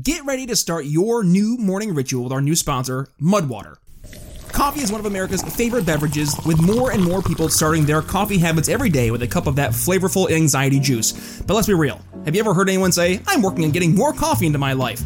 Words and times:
Get 0.00 0.24
ready 0.24 0.46
to 0.46 0.56
start 0.56 0.86
your 0.86 1.22
new 1.22 1.58
morning 1.58 1.94
ritual 1.94 2.24
with 2.24 2.32
our 2.32 2.40
new 2.40 2.56
sponsor, 2.56 3.08
Mudwater. 3.20 3.76
Coffee 4.50 4.80
is 4.80 4.90
one 4.90 5.00
of 5.00 5.04
America's 5.04 5.42
favorite 5.42 5.84
beverages, 5.84 6.34
with 6.46 6.62
more 6.62 6.92
and 6.92 7.04
more 7.04 7.20
people 7.20 7.50
starting 7.50 7.84
their 7.84 8.00
coffee 8.00 8.38
habits 8.38 8.70
every 8.70 8.88
day 8.88 9.10
with 9.10 9.22
a 9.22 9.26
cup 9.26 9.46
of 9.46 9.56
that 9.56 9.72
flavorful 9.72 10.30
anxiety 10.30 10.80
juice. 10.80 11.42
But 11.42 11.52
let's 11.52 11.66
be 11.66 11.74
real 11.74 12.00
have 12.24 12.34
you 12.34 12.40
ever 12.40 12.54
heard 12.54 12.70
anyone 12.70 12.90
say, 12.90 13.20
I'm 13.26 13.42
working 13.42 13.66
on 13.66 13.70
getting 13.70 13.94
more 13.94 14.14
coffee 14.14 14.46
into 14.46 14.58
my 14.58 14.72
life? 14.72 15.02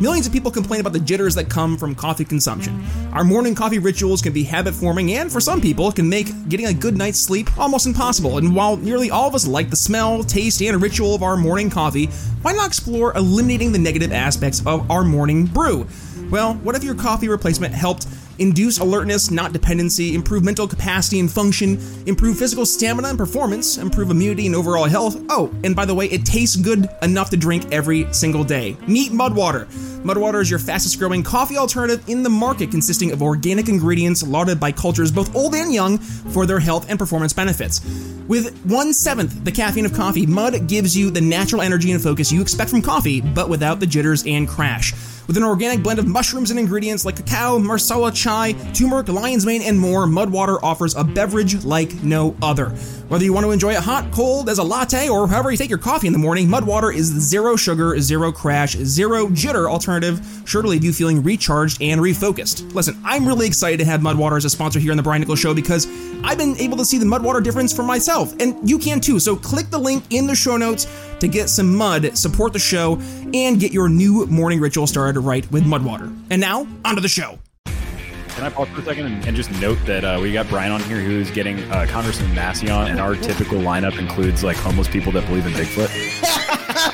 Millions 0.00 0.26
of 0.26 0.32
people 0.32 0.50
complain 0.50 0.80
about 0.80 0.92
the 0.92 0.98
jitters 0.98 1.36
that 1.36 1.48
come 1.48 1.78
from 1.78 1.94
coffee 1.94 2.24
consumption. 2.24 2.84
Our 3.12 3.22
morning 3.22 3.54
coffee 3.54 3.78
rituals 3.78 4.22
can 4.22 4.32
be 4.32 4.42
habit 4.42 4.74
forming, 4.74 5.12
and 5.12 5.30
for 5.30 5.38
some 5.38 5.60
people, 5.60 5.92
can 5.92 6.08
make 6.08 6.48
getting 6.48 6.66
a 6.66 6.74
good 6.74 6.96
night's 6.96 7.20
sleep 7.20 7.56
almost 7.56 7.86
impossible. 7.86 8.38
And 8.38 8.56
while 8.56 8.76
nearly 8.76 9.12
all 9.12 9.28
of 9.28 9.36
us 9.36 9.46
like 9.46 9.70
the 9.70 9.76
smell, 9.76 10.24
taste, 10.24 10.60
and 10.60 10.82
ritual 10.82 11.14
of 11.14 11.22
our 11.22 11.36
morning 11.36 11.70
coffee, 11.70 12.06
why 12.42 12.54
not 12.54 12.66
explore 12.66 13.16
eliminating 13.16 13.70
the 13.70 13.78
negative 13.78 14.10
aspects 14.10 14.66
of 14.66 14.90
our 14.90 15.04
morning 15.04 15.46
brew? 15.46 15.86
Well, 16.28 16.54
what 16.54 16.74
if 16.74 16.82
your 16.82 16.96
coffee 16.96 17.28
replacement 17.28 17.72
helped 17.72 18.08
induce 18.38 18.78
alertness, 18.78 19.30
not 19.30 19.52
dependency, 19.52 20.14
improve 20.14 20.44
mental 20.44 20.66
capacity 20.66 21.20
and 21.20 21.30
function, 21.30 21.78
improve 22.06 22.38
physical 22.38 22.66
stamina 22.66 23.08
and 23.08 23.18
performance, 23.18 23.78
improve 23.78 24.10
immunity 24.10 24.46
and 24.46 24.54
overall 24.54 24.84
health. 24.84 25.20
Oh, 25.28 25.52
and 25.64 25.74
by 25.74 25.84
the 25.84 25.94
way, 25.94 26.06
it 26.06 26.24
tastes 26.24 26.56
good 26.56 26.88
enough 27.02 27.30
to 27.30 27.36
drink 27.36 27.72
every 27.72 28.12
single 28.12 28.44
day. 28.44 28.76
Meet 28.86 29.12
Mudwater. 29.12 29.66
Mudwater 30.04 30.42
is 30.42 30.50
your 30.50 30.58
fastest 30.58 30.98
growing 30.98 31.22
coffee 31.22 31.56
alternative 31.56 32.06
in 32.08 32.22
the 32.22 32.28
market, 32.28 32.70
consisting 32.70 33.12
of 33.12 33.22
organic 33.22 33.68
ingredients 33.68 34.22
lauded 34.22 34.60
by 34.60 34.70
cultures 34.70 35.10
both 35.10 35.34
old 35.34 35.54
and 35.54 35.72
young 35.72 35.96
for 35.98 36.44
their 36.44 36.60
health 36.60 36.90
and 36.90 36.98
performance 36.98 37.32
benefits. 37.32 37.80
With 38.28 38.58
one 38.64 38.92
seventh 38.92 39.44
the 39.44 39.52
caffeine 39.52 39.86
of 39.86 39.94
coffee, 39.94 40.26
Mud 40.26 40.66
gives 40.66 40.96
you 40.96 41.10
the 41.10 41.20
natural 41.20 41.62
energy 41.62 41.92
and 41.92 42.02
focus 42.02 42.30
you 42.30 42.42
expect 42.42 42.70
from 42.70 42.82
coffee, 42.82 43.20
but 43.20 43.48
without 43.48 43.80
the 43.80 43.86
jitters 43.86 44.24
and 44.26 44.48
crash. 44.48 44.92
With 45.26 45.38
an 45.38 45.42
organic 45.42 45.82
blend 45.82 45.98
of 45.98 46.06
mushrooms 46.06 46.50
and 46.50 46.60
ingredients 46.60 47.06
like 47.06 47.16
cacao, 47.16 47.58
masala 47.58 48.14
chai, 48.14 48.52
turmeric, 48.74 49.08
lion's 49.08 49.46
mane, 49.46 49.62
and 49.62 49.78
more, 49.78 50.04
Mudwater 50.04 50.58
offers 50.62 50.94
a 50.94 51.02
beverage 51.02 51.64
like 51.64 51.94
no 52.02 52.36
other. 52.42 52.66
Whether 53.08 53.24
you 53.24 53.32
want 53.32 53.46
to 53.46 53.50
enjoy 53.50 53.72
it 53.72 53.80
hot, 53.80 54.12
cold, 54.12 54.50
as 54.50 54.58
a 54.58 54.62
latte, 54.62 55.08
or 55.08 55.26
however 55.26 55.50
you 55.50 55.56
take 55.56 55.70
your 55.70 55.78
coffee 55.78 56.08
in 56.08 56.12
the 56.12 56.18
morning, 56.18 56.46
Mudwater 56.46 56.94
is 56.94 57.14
the 57.14 57.20
zero 57.20 57.56
sugar, 57.56 57.98
zero 58.00 58.32
crash, 58.32 58.76
zero 58.76 59.28
jitter 59.28 59.70
alternative, 59.70 60.20
sure 60.44 60.60
to 60.60 60.68
leave 60.68 60.84
you 60.84 60.92
feeling 60.92 61.22
recharged 61.22 61.80
and 61.80 62.02
refocused. 62.02 62.74
Listen, 62.74 63.00
I'm 63.02 63.26
really 63.26 63.46
excited 63.46 63.78
to 63.78 63.86
have 63.86 64.02
Mudwater 64.02 64.36
as 64.36 64.44
a 64.44 64.50
sponsor 64.50 64.78
here 64.78 64.90
on 64.90 64.98
the 64.98 65.02
Brian 65.02 65.20
Nichols 65.20 65.38
Show 65.38 65.54
because 65.54 65.86
I've 66.22 66.38
been 66.38 66.56
able 66.58 66.76
to 66.76 66.84
see 66.84 66.98
the 66.98 67.06
Mudwater 67.06 67.42
difference 67.42 67.72
for 67.72 67.82
myself, 67.82 68.34
and 68.40 68.68
you 68.68 68.78
can 68.78 69.00
too. 69.00 69.18
So 69.18 69.36
click 69.36 69.70
the 69.70 69.78
link 69.78 70.04
in 70.10 70.26
the 70.26 70.34
show 70.34 70.58
notes 70.58 70.86
to 71.24 71.28
get 71.28 71.48
some 71.48 71.74
mud, 71.74 72.16
support 72.16 72.52
the 72.52 72.58
show, 72.58 72.98
and 73.32 73.58
get 73.58 73.72
your 73.72 73.88
new 73.88 74.26
morning 74.26 74.60
ritual 74.60 74.86
started 74.86 75.18
right 75.20 75.50
with 75.50 75.64
Mudwater. 75.64 76.14
And 76.30 76.40
now, 76.40 76.66
onto 76.84 77.00
the 77.00 77.08
show. 77.08 77.38
Can 77.64 78.42
I 78.42 78.50
pause 78.50 78.68
for 78.68 78.80
a 78.80 78.84
second 78.84 79.06
and, 79.06 79.24
and 79.26 79.36
just 79.36 79.50
note 79.60 79.78
that 79.86 80.04
uh, 80.04 80.18
we 80.20 80.32
got 80.32 80.48
Brian 80.48 80.72
on 80.72 80.82
here 80.82 81.00
who's 81.00 81.30
getting 81.30 81.60
uh, 81.70 81.86
Congressman 81.88 82.34
Massey 82.34 82.68
on, 82.68 82.88
and 82.88 83.00
our 83.00 83.14
typical 83.14 83.58
lineup 83.58 83.98
includes 83.98 84.42
like 84.42 84.56
homeless 84.56 84.88
people 84.88 85.12
that 85.12 85.24
believe 85.26 85.46
in 85.46 85.52
Bigfoot. 85.52 86.90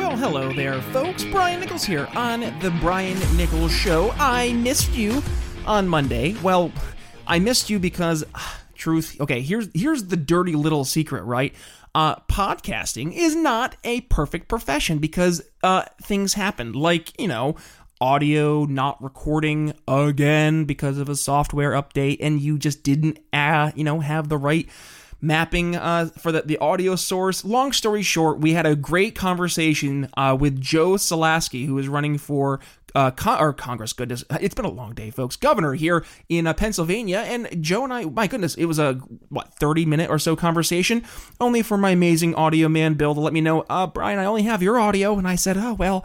Well, 0.00 0.16
hello 0.16 0.50
there, 0.50 0.80
folks. 0.80 1.24
Brian 1.24 1.60
Nichols 1.60 1.84
here 1.84 2.08
on 2.16 2.40
The 2.60 2.74
Brian 2.80 3.18
Nichols 3.36 3.70
Show. 3.70 4.12
I 4.12 4.54
missed 4.54 4.94
you 4.94 5.22
on 5.66 5.86
Monday. 5.88 6.34
Well, 6.42 6.72
I 7.26 7.38
missed 7.38 7.68
you 7.68 7.78
because, 7.78 8.24
truth, 8.74 9.20
okay, 9.20 9.42
here's, 9.42 9.68
here's 9.74 10.04
the 10.04 10.16
dirty 10.16 10.54
little 10.54 10.86
secret, 10.86 11.24
right? 11.24 11.54
Uh, 11.94 12.16
podcasting 12.32 13.12
is 13.14 13.36
not 13.36 13.76
a 13.84 14.00
perfect 14.00 14.48
profession 14.48 15.00
because 15.00 15.42
uh, 15.62 15.84
things 16.02 16.32
happen. 16.32 16.72
Like, 16.72 17.20
you 17.20 17.28
know, 17.28 17.56
audio 18.00 18.64
not 18.64 19.00
recording 19.02 19.74
again 19.86 20.64
because 20.64 20.96
of 20.96 21.10
a 21.10 21.14
software 21.14 21.72
update, 21.72 22.16
and 22.20 22.40
you 22.40 22.58
just 22.58 22.82
didn't, 22.82 23.18
uh, 23.34 23.70
you 23.76 23.84
know, 23.84 24.00
have 24.00 24.30
the 24.30 24.38
right 24.38 24.66
mapping 25.20 25.76
uh, 25.76 26.06
for 26.18 26.32
the, 26.32 26.42
the 26.42 26.58
audio 26.58 26.96
source. 26.96 27.44
Long 27.44 27.72
story 27.72 28.02
short, 28.02 28.38
we 28.38 28.52
had 28.52 28.66
a 28.66 28.74
great 28.74 29.14
conversation 29.14 30.08
uh, 30.16 30.36
with 30.38 30.60
Joe 30.60 30.92
Soloski, 30.92 31.66
who 31.66 31.78
is 31.78 31.88
running 31.88 32.18
for 32.18 32.60
uh, 32.94 33.10
con- 33.10 33.40
or 33.40 33.52
Congress. 33.52 33.92
Goodness, 33.92 34.24
it's 34.40 34.54
been 34.54 34.64
a 34.64 34.70
long 34.70 34.94
day, 34.94 35.10
folks. 35.10 35.36
Governor 35.36 35.74
here 35.74 36.04
in 36.28 36.46
uh, 36.46 36.54
Pennsylvania, 36.54 37.18
and 37.18 37.62
Joe 37.62 37.84
and 37.84 37.92
I. 37.92 38.04
My 38.04 38.26
goodness, 38.26 38.54
it 38.56 38.64
was 38.64 38.78
a 38.78 38.94
what 39.28 39.54
thirty 39.54 39.84
minute 39.84 40.10
or 40.10 40.18
so 40.18 40.34
conversation, 40.36 41.04
only 41.40 41.62
for 41.62 41.76
my 41.76 41.90
amazing 41.90 42.34
audio 42.34 42.68
man 42.68 42.94
Bill 42.94 43.14
to 43.14 43.20
let 43.20 43.32
me 43.32 43.40
know, 43.40 43.64
uh, 43.68 43.86
Brian, 43.86 44.18
I 44.18 44.24
only 44.24 44.42
have 44.42 44.62
your 44.62 44.78
audio, 44.78 45.18
and 45.18 45.28
I 45.28 45.36
said, 45.36 45.56
oh 45.56 45.74
well. 45.74 46.04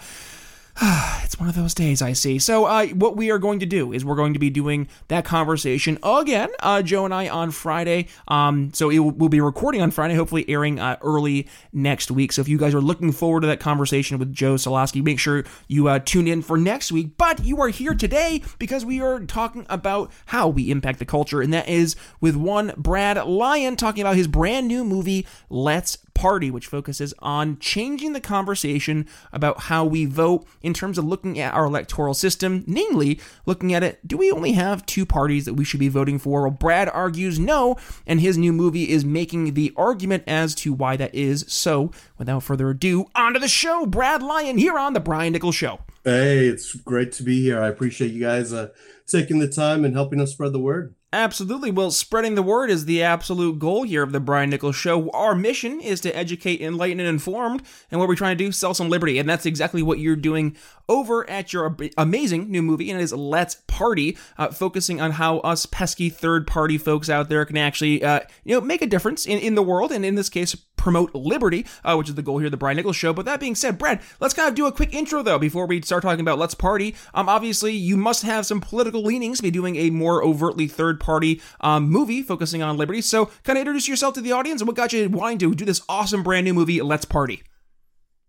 it's 1.24 1.40
one 1.40 1.47
of 1.47 1.56
those 1.56 1.74
days, 1.74 2.02
I 2.02 2.12
see. 2.12 2.38
So, 2.38 2.66
uh, 2.66 2.88
what 2.88 3.16
we 3.16 3.31
are 3.31 3.40
going 3.40 3.59
to 3.59 3.66
do 3.66 3.94
is 3.94 4.03
we're 4.03 4.18
going 4.18 4.34
to 4.34 4.40
be 4.40 4.50
doing 4.50 4.90
that 5.08 5.24
conversation 5.24 5.97
again, 6.03 6.50
uh, 6.59 6.81
Joe 6.81 7.06
and 7.06 7.13
I, 7.13 7.30
on 7.30 7.52
Friday. 7.52 8.08
Um, 8.28 8.74
so, 8.74 8.90
it 8.90 9.00
will, 9.00 9.12
we'll 9.12 9.30
be 9.30 9.40
recording 9.40 9.81
on 9.81 9.91
Friday, 9.91 10.16
hopefully 10.16 10.44
airing 10.50 10.80
uh, 10.80 10.97
early 11.02 11.47
next 11.72 12.12
week. 12.12 12.34
So, 12.34 12.41
if 12.41 12.50
you 12.50 12.58
guys 12.58 12.74
are 12.74 12.81
looking 12.81 13.14
forward 13.14 13.41
to 13.41 13.47
that 13.47 13.62
conversation 13.62 14.19
with 14.19 14.34
Joe 14.34 14.56
Soloski, 14.56 15.02
make 15.02 15.18
sure 15.18 15.46
you 15.69 15.88
uh, 15.88 16.00
tune 16.00 16.28
in 16.28 16.41
for 16.41 16.58
next 16.58 16.91
week. 16.91 17.18
But 17.18 17.46
you 17.46 17.62
are 17.62 17.69
here 17.69 17.94
today 17.94 18.41
because 18.59 18.84
we 18.84 19.00
are 19.02 19.22
talking 19.22 19.66
about 19.69 20.12
how 20.25 20.50
we 20.50 20.72
impact 20.72 21.00
the 21.00 21.06
culture, 21.06 21.41
and 21.41 21.53
that 21.53 21.69
is 21.69 21.96
with 22.19 22.35
one 22.35 22.74
Brad 22.75 23.16
Lyon 23.25 23.78
talking 23.78 24.02
about 24.02 24.18
his 24.18 24.28
brand 24.28 24.68
new 24.68 24.84
movie, 24.84 25.25
Let's 25.50 26.00
Party, 26.16 26.50
which 26.50 26.66
focuses 26.66 27.14
on 27.20 27.59
changing 27.59 28.14
the 28.14 28.22
conversation 28.22 29.06
about 29.31 29.64
how 29.64 29.86
we 29.86 30.06
vote 30.06 30.48
in 30.62 30.74
terms 30.74 30.98
of 30.98 31.06
looking 31.06 31.40
at 31.40 31.53
our 31.53 31.66
electoral 31.66 32.16
system, 32.16 32.64
namely 32.66 33.20
looking 33.46 33.74
at 33.74 33.84
it, 33.84 34.00
do 34.08 34.18
we 34.18 34.31
only 34.31 34.53
have 34.53 34.86
two 34.86 35.06
parties 35.06 35.46
that 35.46 35.53
we 35.53 35.64
should 35.64 35.80
be 35.80 35.90
voting 35.90 36.18
for? 36.18 36.42
Well, 36.42 36.52
Brad 36.52 36.90
argues 36.90 37.38
no, 37.38 37.76
and 38.08 38.22
his 38.22 38.38
new 38.38 38.53
movie 38.53 38.90
is 38.90 39.06
making 39.06 39.53
the 39.53 39.74
argument 39.78 40.24
as 40.26 40.56
to 40.56 40.74
why 40.74 40.96
that 40.98 41.14
is. 41.14 41.46
So, 41.48 41.92
without 42.18 42.42
further 42.44 42.70
ado, 42.70 43.06
on 43.14 43.34
to 43.34 43.40
the 43.40 43.47
show. 43.47 43.86
Brad 43.86 44.24
Lyon 44.24 44.58
here 44.58 44.80
on 44.80 44.94
The 44.94 45.00
Brian 45.00 45.34
Nichols 45.34 45.56
Show. 45.56 45.82
Hey, 46.03 46.47
it's 46.47 46.74
great 46.74 47.12
to 47.14 47.24
be 47.24 47.42
here. 47.42 47.62
I 47.62 47.68
appreciate 47.68 48.12
you 48.12 48.22
guys 48.22 48.53
uh, 48.53 48.70
taking 49.06 49.40
the 49.40 49.47
time 49.47 49.84
and 49.84 49.94
helping 49.94 50.22
us 50.22 50.32
spread 50.32 50.53
the 50.53 50.59
word. 50.59 50.94
Absolutely. 51.13 51.71
Well, 51.71 51.91
spreading 51.91 52.35
the 52.35 52.41
word 52.41 52.69
is 52.69 52.85
the 52.85 53.01
absolute 53.01 53.57
goal 53.57 53.83
here 53.83 54.03
of 54.03 54.11
the 54.11 54.19
Brian 54.19 54.49
Nichols 54.49 54.75
Show. 54.75 55.09
Our 55.11 55.33
mission 55.33 55.79
is 55.79 56.01
to 56.01 56.13
educate, 56.13 56.59
enlighten, 56.59 56.99
and 56.99 57.07
informed. 57.07 57.61
And 57.89 57.99
what 57.99 58.09
we're 58.09 58.16
trying 58.16 58.38
to 58.38 58.43
do, 58.43 58.51
sell 58.51 58.73
some 58.73 58.89
liberty. 58.89 59.17
And 59.17 59.29
that's 59.29 59.45
exactly 59.45 59.81
what 59.81 59.99
you're 59.99 60.17
doing 60.17 60.57
over 60.88 61.27
at 61.29 61.53
your 61.53 61.75
amazing 61.97 62.51
new 62.51 62.61
movie, 62.61 62.89
and 62.91 62.99
it 62.99 63.03
is 63.03 63.13
Let's 63.13 63.55
Party, 63.67 64.17
uh, 64.38 64.49
focusing 64.49 65.01
on 65.01 65.11
how 65.11 65.39
us 65.39 65.66
pesky 65.66 66.09
third 66.09 66.47
party 66.47 66.77
folks 66.77 67.09
out 67.09 67.29
there 67.29 67.45
can 67.45 67.57
actually, 67.57 68.03
uh, 68.03 68.19
you 68.43 68.55
know, 68.55 68.61
make 68.61 68.81
a 68.81 68.87
difference 68.87 69.25
in, 69.25 69.39
in 69.39 69.55
the 69.55 69.63
world, 69.63 69.91
and 69.91 70.05
in 70.05 70.16
this 70.16 70.29
case, 70.29 70.55
promote 70.85 71.16
liberty, 71.16 71.66
uh, 71.84 71.96
which 71.96 72.07
is 72.07 72.16
the 72.16 72.22
goal 72.22 72.38
here 72.38 72.50
the 72.50 72.56
Brian 72.56 72.78
Nichols 72.78 72.96
Show. 72.96 73.12
But 73.12 73.25
that 73.25 73.40
being 73.40 73.56
said, 73.56 73.79
Brad, 73.79 74.01
let's 74.19 74.35
kind 74.35 74.47
of 74.47 74.53
do 74.53 74.68
a 74.68 74.72
quick 74.72 74.94
intro 74.94 75.23
though 75.23 75.40
before 75.40 75.66
we 75.66 75.81
start 75.81 76.03
talking 76.03 76.22
about 76.22 76.38
Let's 76.38 76.53
Party. 76.53 76.96
Um, 77.13 77.28
obviously, 77.28 77.73
you 77.73 77.97
must 77.97 78.22
have 78.22 78.46
some 78.46 78.62
political 78.62 79.01
leanings 79.01 79.37
to 79.37 79.43
be 79.43 79.52
doing 79.52 79.76
a 79.78 79.90
more 79.90 80.23
overtly 80.23 80.67
third 80.67 80.99
party 80.99 81.41
um, 81.59 81.90
movie 81.90 82.22
focusing 82.22 82.61
on 82.61 82.78
liberty. 82.78 83.02
So, 83.02 83.32
kind 83.43 83.58
of 83.58 83.61
introduce 83.61 83.87
yourself 83.87 84.14
to 84.14 84.22
the 84.22 84.32
audience 84.32 84.61
and 84.61 84.67
what 84.67 84.78
got 84.78 84.93
you 84.93 85.09
wanting 85.09 85.40
to 85.40 85.55
do 85.55 85.66
this 85.66 85.82
awesome 85.90 86.22
brand 86.22 86.46
new 86.46 86.53
movie, 86.53 86.82
Let's 86.82 87.05
Party. 87.05 87.41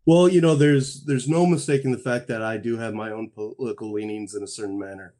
Well, 0.06 0.28
you 0.28 0.40
know, 0.40 0.54
there's 0.54 1.04
there's 1.04 1.28
no 1.28 1.44
mistaking 1.44 1.92
the 1.92 1.98
fact 1.98 2.26
that 2.28 2.40
I 2.40 2.56
do 2.56 2.78
have 2.78 2.94
my 2.94 3.10
own 3.10 3.28
political 3.28 3.92
leanings 3.92 4.34
in 4.34 4.42
a 4.42 4.48
certain 4.48 4.78
manner. 4.78 5.12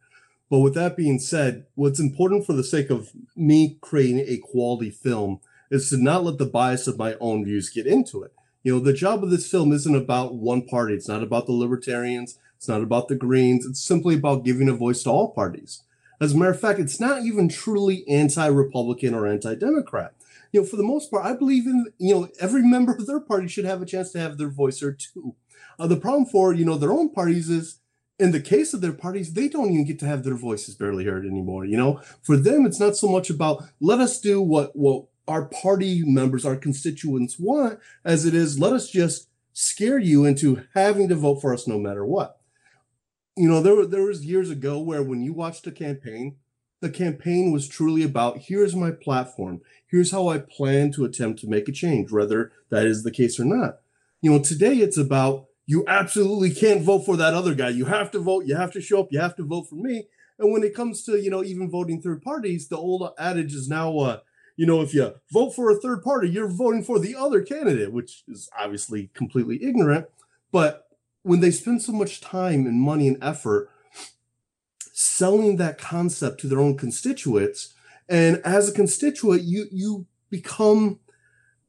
But 0.48 0.60
with 0.60 0.74
that 0.74 0.96
being 0.96 1.18
said, 1.18 1.66
what's 1.74 2.00
important 2.00 2.46
for 2.46 2.54
the 2.54 2.64
sake 2.64 2.88
of 2.88 3.10
me 3.34 3.78
creating 3.80 4.20
a 4.20 4.38
quality 4.38 4.90
film 4.90 5.40
is 5.70 5.90
to 5.90 5.96
not 5.96 6.24
let 6.24 6.38
the 6.38 6.46
bias 6.46 6.86
of 6.86 6.98
my 6.98 7.14
own 7.20 7.44
views 7.44 7.70
get 7.70 7.86
into 7.86 8.22
it. 8.22 8.32
You 8.62 8.74
know, 8.74 8.80
the 8.80 8.92
job 8.92 9.22
of 9.22 9.30
this 9.30 9.50
film 9.50 9.72
isn't 9.72 9.94
about 9.94 10.34
one 10.34 10.66
party. 10.66 10.94
It's 10.94 11.08
not 11.08 11.22
about 11.22 11.46
the 11.46 11.52
libertarians. 11.52 12.38
It's 12.56 12.68
not 12.68 12.82
about 12.82 13.08
the 13.08 13.14
Greens. 13.14 13.64
It's 13.66 13.82
simply 13.82 14.14
about 14.14 14.44
giving 14.44 14.68
a 14.68 14.74
voice 14.74 15.02
to 15.04 15.10
all 15.10 15.32
parties. 15.32 15.82
As 16.20 16.32
a 16.32 16.36
matter 16.36 16.50
of 16.50 16.60
fact, 16.60 16.78
it's 16.78 16.98
not 16.98 17.22
even 17.22 17.48
truly 17.48 18.06
anti-Republican 18.08 19.14
or 19.14 19.26
anti-Democrat 19.26 20.14
you 20.52 20.62
know, 20.62 20.66
for 20.66 20.76
the 20.76 20.82
most 20.82 21.10
part, 21.10 21.24
I 21.24 21.34
believe 21.34 21.66
in, 21.66 21.86
you 21.98 22.14
know, 22.14 22.28
every 22.40 22.62
member 22.66 22.92
of 22.92 23.06
their 23.06 23.20
party 23.20 23.48
should 23.48 23.64
have 23.64 23.82
a 23.82 23.86
chance 23.86 24.12
to 24.12 24.18
have 24.18 24.38
their 24.38 24.48
voice 24.48 24.82
or 24.82 24.92
two. 24.92 25.34
Uh, 25.78 25.86
the 25.86 25.96
problem 25.96 26.24
for, 26.24 26.54
you 26.54 26.64
know, 26.64 26.76
their 26.76 26.92
own 26.92 27.10
parties 27.10 27.50
is 27.50 27.80
in 28.18 28.30
the 28.30 28.40
case 28.40 28.72
of 28.72 28.80
their 28.80 28.94
parties, 28.94 29.34
they 29.34 29.46
don't 29.46 29.70
even 29.70 29.84
get 29.84 29.98
to 29.98 30.06
have 30.06 30.24
their 30.24 30.36
voices 30.36 30.74
barely 30.74 31.04
heard 31.04 31.26
anymore. 31.26 31.66
You 31.66 31.76
know, 31.76 32.00
for 32.22 32.38
them, 32.38 32.64
it's 32.64 32.80
not 32.80 32.96
so 32.96 33.08
much 33.08 33.28
about 33.28 33.64
let 33.80 34.00
us 34.00 34.18
do 34.18 34.40
what 34.40 34.74
what 34.74 35.04
our 35.28 35.46
party 35.46 36.02
members, 36.04 36.44
our 36.44 36.56
constituents 36.56 37.38
want, 37.38 37.78
as 38.04 38.24
it 38.24 38.34
is 38.34 38.58
let 38.58 38.72
us 38.72 38.90
just 38.90 39.28
scare 39.52 39.98
you 39.98 40.24
into 40.24 40.62
having 40.74 41.08
to 41.08 41.14
vote 41.14 41.40
for 41.40 41.52
us 41.52 41.66
no 41.66 41.78
matter 41.78 42.04
what. 42.04 42.38
You 43.36 43.48
know, 43.48 43.60
there 43.60 43.84
there 43.86 44.04
was 44.04 44.24
years 44.24 44.50
ago 44.50 44.78
where 44.78 45.02
when 45.02 45.22
you 45.22 45.32
watched 45.32 45.66
a 45.66 45.72
campaign, 45.72 46.36
the 46.80 46.90
campaign 46.90 47.52
was 47.52 47.68
truly 47.68 48.02
about 48.02 48.38
here's 48.38 48.76
my 48.76 48.90
platform, 48.90 49.60
here's 49.86 50.10
how 50.10 50.28
I 50.28 50.38
plan 50.38 50.92
to 50.92 51.04
attempt 51.04 51.40
to 51.40 51.48
make 51.48 51.68
a 51.68 51.72
change, 51.72 52.12
whether 52.12 52.52
that 52.70 52.86
is 52.86 53.02
the 53.02 53.10
case 53.10 53.40
or 53.40 53.44
not. 53.44 53.80
You 54.22 54.30
know, 54.30 54.38
today 54.38 54.76
it's 54.76 54.98
about 54.98 55.46
you 55.66 55.84
absolutely 55.88 56.52
can't 56.52 56.82
vote 56.82 57.04
for 57.04 57.16
that 57.16 57.34
other 57.34 57.54
guy. 57.54 57.70
You 57.70 57.86
have 57.86 58.10
to 58.12 58.20
vote. 58.20 58.46
You 58.46 58.56
have 58.56 58.72
to 58.72 58.80
show 58.80 59.00
up. 59.00 59.08
You 59.10 59.20
have 59.20 59.36
to 59.36 59.44
vote 59.44 59.68
for 59.68 59.74
me. 59.74 60.06
And 60.38 60.52
when 60.52 60.62
it 60.62 60.74
comes 60.74 61.02
to 61.04 61.20
you 61.20 61.30
know 61.30 61.42
even 61.42 61.70
voting 61.70 62.00
third 62.00 62.22
parties, 62.22 62.68
the 62.68 62.76
old 62.76 63.08
adage 63.18 63.54
is 63.54 63.68
now, 63.68 63.98
uh, 63.98 64.20
you 64.56 64.66
know, 64.66 64.80
if 64.80 64.94
you 64.94 65.14
vote 65.32 65.50
for 65.50 65.70
a 65.70 65.76
third 65.76 66.02
party, 66.02 66.28
you're 66.28 66.48
voting 66.48 66.82
for 66.82 66.98
the 66.98 67.14
other 67.14 67.42
candidate, 67.42 67.92
which 67.92 68.24
is 68.26 68.48
obviously 68.58 69.10
completely 69.14 69.62
ignorant. 69.62 70.06
But 70.50 70.88
when 71.22 71.40
they 71.40 71.50
spend 71.50 71.82
so 71.82 71.92
much 71.92 72.20
time 72.20 72.66
and 72.66 72.80
money 72.80 73.08
and 73.08 73.18
effort 73.22 73.70
selling 74.92 75.56
that 75.56 75.78
concept 75.78 76.40
to 76.40 76.48
their 76.48 76.60
own 76.60 76.76
constituents, 76.76 77.74
and 78.08 78.40
as 78.44 78.68
a 78.68 78.72
constituent, 78.72 79.42
you 79.42 79.66
you 79.70 80.06
become 80.30 81.00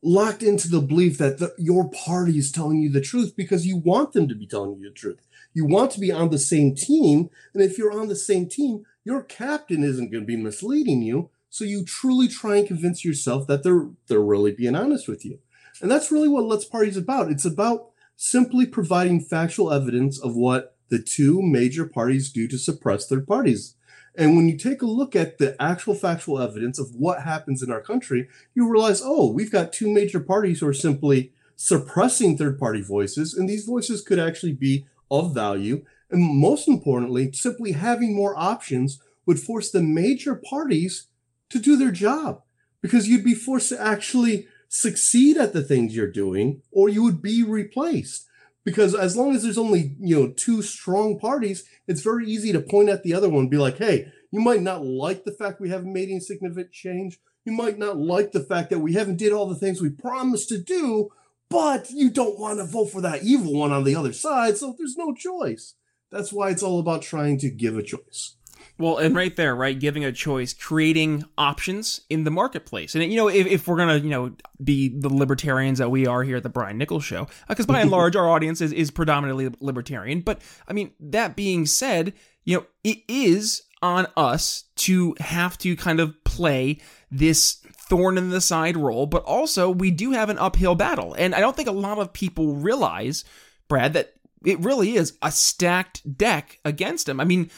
locked 0.01 0.43
into 0.43 0.69
the 0.69 0.79
belief 0.79 1.17
that 1.17 1.39
the, 1.39 1.53
your 1.57 1.89
party 1.89 2.37
is 2.37 2.51
telling 2.51 2.79
you 2.79 2.89
the 2.89 3.01
truth 3.01 3.35
because 3.35 3.65
you 3.65 3.77
want 3.77 4.13
them 4.13 4.27
to 4.27 4.35
be 4.35 4.47
telling 4.47 4.79
you 4.79 4.89
the 4.89 4.95
truth. 4.95 5.19
You 5.53 5.65
want 5.65 5.91
to 5.91 5.99
be 5.99 6.11
on 6.11 6.29
the 6.29 6.37
same 6.37 6.75
team. 6.75 7.29
And 7.53 7.63
if 7.63 7.77
you're 7.77 7.91
on 7.91 8.07
the 8.07 8.15
same 8.15 8.47
team, 8.47 8.85
your 9.03 9.23
captain 9.23 9.83
isn't 9.83 10.11
going 10.11 10.23
to 10.23 10.27
be 10.27 10.37
misleading 10.37 11.01
you. 11.01 11.29
So 11.49 11.63
you 11.63 11.85
truly 11.85 12.27
try 12.27 12.57
and 12.57 12.67
convince 12.67 13.03
yourself 13.05 13.47
that 13.47 13.63
they're 13.63 13.89
they're 14.07 14.19
really 14.19 14.51
being 14.51 14.75
honest 14.75 15.07
with 15.07 15.25
you. 15.25 15.39
And 15.81 15.89
that's 15.91 16.11
really 16.11 16.27
what 16.27 16.45
Let's 16.45 16.65
Party 16.65 16.89
is 16.89 16.97
about. 16.97 17.31
It's 17.31 17.45
about 17.45 17.89
simply 18.15 18.65
providing 18.65 19.21
factual 19.21 19.71
evidence 19.71 20.19
of 20.19 20.35
what 20.35 20.75
the 20.89 20.99
two 20.99 21.41
major 21.41 21.85
parties 21.85 22.31
do 22.31 22.47
to 22.47 22.57
suppress 22.57 23.07
third 23.07 23.27
parties. 23.27 23.75
And 24.15 24.35
when 24.35 24.49
you 24.49 24.57
take 24.57 24.81
a 24.81 24.87
look 24.87 25.15
at 25.15 25.37
the 25.37 25.55
actual 25.61 25.93
factual 25.93 26.41
evidence 26.41 26.79
of 26.79 26.95
what 26.95 27.21
happens 27.21 27.61
in 27.61 27.71
our 27.71 27.81
country, 27.81 28.27
you 28.55 28.67
realize, 28.67 29.01
oh, 29.03 29.31
we've 29.31 29.51
got 29.51 29.71
two 29.71 29.93
major 29.93 30.19
parties 30.19 30.59
who 30.59 30.67
are 30.67 30.73
simply 30.73 31.31
suppressing 31.55 32.35
third 32.35 32.57
party 32.57 32.81
voices, 32.81 33.35
and 33.35 33.47
these 33.47 33.65
voices 33.65 34.01
could 34.01 34.17
actually 34.17 34.53
be 34.53 34.87
of 35.11 35.35
value. 35.35 35.85
And 36.09 36.23
most 36.23 36.67
importantly, 36.67 37.31
simply 37.31 37.73
having 37.73 38.15
more 38.15 38.37
options 38.37 38.99
would 39.27 39.39
force 39.39 39.69
the 39.69 39.83
major 39.83 40.35
parties 40.35 41.07
to 41.49 41.59
do 41.59 41.77
their 41.77 41.91
job 41.91 42.41
because 42.81 43.07
you'd 43.07 43.23
be 43.23 43.33
forced 43.33 43.69
to 43.69 43.81
actually 43.81 44.47
succeed 44.69 45.37
at 45.37 45.53
the 45.53 45.63
things 45.63 45.95
you're 45.95 46.11
doing 46.11 46.61
or 46.71 46.89
you 46.89 47.03
would 47.03 47.21
be 47.21 47.43
replaced. 47.43 48.25
Because 48.63 48.93
as 48.93 49.15
long 49.15 49.33
as 49.33 49.43
there's 49.43 49.57
only 49.57 49.95
you 49.99 50.15
know 50.19 50.33
two 50.35 50.61
strong 50.61 51.17
parties 51.19 51.63
it's 51.87 52.01
very 52.01 52.27
easy 52.27 52.51
to 52.51 52.59
point 52.59 52.89
at 52.89 53.03
the 53.03 53.13
other 53.13 53.29
one 53.29 53.43
and 53.43 53.51
be 53.51 53.57
like 53.57 53.77
hey 53.77 54.11
you 54.29 54.41
might 54.41 54.61
not 54.61 54.85
like 54.85 55.23
the 55.23 55.31
fact 55.31 55.61
we 55.61 55.69
haven't 55.69 55.93
made 55.93 56.09
any 56.09 56.19
significant 56.19 56.73
change. 56.73 57.17
You 57.45 57.53
might 57.53 57.77
not 57.77 57.97
like 57.97 58.33
the 58.33 58.43
fact 58.43 58.69
that 58.71 58.79
we 58.79 58.93
haven't 58.93 59.17
did 59.17 59.31
all 59.31 59.47
the 59.47 59.55
things 59.55 59.81
we 59.81 59.89
promised 59.89 60.49
to 60.49 60.57
do 60.57 61.09
but 61.49 61.89
you 61.89 62.09
don't 62.09 62.37
want 62.37 62.59
to 62.59 62.65
vote 62.65 62.87
for 62.91 62.99
that 62.99 63.23
evil 63.23 63.53
one 63.53 63.71
on 63.71 63.85
the 63.85 63.95
other 63.95 64.11
side 64.11 64.57
so 64.57 64.75
there's 64.77 64.97
no 64.97 65.13
choice. 65.13 65.75
That's 66.11 66.33
why 66.33 66.49
it's 66.49 66.63
all 66.63 66.79
about 66.79 67.01
trying 67.01 67.37
to 67.39 67.49
give 67.49 67.77
a 67.77 67.83
choice 67.83 68.35
well, 68.77 68.97
and 68.97 69.15
right 69.15 69.35
there, 69.35 69.55
right, 69.55 69.79
giving 69.79 70.05
a 70.05 70.11
choice, 70.11 70.53
creating 70.53 71.25
options 71.37 72.01
in 72.09 72.23
the 72.23 72.31
marketplace. 72.31 72.95
And, 72.95 73.03
you 73.03 73.17
know, 73.17 73.27
if, 73.27 73.47
if 73.47 73.67
we're 73.67 73.77
to, 73.77 73.99
you 73.99 74.09
know, 74.09 74.33
be 74.63 74.89
the 74.89 75.09
libertarians 75.09 75.79
that 75.79 75.89
we 75.89 76.05
are 76.07 76.23
here 76.23 76.37
at 76.37 76.43
the 76.43 76.49
Brian 76.49 76.77
Nichols 76.77 77.03
show, 77.03 77.27
because 77.47 77.65
uh, 77.65 77.73
by 77.73 77.81
and 77.81 77.91
large, 77.91 78.15
our 78.15 78.29
audience 78.29 78.61
is, 78.61 78.71
is 78.73 78.91
predominantly 78.91 79.49
libertarian. 79.59 80.21
But, 80.21 80.41
I 80.67 80.73
mean, 80.73 80.91
that 80.99 81.35
being 81.35 81.65
said, 81.65 82.13
you 82.43 82.57
know, 82.57 82.65
it 82.83 82.99
is 83.07 83.63
on 83.81 84.07
us 84.15 84.63
to 84.75 85.15
have 85.19 85.57
to 85.59 85.75
kind 85.75 85.99
of 85.99 86.23
play 86.23 86.79
this 87.11 87.61
thorn 87.89 88.17
in 88.17 88.29
the 88.29 88.41
side 88.41 88.75
role, 88.75 89.05
but 89.05 89.23
also 89.23 89.69
we 89.69 89.91
do 89.91 90.11
have 90.11 90.29
an 90.29 90.37
uphill 90.37 90.75
battle. 90.75 91.13
And 91.13 91.33
I 91.33 91.39
don't 91.39 91.55
think 91.55 91.69
a 91.69 91.73
lot 91.73 91.99
of 91.99 92.11
people 92.11 92.55
realize, 92.55 93.23
Brad, 93.67 93.93
that 93.93 94.13
it 94.45 94.59
really 94.59 94.95
is 94.95 95.17
a 95.21 95.31
stacked 95.31 96.17
deck 96.17 96.59
against 96.63 97.09
him. 97.09 97.19
I 97.19 97.23
mean, 97.25 97.49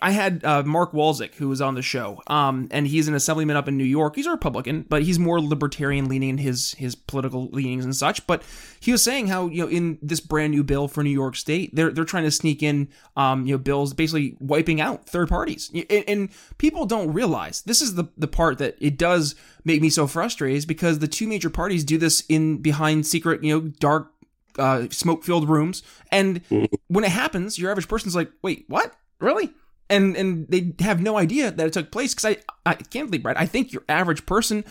I 0.00 0.10
had 0.12 0.44
uh, 0.44 0.62
Mark 0.62 0.92
Walczyk, 0.92 1.34
who 1.34 1.48
was 1.48 1.60
on 1.60 1.74
the 1.74 1.82
show, 1.82 2.22
um, 2.28 2.68
and 2.70 2.86
he's 2.86 3.08
an 3.08 3.14
assemblyman 3.14 3.56
up 3.56 3.68
in 3.68 3.76
New 3.76 3.84
York. 3.84 4.16
He's 4.16 4.26
a 4.26 4.30
Republican, 4.30 4.86
but 4.88 5.02
he's 5.02 5.18
more 5.18 5.40
libertarian 5.40 6.08
leaning 6.08 6.30
in 6.30 6.38
his 6.38 6.72
his 6.72 6.94
political 6.94 7.48
leanings 7.48 7.84
and 7.84 7.94
such. 7.94 8.26
But 8.26 8.42
he 8.80 8.92
was 8.92 9.02
saying 9.02 9.28
how 9.28 9.48
you 9.48 9.62
know 9.62 9.68
in 9.68 9.98
this 10.00 10.20
brand 10.20 10.52
new 10.52 10.64
bill 10.64 10.88
for 10.88 11.02
New 11.02 11.10
York 11.10 11.36
State, 11.36 11.74
they're 11.74 11.90
they're 11.90 12.04
trying 12.04 12.24
to 12.24 12.30
sneak 12.30 12.62
in 12.62 12.88
um, 13.16 13.46
you 13.46 13.54
know 13.54 13.58
bills 13.58 13.92
basically 13.92 14.36
wiping 14.40 14.80
out 14.80 15.06
third 15.06 15.28
parties, 15.28 15.70
and, 15.74 16.04
and 16.08 16.28
people 16.58 16.86
don't 16.86 17.12
realize 17.12 17.62
this 17.62 17.82
is 17.82 17.94
the 17.94 18.04
the 18.16 18.28
part 18.28 18.58
that 18.58 18.76
it 18.80 18.96
does 18.96 19.34
make 19.64 19.82
me 19.82 19.90
so 19.90 20.06
frustrated 20.06 20.56
is 20.56 20.66
because 20.66 21.00
the 21.00 21.08
two 21.08 21.26
major 21.26 21.50
parties 21.50 21.84
do 21.84 21.98
this 21.98 22.24
in 22.28 22.58
behind 22.58 23.06
secret 23.06 23.42
you 23.42 23.52
know 23.52 23.60
dark 23.80 24.12
uh, 24.58 24.88
smoke 24.90 25.24
filled 25.24 25.48
rooms. 25.48 25.82
And 26.10 26.42
mm-hmm. 26.48 26.74
when 26.88 27.04
it 27.04 27.10
happens, 27.10 27.58
your 27.58 27.70
average 27.70 27.88
person's 27.88 28.16
like, 28.16 28.30
wait, 28.42 28.64
what? 28.68 28.94
Really? 29.20 29.50
and 29.88 30.16
and 30.16 30.48
they 30.48 30.72
have 30.80 31.00
no 31.00 31.16
idea 31.16 31.50
that 31.50 31.66
it 31.66 31.72
took 31.72 31.90
place 31.90 32.14
because 32.14 32.36
I 32.36 32.70
I 32.70 32.74
can't 32.74 33.10
believe 33.10 33.22
Brad. 33.22 33.36
I 33.36 33.46
think 33.46 33.72
your 33.72 33.84
average 33.88 34.26
person 34.26 34.64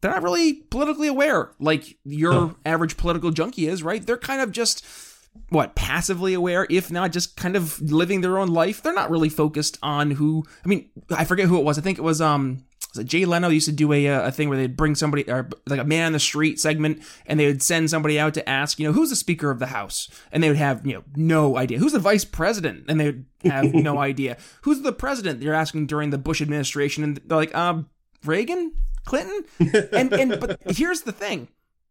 they're 0.00 0.10
not 0.10 0.22
really 0.22 0.54
politically 0.54 1.08
aware 1.08 1.50
like 1.60 1.98
your 2.04 2.56
average 2.64 2.96
political 2.96 3.30
junkie 3.30 3.66
is, 3.66 3.82
right? 3.82 4.04
They're 4.04 4.16
kind 4.16 4.40
of 4.40 4.50
just 4.50 4.84
what 5.50 5.74
passively 5.74 6.34
aware, 6.34 6.66
if 6.70 6.90
not 6.90 7.12
just 7.12 7.36
kind 7.36 7.54
of 7.54 7.80
living 7.80 8.20
their 8.20 8.38
own 8.38 8.48
life. 8.48 8.82
They're 8.82 8.94
not 8.94 9.10
really 9.10 9.28
focused 9.28 9.78
on 9.82 10.12
who. 10.12 10.44
I 10.64 10.68
mean, 10.68 10.90
I 11.10 11.24
forget 11.24 11.46
who 11.46 11.58
it 11.58 11.64
was. 11.64 11.78
I 11.78 11.82
think 11.82 11.98
it 11.98 12.02
was 12.02 12.20
um 12.20 12.64
so 12.92 13.02
Jay 13.02 13.24
Leno 13.24 13.48
used 13.48 13.66
to 13.66 13.72
do 13.72 13.92
a, 13.92 14.08
uh, 14.08 14.28
a 14.28 14.32
thing 14.32 14.48
where 14.48 14.58
they'd 14.58 14.76
bring 14.76 14.94
somebody, 14.94 15.28
or 15.30 15.48
like 15.66 15.80
a 15.80 15.84
man 15.84 16.06
on 16.06 16.12
the 16.12 16.18
street 16.18 16.58
segment, 16.58 17.02
and 17.26 17.38
they 17.38 17.46
would 17.46 17.62
send 17.62 17.88
somebody 17.88 18.18
out 18.18 18.34
to 18.34 18.48
ask, 18.48 18.78
you 18.78 18.86
know, 18.86 18.92
who's 18.92 19.10
the 19.10 19.16
Speaker 19.16 19.50
of 19.50 19.58
the 19.60 19.66
House? 19.66 20.08
And 20.32 20.42
they 20.42 20.48
would 20.48 20.56
have, 20.56 20.84
you 20.84 20.94
know, 20.94 21.04
no 21.14 21.56
idea. 21.56 21.78
Who's 21.78 21.92
the 21.92 21.98
Vice 22.00 22.24
President? 22.24 22.84
And 22.88 22.98
they 22.98 23.06
would 23.06 23.26
have 23.44 23.64
no 23.74 23.98
idea. 23.98 24.38
Who's 24.62 24.80
the 24.80 24.92
President? 24.92 25.40
They're 25.40 25.54
asking 25.54 25.86
during 25.86 26.10
the 26.10 26.18
Bush 26.18 26.42
administration, 26.42 27.04
and 27.04 27.20
they're 27.24 27.38
like, 27.38 27.54
um, 27.54 27.88
Reagan? 28.24 28.72
Clinton? 29.04 29.44
And, 29.92 30.12
and, 30.12 30.40
but 30.40 30.60
here's 30.66 31.02
the 31.02 31.12
thing 31.12 31.48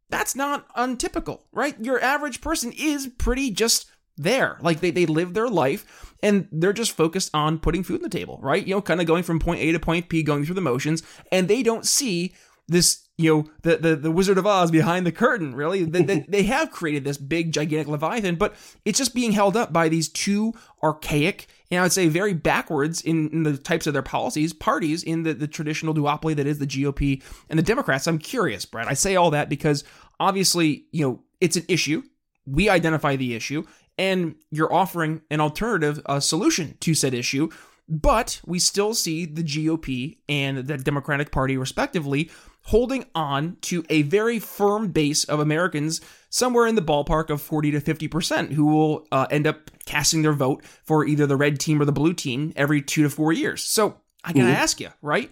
that's 0.09 0.35
not 0.35 0.65
untypical, 0.75 1.45
right? 1.51 1.75
Your 1.79 2.01
average 2.01 2.41
person 2.41 2.71
is 2.75 3.07
pretty 3.17 3.51
just 3.51 3.85
there. 4.19 4.57
Like 4.61 4.81
they, 4.81 4.91
they 4.91 5.05
live 5.05 5.33
their 5.33 5.49
life 5.49 6.15
and 6.21 6.47
they're 6.51 6.73
just 6.73 6.91
focused 6.91 7.31
on 7.33 7.59
putting 7.59 7.83
food 7.83 7.97
on 7.97 8.03
the 8.03 8.09
table, 8.09 8.39
right? 8.41 8.65
You 8.65 8.75
know, 8.75 8.81
kind 8.81 9.01
of 9.01 9.07
going 9.07 9.23
from 9.23 9.39
point 9.39 9.61
A 9.61 9.71
to 9.71 9.79
point 9.79 10.09
P, 10.09 10.21
going 10.21 10.45
through 10.45 10.55
the 10.55 10.61
motions, 10.61 11.01
and 11.31 11.47
they 11.47 11.63
don't 11.63 11.85
see 11.85 12.33
this, 12.67 13.07
you 13.17 13.33
know, 13.33 13.49
the 13.63 13.77
the, 13.77 13.95
the 13.95 14.11
Wizard 14.11 14.37
of 14.37 14.45
Oz 14.45 14.69
behind 14.69 15.05
the 15.05 15.11
curtain. 15.11 15.55
Really, 15.55 15.85
they, 15.85 16.03
they, 16.03 16.19
they 16.27 16.43
have 16.43 16.71
created 16.71 17.03
this 17.03 17.17
big, 17.17 17.51
gigantic 17.51 17.87
leviathan, 17.87 18.35
but 18.35 18.55
it's 18.85 18.99
just 18.99 19.15
being 19.15 19.31
held 19.31 19.57
up 19.57 19.73
by 19.73 19.89
these 19.89 20.09
two 20.09 20.53
archaic 20.83 21.47
and 21.71 21.79
I 21.79 21.83
would 21.83 21.91
say 21.91 22.07
very 22.07 22.33
backwards 22.33 23.01
in, 23.01 23.29
in, 23.29 23.43
the 23.43 23.57
types 23.57 23.85
of 23.85 23.93
their 23.93 24.01
policies, 24.01 24.53
parties 24.53 25.03
in 25.03 25.23
the, 25.23 25.33
the 25.33 25.47
traditional 25.47 25.93
duopoly 25.93 26.35
that 26.35 26.47
is 26.47 26.59
the 26.59 26.67
GOP 26.67 27.21
and 27.49 27.59
the 27.59 27.63
Democrats. 27.63 28.07
I'm 28.07 28.17
curious, 28.17 28.65
Brad. 28.65 28.87
I 28.87 28.93
say 28.93 29.15
all 29.15 29.31
that 29.31 29.49
because 29.49 29.83
obviously, 30.19 30.85
you 30.91 31.05
know, 31.05 31.23
it's 31.39 31.57
an 31.57 31.65
issue. 31.67 32.01
We 32.45 32.69
identify 32.69 33.15
the 33.15 33.35
issue 33.35 33.65
and 33.99 34.35
you're 34.49 34.73
offering 34.73 35.21
an 35.29 35.41
alternative 35.41 36.01
uh, 36.05 36.19
solution 36.19 36.77
to 36.79 36.95
said 36.95 37.13
issue. 37.13 37.49
But 37.87 38.39
we 38.45 38.59
still 38.59 38.93
see 38.93 39.25
the 39.25 39.43
GOP 39.43 40.17
and 40.29 40.59
the 40.59 40.77
Democratic 40.77 41.31
Party, 41.31 41.57
respectively, 41.57 42.29
holding 42.63 43.05
on 43.15 43.57
to 43.61 43.83
a 43.89 44.03
very 44.03 44.39
firm 44.39 44.91
base 44.91 45.23
of 45.23 45.39
Americans, 45.39 46.01
somewhere 46.29 46.67
in 46.67 46.75
the 46.75 46.83
ballpark 46.83 47.29
of 47.31 47.41
40 47.41 47.71
to 47.71 47.81
50%, 47.81 48.51
who 48.51 48.67
will 48.67 49.07
uh, 49.11 49.25
end 49.31 49.47
up 49.47 49.71
casting 49.85 50.21
their 50.21 50.33
vote 50.33 50.63
for 50.83 51.03
either 51.03 51.25
the 51.25 51.35
red 51.35 51.59
team 51.59 51.81
or 51.81 51.85
the 51.85 51.91
blue 51.91 52.13
team 52.13 52.53
every 52.55 52.81
two 52.81 53.03
to 53.03 53.09
four 53.09 53.33
years. 53.33 53.63
So 53.63 53.97
I 54.23 54.33
gotta 54.33 54.45
mm-hmm. 54.45 54.61
ask 54.61 54.79
you, 54.79 54.89
right? 55.01 55.31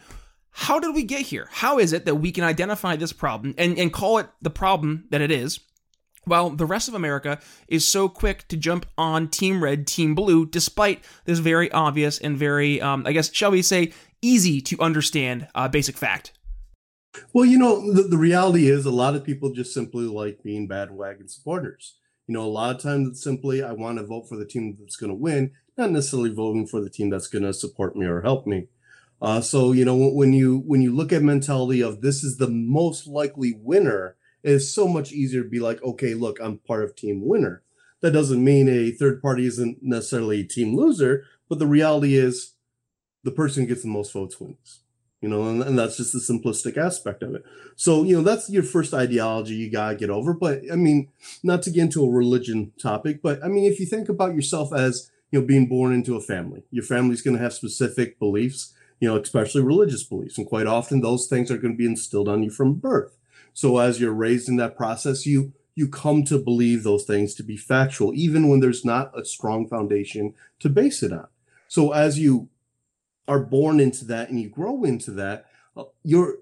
How 0.49 0.79
did 0.79 0.95
we 0.95 1.03
get 1.03 1.21
here? 1.21 1.47
How 1.51 1.77
is 1.77 1.93
it 1.93 2.05
that 2.05 2.15
we 2.15 2.31
can 2.31 2.43
identify 2.43 2.95
this 2.95 3.13
problem 3.13 3.53
and, 3.59 3.77
and 3.77 3.93
call 3.93 4.17
it 4.17 4.27
the 4.41 4.49
problem 4.49 5.05
that 5.11 5.21
it 5.21 5.29
is? 5.29 5.59
Well, 6.27 6.49
the 6.49 6.65
rest 6.65 6.87
of 6.87 6.93
America 6.93 7.39
is 7.67 7.87
so 7.87 8.09
quick 8.09 8.47
to 8.49 8.57
jump 8.57 8.85
on 8.97 9.29
Team 9.29 9.63
Red, 9.63 9.87
Team 9.87 10.13
Blue, 10.13 10.45
despite 10.45 11.03
this 11.25 11.39
very 11.39 11.71
obvious 11.71 12.19
and 12.19 12.37
very, 12.37 12.81
um, 12.81 13.03
I 13.05 13.13
guess, 13.13 13.33
shall 13.33 13.51
we 13.51 13.61
say, 13.61 13.93
easy 14.21 14.61
to 14.61 14.79
understand 14.79 15.47
uh, 15.55 15.67
basic 15.67 15.97
fact. 15.97 16.33
Well, 17.33 17.45
you 17.45 17.57
know, 17.57 17.93
the, 17.93 18.03
the 18.03 18.17
reality 18.17 18.69
is 18.69 18.85
a 18.85 18.91
lot 18.91 19.15
of 19.15 19.23
people 19.23 19.53
just 19.53 19.73
simply 19.73 20.05
like 20.05 20.43
being 20.43 20.67
bandwagon 20.67 21.29
supporters. 21.29 21.95
You 22.27 22.33
know, 22.33 22.43
a 22.43 22.45
lot 22.45 22.75
of 22.75 22.81
times 22.81 23.07
it's 23.07 23.23
simply, 23.23 23.63
I 23.63 23.71
want 23.71 23.97
to 23.97 24.05
vote 24.05 24.27
for 24.27 24.35
the 24.35 24.45
team 24.45 24.75
that's 24.77 24.97
going 24.97 25.09
to 25.11 25.15
win 25.15 25.51
not 25.77 25.91
necessarily 25.91 26.31
voting 26.31 26.65
for 26.65 26.81
the 26.81 26.89
team 26.89 27.09
that's 27.09 27.27
going 27.27 27.43
to 27.43 27.53
support 27.53 27.95
me 27.95 28.05
or 28.05 28.21
help 28.21 28.47
me. 28.47 28.67
Uh, 29.21 29.41
so 29.41 29.71
you 29.71 29.83
know 29.83 29.95
when 29.95 30.31
you 30.33 30.63
when 30.65 30.81
you 30.81 30.95
look 30.95 31.11
at 31.11 31.23
mentality 31.23 31.81
of 31.81 32.01
this 32.01 32.23
is 32.23 32.37
the 32.37 32.49
most 32.49 33.07
likely 33.07 33.57
winner, 33.59 34.15
it's 34.43 34.69
so 34.69 34.87
much 34.87 35.11
easier 35.11 35.43
to 35.43 35.49
be 35.49 35.59
like, 35.59 35.81
okay, 35.83 36.13
look, 36.13 36.39
I'm 36.39 36.59
part 36.59 36.83
of 36.83 36.95
team 36.95 37.25
winner. 37.25 37.63
That 38.01 38.11
doesn't 38.11 38.43
mean 38.43 38.69
a 38.69 38.91
third 38.91 39.21
party 39.21 39.45
isn't 39.45 39.79
necessarily 39.81 40.41
a 40.41 40.47
team 40.47 40.75
loser, 40.75 41.25
but 41.49 41.59
the 41.59 41.67
reality 41.67 42.15
is 42.15 42.53
the 43.23 43.31
person 43.31 43.63
who 43.63 43.67
gets 43.67 43.81
the 43.81 43.87
most 43.87 44.13
votes 44.13 44.39
wins. 44.39 44.81
You 45.21 45.29
know, 45.29 45.49
and, 45.49 45.63
and 45.63 45.79
that's 45.79 45.97
just 45.97 46.13
the 46.13 46.19
simplistic 46.19 46.77
aspect 46.77 47.23
of 47.23 47.33
it. 47.33 47.43
So, 47.75 48.03
you 48.03 48.15
know, 48.15 48.21
that's 48.21 48.51
your 48.51 48.61
first 48.61 48.93
ideology 48.93 49.55
you 49.55 49.71
gotta 49.71 49.95
get 49.95 50.11
over. 50.11 50.31
But 50.31 50.61
I 50.71 50.75
mean, 50.75 51.09
not 51.43 51.63
to 51.63 51.71
get 51.71 51.81
into 51.81 52.05
a 52.05 52.09
religion 52.09 52.71
topic, 52.79 53.23
but 53.23 53.43
I 53.43 53.47
mean, 53.47 53.65
if 53.65 53.79
you 53.79 53.87
think 53.87 54.09
about 54.09 54.35
yourself 54.35 54.71
as, 54.71 55.09
you 55.31 55.39
know, 55.39 55.45
being 55.45 55.67
born 55.67 55.91
into 55.91 56.15
a 56.15 56.21
family, 56.21 56.63
your 56.69 56.83
family's 56.83 57.23
gonna 57.23 57.39
have 57.39 57.53
specific 57.53 58.19
beliefs 58.19 58.73
you 58.99 59.07
know, 59.07 59.17
especially 59.17 59.61
religious 59.61 60.03
beliefs. 60.03 60.37
And 60.37 60.47
quite 60.47 60.67
often 60.67 61.01
those 61.01 61.27
things 61.27 61.51
are 61.51 61.59
to 61.59 61.73
be 61.73 61.85
instilled 61.85 62.27
on 62.27 62.43
you 62.43 62.49
from 62.49 62.73
birth. 62.75 63.16
So 63.57 63.79
as 63.79 63.99
you're 63.99 64.13
raised 64.13 64.49
in 64.49 64.57
that 64.57 64.77
process, 64.77 65.25
you 65.25 65.51
you 65.73 65.87
come 65.87 66.23
to 66.25 66.37
believe 66.37 66.83
those 66.83 67.05
things 67.05 67.33
to 67.33 67.43
be 67.43 67.57
factual, 67.57 68.13
even 68.13 68.49
when 68.49 68.59
there's 68.59 68.85
not 68.85 69.19
a 69.19 69.25
strong 69.25 69.67
foundation 69.67 70.35
to 70.59 70.69
base 70.69 71.01
it 71.01 71.11
on. 71.11 71.25
So 71.67 71.91
as 71.91 72.19
you 72.19 72.49
are 73.27 73.39
born 73.39 73.79
into 73.79 74.05
that 74.05 74.29
and 74.29 74.39
you 74.39 74.47
grow 74.47 74.83
into 74.83 75.09
that, 75.13 75.47
uh, 75.75 75.85
your 76.03 76.35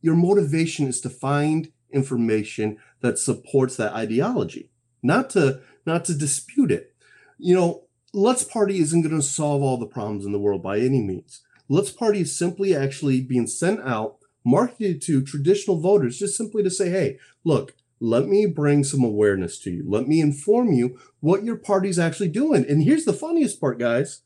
your 0.00 0.16
motivation 0.16 0.88
is 0.88 1.00
to 1.02 1.10
find 1.10 1.70
information 1.92 2.76
that 3.02 3.20
supports 3.20 3.76
that 3.76 3.94
ideology, 3.94 4.68
not 5.00 5.30
to 5.30 5.60
not 5.86 6.04
to 6.06 6.14
dispute 6.14 6.72
it. 6.72 6.92
You 7.38 7.54
know, 7.54 7.84
Let's 8.12 8.42
Party 8.42 8.80
isn't 8.80 9.02
going 9.02 9.14
to 9.14 9.22
solve 9.22 9.62
all 9.62 9.76
the 9.76 9.86
problems 9.86 10.26
in 10.26 10.32
the 10.32 10.40
world 10.40 10.60
by 10.60 10.80
any 10.80 11.02
means. 11.02 11.42
Let's 11.68 11.92
Party 11.92 12.22
is 12.22 12.36
simply 12.36 12.74
actually 12.74 13.20
being 13.20 13.46
sent 13.46 13.78
out, 13.82 14.16
marketed 14.44 15.02
to 15.02 15.22
traditional 15.22 15.80
voters, 15.80 16.18
just 16.18 16.36
simply 16.36 16.62
to 16.62 16.70
say, 16.70 16.90
hey, 16.90 17.18
look, 17.44 17.74
let 18.00 18.26
me 18.26 18.46
bring 18.46 18.82
some 18.82 19.04
awareness 19.04 19.58
to 19.60 19.70
you. 19.70 19.84
Let 19.86 20.08
me 20.08 20.20
inform 20.20 20.72
you 20.72 20.98
what 21.20 21.44
your 21.44 21.56
party's 21.56 21.98
actually 21.98 22.28
doing. 22.28 22.66
And 22.68 22.82
here's 22.82 23.04
the 23.04 23.12
funniest 23.12 23.60
part, 23.60 23.78
guys. 23.78 24.22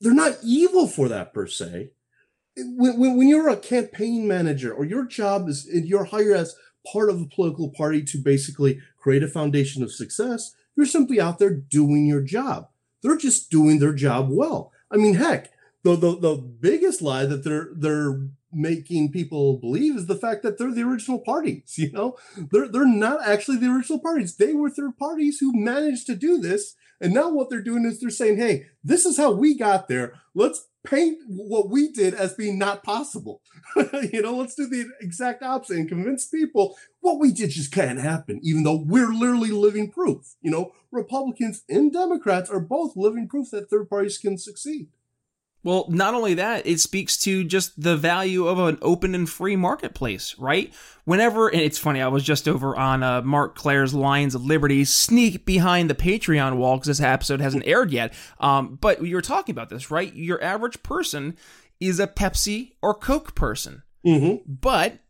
They're 0.00 0.14
not 0.14 0.38
evil 0.44 0.86
for 0.86 1.08
that 1.08 1.34
per 1.34 1.48
se. 1.48 1.90
When, 2.56 2.98
when, 2.98 3.16
when 3.16 3.28
you're 3.28 3.48
a 3.48 3.56
campaign 3.56 4.28
manager 4.28 4.72
or 4.72 4.84
your 4.84 5.04
job 5.04 5.48
is 5.48 5.68
you're 5.72 6.04
hired 6.04 6.36
as 6.36 6.54
part 6.92 7.10
of 7.10 7.20
a 7.20 7.26
political 7.26 7.70
party 7.70 8.02
to 8.04 8.18
basically 8.18 8.80
create 8.96 9.24
a 9.24 9.28
foundation 9.28 9.82
of 9.82 9.92
success, 9.92 10.54
you're 10.76 10.86
simply 10.86 11.20
out 11.20 11.40
there 11.40 11.50
doing 11.52 12.06
your 12.06 12.22
job. 12.22 12.68
They're 13.02 13.16
just 13.16 13.50
doing 13.50 13.80
their 13.80 13.92
job 13.92 14.28
well. 14.30 14.72
I 14.90 14.96
mean, 14.96 15.14
heck, 15.14 15.50
the, 15.82 15.96
the 15.96 16.18
the 16.18 16.36
biggest 16.36 17.02
lie 17.02 17.26
that 17.26 17.44
they're 17.44 17.70
they're 17.74 18.28
making 18.52 19.12
people 19.12 19.58
believe 19.58 19.96
is 19.96 20.06
the 20.06 20.16
fact 20.16 20.42
that 20.42 20.58
they're 20.58 20.72
the 20.72 20.82
original 20.82 21.20
parties. 21.20 21.74
You 21.78 21.92
know, 21.92 22.16
they're 22.50 22.68
they're 22.68 22.86
not 22.86 23.26
actually 23.26 23.58
the 23.58 23.72
original 23.72 24.00
parties. 24.00 24.36
They 24.36 24.52
were 24.52 24.68
third 24.68 24.98
parties 24.98 25.38
who 25.38 25.52
managed 25.54 26.06
to 26.06 26.16
do 26.16 26.38
this, 26.38 26.74
and 27.00 27.14
now 27.14 27.30
what 27.30 27.50
they're 27.50 27.62
doing 27.62 27.84
is 27.84 28.00
they're 28.00 28.10
saying, 28.10 28.38
"Hey, 28.38 28.66
this 28.82 29.06
is 29.06 29.16
how 29.16 29.32
we 29.32 29.56
got 29.56 29.88
there. 29.88 30.14
Let's 30.34 30.66
paint 30.84 31.18
what 31.28 31.70
we 31.70 31.92
did 31.92 32.14
as 32.14 32.34
being 32.34 32.58
not 32.58 32.82
possible. 32.82 33.42
you 34.12 34.22
know, 34.22 34.36
let's 34.36 34.54
do 34.54 34.66
the 34.66 34.86
exact 35.00 35.42
opposite 35.42 35.76
and 35.76 35.88
convince 35.88 36.26
people 36.26 36.76
what 37.00 37.18
we 37.18 37.32
did 37.32 37.50
just 37.50 37.72
can't 37.72 38.00
happen, 38.00 38.40
even 38.42 38.62
though 38.62 38.82
we're 38.84 39.12
literally 39.12 39.50
living 39.50 39.90
proof. 39.90 40.34
You 40.40 40.50
know, 40.50 40.72
Republicans 40.90 41.62
and 41.68 41.92
Democrats 41.92 42.50
are 42.50 42.60
both 42.60 42.96
living 42.96 43.28
proof 43.28 43.50
that 43.50 43.70
third 43.70 43.88
parties 43.88 44.18
can 44.18 44.36
succeed." 44.36 44.88
Well, 45.64 45.86
not 45.88 46.14
only 46.14 46.34
that, 46.34 46.66
it 46.66 46.78
speaks 46.78 47.16
to 47.18 47.42
just 47.42 47.82
the 47.82 47.96
value 47.96 48.46
of 48.46 48.58
an 48.60 48.78
open 48.80 49.14
and 49.14 49.28
free 49.28 49.56
marketplace, 49.56 50.36
right? 50.38 50.72
Whenever, 51.04 51.48
and 51.48 51.60
it's 51.60 51.78
funny, 51.78 52.00
I 52.00 52.08
was 52.08 52.22
just 52.22 52.46
over 52.46 52.76
on 52.76 53.02
uh, 53.02 53.22
Marc 53.22 53.56
Clair's 53.56 53.92
Lions 53.92 54.34
of 54.34 54.44
Liberty, 54.44 54.84
sneak 54.84 55.44
behind 55.44 55.90
the 55.90 55.94
Patreon 55.94 56.56
wall 56.56 56.76
because 56.76 56.86
this 56.86 57.00
episode 57.00 57.40
hasn't 57.40 57.66
aired 57.66 57.90
yet. 57.90 58.14
Um, 58.38 58.78
but 58.80 59.04
you 59.04 59.16
were 59.16 59.22
talking 59.22 59.52
about 59.52 59.68
this, 59.68 59.90
right? 59.90 60.14
Your 60.14 60.42
average 60.42 60.82
person 60.82 61.36
is 61.80 61.98
a 61.98 62.06
Pepsi 62.06 62.72
or 62.80 62.94
Coke 62.94 63.34
person. 63.34 63.82
Mm-hmm. 64.06 64.50
But 64.50 65.00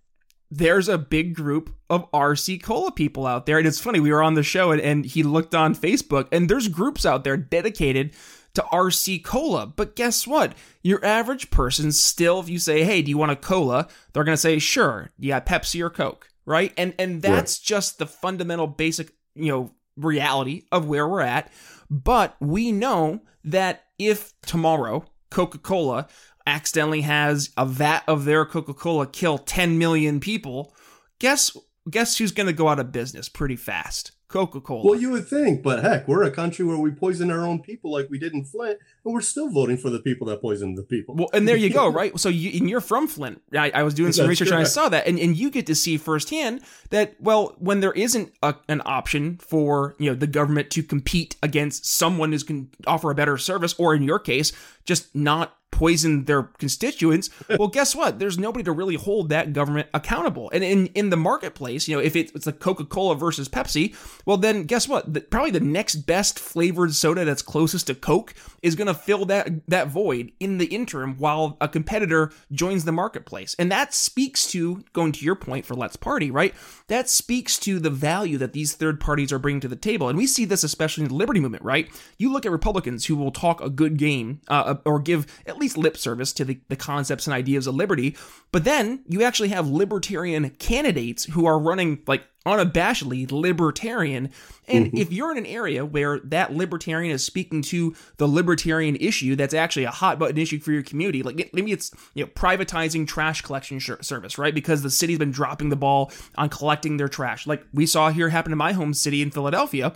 there's 0.50 0.88
a 0.88 0.98
big 0.98 1.34
group 1.34 1.74
of 1.90 2.10
RC 2.12 2.62
Cola 2.62 2.90
people 2.90 3.26
out 3.26 3.46
there. 3.46 3.58
And 3.58 3.66
it's 3.66 3.80
funny, 3.80 4.00
we 4.00 4.12
were 4.12 4.22
on 4.22 4.34
the 4.34 4.42
show 4.42 4.70
and, 4.72 4.80
and 4.80 5.04
he 5.04 5.22
looked 5.22 5.54
on 5.54 5.74
Facebook, 5.74 6.28
and 6.32 6.48
there's 6.48 6.68
groups 6.68 7.04
out 7.04 7.24
there 7.24 7.36
dedicated 7.36 8.14
to 8.58 8.64
RC 8.72 9.22
Cola. 9.22 9.68
But 9.68 9.94
guess 9.94 10.26
what? 10.26 10.54
Your 10.82 11.04
average 11.04 11.50
person 11.50 11.92
still, 11.92 12.40
if 12.40 12.48
you 12.48 12.58
say, 12.58 12.82
hey, 12.82 13.02
do 13.02 13.10
you 13.10 13.16
want 13.16 13.30
a 13.30 13.36
cola? 13.36 13.86
They're 14.12 14.24
going 14.24 14.32
to 14.32 14.40
say, 14.40 14.58
sure. 14.58 15.10
Yeah, 15.16 15.38
Pepsi 15.38 15.80
or 15.80 15.90
Coke, 15.90 16.28
right? 16.44 16.72
And 16.76 16.92
and 16.98 17.22
that's 17.22 17.60
just 17.60 17.98
the 17.98 18.06
fundamental 18.06 18.66
basic, 18.66 19.12
you 19.36 19.52
know, 19.52 19.70
reality 19.96 20.64
of 20.72 20.88
where 20.88 21.06
we're 21.06 21.20
at. 21.20 21.52
But 21.88 22.34
we 22.40 22.72
know 22.72 23.20
that 23.44 23.84
if 23.96 24.34
tomorrow 24.42 25.04
Coca-Cola 25.30 26.08
accidentally 26.44 27.02
has 27.02 27.50
a 27.56 27.64
vat 27.64 28.02
of 28.08 28.24
their 28.24 28.44
Coca-Cola 28.44 29.06
kill 29.06 29.38
10 29.38 29.78
million 29.78 30.18
people, 30.18 30.74
guess 31.20 31.56
guess 31.88 32.18
who's 32.18 32.32
going 32.32 32.48
to 32.48 32.52
go 32.52 32.66
out 32.66 32.80
of 32.80 32.90
business 32.90 33.28
pretty 33.28 33.56
fast? 33.56 34.10
Coca 34.28 34.60
Cola. 34.60 34.84
Well, 34.84 35.00
you 35.00 35.10
would 35.10 35.26
think, 35.26 35.62
but 35.62 35.82
heck, 35.82 36.06
we're 36.06 36.22
a 36.22 36.30
country 36.30 36.62
where 36.62 36.76
we 36.76 36.90
poison 36.90 37.30
our 37.30 37.46
own 37.46 37.62
people 37.62 37.90
like 37.90 38.10
we 38.10 38.18
did 38.18 38.34
in 38.34 38.44
Flint, 38.44 38.78
and 39.04 39.14
we're 39.14 39.22
still 39.22 39.48
voting 39.48 39.78
for 39.78 39.88
the 39.88 40.00
people 40.00 40.26
that 40.26 40.42
poisoned 40.42 40.76
the 40.76 40.82
people. 40.82 41.14
Well, 41.14 41.30
and 41.32 41.48
there 41.48 41.56
you 41.56 41.70
go, 41.70 41.88
right? 41.88 42.18
So 42.20 42.28
you, 42.28 42.60
and 42.60 42.68
you're 42.68 42.82
from 42.82 43.08
Flint. 43.08 43.40
I, 43.56 43.70
I 43.70 43.82
was 43.84 43.94
doing 43.94 44.12
some 44.12 44.28
research 44.28 44.48
and 44.48 44.58
I 44.58 44.64
saw 44.64 44.90
that, 44.90 45.06
and, 45.06 45.18
and 45.18 45.34
you 45.34 45.50
get 45.50 45.66
to 45.68 45.74
see 45.74 45.96
firsthand 45.96 46.60
that, 46.90 47.16
well, 47.18 47.54
when 47.58 47.80
there 47.80 47.92
isn't 47.92 48.34
a, 48.42 48.54
an 48.68 48.82
option 48.84 49.38
for 49.38 49.96
you 49.98 50.10
know 50.10 50.14
the 50.14 50.26
government 50.26 50.70
to 50.72 50.82
compete 50.82 51.36
against 51.42 51.86
someone 51.86 52.30
who 52.30 52.38
can 52.40 52.70
offer 52.86 53.10
a 53.10 53.14
better 53.14 53.38
service, 53.38 53.74
or 53.78 53.94
in 53.94 54.02
your 54.02 54.18
case, 54.18 54.52
just 54.88 55.14
not 55.14 55.58
poison 55.70 56.24
their 56.24 56.42
constituents, 56.42 57.30
well, 57.56 57.68
guess 57.68 57.94
what? 57.94 58.18
There's 58.18 58.38
nobody 58.38 58.64
to 58.64 58.72
really 58.72 58.96
hold 58.96 59.28
that 59.28 59.52
government 59.52 59.86
accountable. 59.94 60.50
And 60.52 60.64
in, 60.64 60.86
in 60.88 61.10
the 61.10 61.16
marketplace, 61.16 61.86
you 61.86 61.94
know, 61.94 62.02
if 62.02 62.16
it's 62.16 62.46
like 62.46 62.58
Coca 62.58 62.84
Cola 62.84 63.14
versus 63.14 63.48
Pepsi, 63.48 63.94
well, 64.26 64.38
then 64.38 64.64
guess 64.64 64.88
what? 64.88 65.12
The, 65.12 65.20
probably 65.20 65.52
the 65.52 65.60
next 65.60 65.96
best 65.96 66.38
flavored 66.38 66.94
soda 66.94 67.24
that's 67.24 67.42
closest 67.42 67.86
to 67.88 67.94
Coke 67.94 68.34
is 68.62 68.74
going 68.74 68.88
to 68.88 68.94
fill 68.94 69.24
that, 69.26 69.48
that 69.68 69.88
void 69.88 70.32
in 70.40 70.58
the 70.58 70.66
interim 70.66 71.16
while 71.16 71.56
a 71.60 71.68
competitor 71.68 72.32
joins 72.50 72.84
the 72.84 72.90
marketplace. 72.90 73.54
And 73.58 73.70
that 73.70 73.94
speaks 73.94 74.50
to, 74.50 74.82
going 74.94 75.12
to 75.12 75.24
your 75.24 75.36
point 75.36 75.64
for 75.64 75.74
Let's 75.74 75.96
Party, 75.96 76.30
right? 76.30 76.54
That 76.88 77.08
speaks 77.08 77.58
to 77.60 77.78
the 77.78 77.90
value 77.90 78.38
that 78.38 78.52
these 78.52 78.72
third 78.72 78.98
parties 78.98 79.32
are 79.32 79.38
bringing 79.38 79.60
to 79.60 79.68
the 79.68 79.76
table. 79.76 80.08
And 80.08 80.18
we 80.18 80.26
see 80.26 80.44
this 80.44 80.64
especially 80.64 81.04
in 81.04 81.10
the 81.10 81.14
liberty 81.14 81.38
movement, 81.40 81.62
right? 81.62 81.88
You 82.16 82.32
look 82.32 82.46
at 82.46 82.50
Republicans 82.50 83.06
who 83.06 83.14
will 83.14 83.30
talk 83.30 83.60
a 83.60 83.70
good 83.70 83.96
game 83.96 84.40
uh, 84.48 84.74
or 84.84 85.00
give 85.00 85.26
at 85.46 85.58
least 85.58 85.76
lip 85.76 85.96
service 85.96 86.32
to 86.34 86.44
the, 86.44 86.60
the 86.68 86.76
concepts 86.76 87.26
and 87.26 87.34
ideas 87.34 87.66
of 87.66 87.74
liberty. 87.74 88.16
But 88.52 88.64
then 88.64 89.04
you 89.08 89.22
actually 89.22 89.48
have 89.48 89.68
libertarian 89.68 90.50
candidates 90.50 91.24
who 91.24 91.46
are 91.46 91.58
running 91.58 92.02
like 92.06 92.24
unabashedly 92.46 93.30
libertarian. 93.30 94.30
And 94.66 94.86
mm-hmm. 94.86 94.96
if 94.96 95.12
you're 95.12 95.30
in 95.30 95.38
an 95.38 95.46
area 95.46 95.84
where 95.84 96.20
that 96.20 96.54
libertarian 96.54 97.12
is 97.12 97.22
speaking 97.22 97.62
to 97.62 97.94
the 98.16 98.26
libertarian 98.26 98.96
issue 98.96 99.36
that's 99.36 99.54
actually 99.54 99.84
a 99.84 99.90
hot 99.90 100.18
button 100.18 100.38
issue 100.38 100.58
for 100.58 100.72
your 100.72 100.82
community, 100.82 101.22
like 101.22 101.50
maybe 101.52 101.72
it's 101.72 101.92
you 102.14 102.24
know 102.24 102.30
privatizing 102.30 103.06
trash 103.06 103.42
collection 103.42 103.80
service, 103.80 104.38
right? 104.38 104.54
Because 104.54 104.82
the 104.82 104.90
city's 104.90 105.18
been 105.18 105.30
dropping 105.30 105.68
the 105.68 105.76
ball 105.76 106.10
on 106.36 106.48
collecting 106.48 106.96
their 106.96 107.08
trash, 107.08 107.46
like 107.46 107.64
we 107.72 107.86
saw 107.86 108.10
here 108.10 108.30
happen 108.30 108.52
in 108.52 108.58
my 108.58 108.72
home 108.72 108.94
city 108.94 109.20
in 109.20 109.30
Philadelphia 109.30 109.94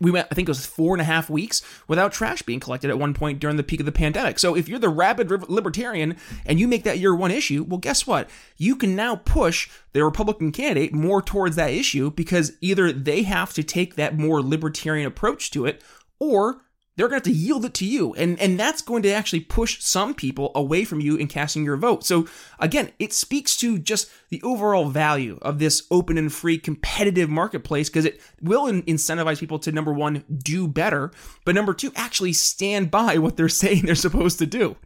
we 0.00 0.10
went, 0.10 0.26
I 0.30 0.34
think 0.34 0.48
it 0.48 0.50
was 0.50 0.66
four 0.66 0.94
and 0.94 1.00
a 1.00 1.04
half 1.04 1.30
weeks 1.30 1.62
without 1.86 2.12
trash 2.12 2.42
being 2.42 2.60
collected 2.60 2.90
at 2.90 2.98
one 2.98 3.14
point 3.14 3.38
during 3.38 3.56
the 3.56 3.62
peak 3.62 3.80
of 3.80 3.86
the 3.86 3.92
pandemic. 3.92 4.38
So 4.38 4.56
if 4.56 4.68
you're 4.68 4.78
the 4.78 4.88
rabid 4.88 5.30
libertarian 5.48 6.16
and 6.44 6.58
you 6.58 6.66
make 6.66 6.84
that 6.84 6.98
your 6.98 7.14
one 7.14 7.30
issue, 7.30 7.64
well, 7.64 7.78
guess 7.78 8.06
what? 8.06 8.28
You 8.56 8.74
can 8.74 8.96
now 8.96 9.16
push 9.16 9.70
the 9.92 10.04
Republican 10.04 10.50
candidate 10.50 10.92
more 10.92 11.22
towards 11.22 11.56
that 11.56 11.70
issue 11.70 12.10
because 12.10 12.52
either 12.60 12.92
they 12.92 13.22
have 13.22 13.52
to 13.54 13.62
take 13.62 13.94
that 13.94 14.18
more 14.18 14.42
libertarian 14.42 15.06
approach 15.06 15.50
to 15.52 15.66
it 15.66 15.82
or 16.18 16.62
they're 16.96 17.08
going 17.08 17.20
to 17.20 17.28
have 17.28 17.34
to 17.34 17.40
yield 17.40 17.64
it 17.64 17.74
to 17.74 17.86
you. 17.86 18.14
And, 18.14 18.38
and 18.38 18.58
that's 18.58 18.82
going 18.82 19.02
to 19.02 19.10
actually 19.10 19.40
push 19.40 19.82
some 19.82 20.14
people 20.14 20.52
away 20.54 20.84
from 20.84 21.00
you 21.00 21.16
in 21.16 21.26
casting 21.26 21.64
your 21.64 21.76
vote. 21.76 22.04
So 22.04 22.26
again, 22.58 22.90
it 22.98 23.12
speaks 23.12 23.56
to 23.58 23.78
just 23.78 24.10
the 24.28 24.42
overall 24.42 24.88
value 24.90 25.38
of 25.42 25.58
this 25.58 25.84
open 25.90 26.18
and 26.18 26.32
free 26.32 26.58
competitive 26.58 27.30
marketplace 27.30 27.88
because 27.88 28.04
it 28.04 28.20
will 28.40 28.66
incentivize 28.66 29.40
people 29.40 29.58
to 29.60 29.72
number 29.72 29.92
one, 29.92 30.24
do 30.42 30.68
better, 30.68 31.10
but 31.44 31.54
number 31.54 31.72
two, 31.72 31.92
actually 31.96 32.32
stand 32.32 32.90
by 32.90 33.18
what 33.18 33.36
they're 33.36 33.48
saying 33.62 33.86
they're 33.86 33.94
supposed 33.94 34.38
to 34.38 34.46
do. 34.46 34.76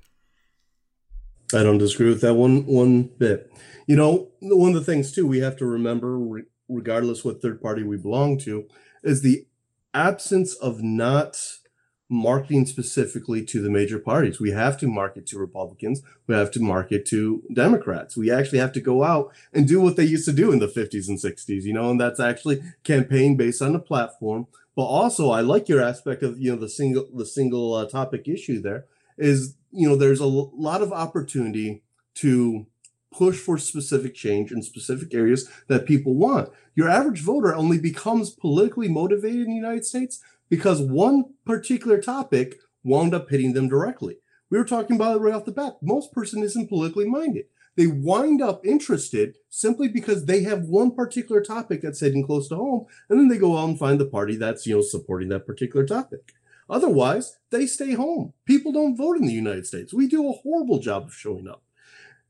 I 1.54 1.62
don't 1.62 1.78
disagree 1.78 2.08
with 2.08 2.22
that 2.22 2.34
one 2.34 2.66
one 2.66 3.04
bit. 3.18 3.52
You 3.86 3.94
know, 3.94 4.30
one 4.40 4.74
of 4.74 4.74
the 4.74 4.92
things 4.92 5.12
too 5.12 5.26
we 5.26 5.38
have 5.38 5.56
to 5.58 5.66
remember, 5.66 6.18
regardless 6.68 7.24
what 7.24 7.40
third 7.40 7.62
party 7.62 7.84
we 7.84 7.96
belong 7.96 8.38
to, 8.38 8.66
is 9.04 9.22
the 9.22 9.46
absence 9.94 10.54
of 10.54 10.82
not 10.82 11.40
marketing 12.08 12.66
specifically 12.66 13.44
to 13.44 13.60
the 13.60 13.70
major 13.70 13.98
parties. 13.98 14.38
We 14.38 14.52
have 14.52 14.78
to 14.78 14.86
market 14.86 15.26
to 15.28 15.38
Republicans. 15.38 16.02
We 16.26 16.34
have 16.34 16.50
to 16.52 16.60
market 16.60 17.04
to 17.06 17.42
Democrats. 17.52 18.16
We 18.16 18.30
actually 18.30 18.58
have 18.58 18.72
to 18.74 18.80
go 18.80 19.02
out 19.02 19.32
and 19.52 19.66
do 19.66 19.80
what 19.80 19.96
they 19.96 20.04
used 20.04 20.24
to 20.26 20.32
do 20.32 20.52
in 20.52 20.60
the 20.60 20.68
50s 20.68 21.08
and 21.08 21.18
60s, 21.18 21.62
you 21.62 21.72
know, 21.72 21.90
and 21.90 22.00
that's 22.00 22.20
actually 22.20 22.62
campaign 22.84 23.36
based 23.36 23.60
on 23.60 23.74
a 23.74 23.80
platform. 23.80 24.46
But 24.76 24.84
also, 24.84 25.30
I 25.30 25.40
like 25.40 25.68
your 25.68 25.82
aspect 25.82 26.22
of 26.22 26.38
you 26.38 26.50
know 26.50 26.60
the 26.60 26.68
single 26.68 27.08
the 27.12 27.24
single 27.24 27.74
uh, 27.74 27.88
topic 27.88 28.28
issue. 28.28 28.60
There 28.60 28.84
is 29.16 29.56
you 29.72 29.88
know 29.88 29.96
there's 29.96 30.20
a 30.20 30.24
l- 30.24 30.52
lot 30.54 30.82
of 30.82 30.92
opportunity 30.92 31.82
to 32.16 32.66
push 33.10 33.38
for 33.38 33.56
specific 33.56 34.14
change 34.14 34.52
in 34.52 34.62
specific 34.62 35.14
areas 35.14 35.50
that 35.68 35.86
people 35.86 36.14
want. 36.14 36.50
Your 36.74 36.90
average 36.90 37.22
voter 37.22 37.54
only 37.54 37.78
becomes 37.78 38.28
politically 38.28 38.88
motivated 38.88 39.46
in 39.46 39.50
the 39.50 39.56
United 39.56 39.86
States 39.86 40.22
because 40.48 40.80
one 40.80 41.24
particular 41.44 42.00
topic 42.00 42.56
wound 42.82 43.14
up 43.14 43.28
hitting 43.28 43.52
them 43.52 43.68
directly. 43.68 44.18
We 44.50 44.58
were 44.58 44.64
talking 44.64 44.96
about 44.96 45.16
it 45.16 45.20
right 45.20 45.34
off 45.34 45.44
the 45.44 45.52
bat. 45.52 45.76
Most 45.82 46.12
person 46.12 46.42
isn't 46.42 46.68
politically 46.68 47.08
minded. 47.08 47.46
They 47.76 47.86
wind 47.86 48.40
up 48.40 48.64
interested 48.64 49.36
simply 49.50 49.88
because 49.88 50.24
they 50.24 50.42
have 50.44 50.62
one 50.62 50.94
particular 50.94 51.42
topic 51.42 51.82
that's 51.82 52.00
hitting 52.00 52.24
close 52.24 52.48
to 52.48 52.56
home, 52.56 52.86
and 53.10 53.18
then 53.18 53.28
they 53.28 53.38
go 53.38 53.58
out 53.58 53.68
and 53.68 53.78
find 53.78 54.00
the 54.00 54.06
party 54.06 54.36
that's 54.36 54.66
you 54.66 54.76
know 54.76 54.82
supporting 54.82 55.28
that 55.28 55.46
particular 55.46 55.84
topic. 55.84 56.32
Otherwise, 56.70 57.36
they 57.50 57.66
stay 57.66 57.92
home. 57.92 58.32
People 58.44 58.72
don't 58.72 58.96
vote 58.96 59.16
in 59.16 59.26
the 59.26 59.32
United 59.32 59.66
States. 59.66 59.92
We 59.92 60.08
do 60.08 60.28
a 60.28 60.32
horrible 60.32 60.78
job 60.78 61.04
of 61.04 61.14
showing 61.14 61.46
up. 61.48 61.62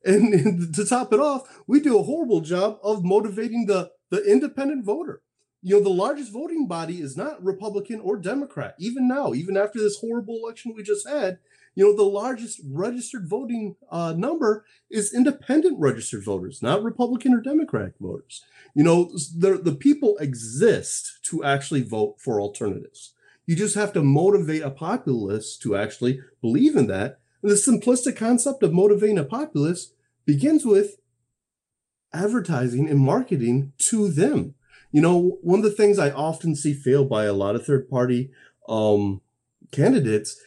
And, 0.04 0.34
and 0.34 0.74
to 0.74 0.84
top 0.84 1.12
it 1.12 1.20
off, 1.20 1.62
we 1.66 1.80
do 1.80 1.98
a 1.98 2.02
horrible 2.02 2.40
job 2.40 2.78
of 2.82 3.04
motivating 3.04 3.66
the, 3.66 3.90
the 4.10 4.22
independent 4.22 4.84
voter 4.84 5.22
you 5.66 5.74
know, 5.74 5.82
the 5.82 5.90
largest 5.90 6.32
voting 6.32 6.68
body 6.68 7.00
is 7.00 7.16
not 7.16 7.42
Republican 7.42 7.98
or 7.98 8.16
Democrat. 8.16 8.76
Even 8.78 9.08
now, 9.08 9.34
even 9.34 9.56
after 9.56 9.80
this 9.80 9.98
horrible 9.98 10.36
election 10.36 10.72
we 10.76 10.84
just 10.84 11.08
had, 11.08 11.40
you 11.74 11.84
know, 11.84 11.96
the 11.96 12.04
largest 12.04 12.60
registered 12.64 13.28
voting 13.28 13.74
uh, 13.90 14.14
number 14.16 14.64
is 14.92 15.12
independent 15.12 15.76
registered 15.80 16.22
voters, 16.22 16.62
not 16.62 16.84
Republican 16.84 17.34
or 17.34 17.40
Democratic 17.40 17.94
voters. 17.98 18.44
You 18.76 18.84
know, 18.84 19.10
the, 19.36 19.58
the 19.60 19.74
people 19.74 20.16
exist 20.18 21.18
to 21.30 21.42
actually 21.42 21.82
vote 21.82 22.20
for 22.20 22.40
alternatives. 22.40 23.14
You 23.44 23.56
just 23.56 23.74
have 23.74 23.92
to 23.94 24.04
motivate 24.04 24.62
a 24.62 24.70
populace 24.70 25.56
to 25.62 25.74
actually 25.74 26.20
believe 26.40 26.76
in 26.76 26.86
that. 26.86 27.18
And 27.42 27.50
the 27.50 27.56
simplistic 27.56 28.16
concept 28.16 28.62
of 28.62 28.72
motivating 28.72 29.18
a 29.18 29.24
populace 29.24 29.94
begins 30.26 30.64
with 30.64 31.00
advertising 32.12 32.88
and 32.88 33.00
marketing 33.00 33.72
to 33.78 34.06
them 34.06 34.54
you 34.92 35.00
know, 35.00 35.38
one 35.42 35.58
of 35.58 35.64
the 35.64 35.70
things 35.70 35.98
I 35.98 36.10
often 36.10 36.54
see 36.54 36.72
failed 36.72 37.08
by 37.08 37.24
a 37.24 37.32
lot 37.32 37.54
of 37.54 37.66
third 37.66 37.88
party 37.88 38.30
um, 38.68 39.20
candidates 39.70 40.40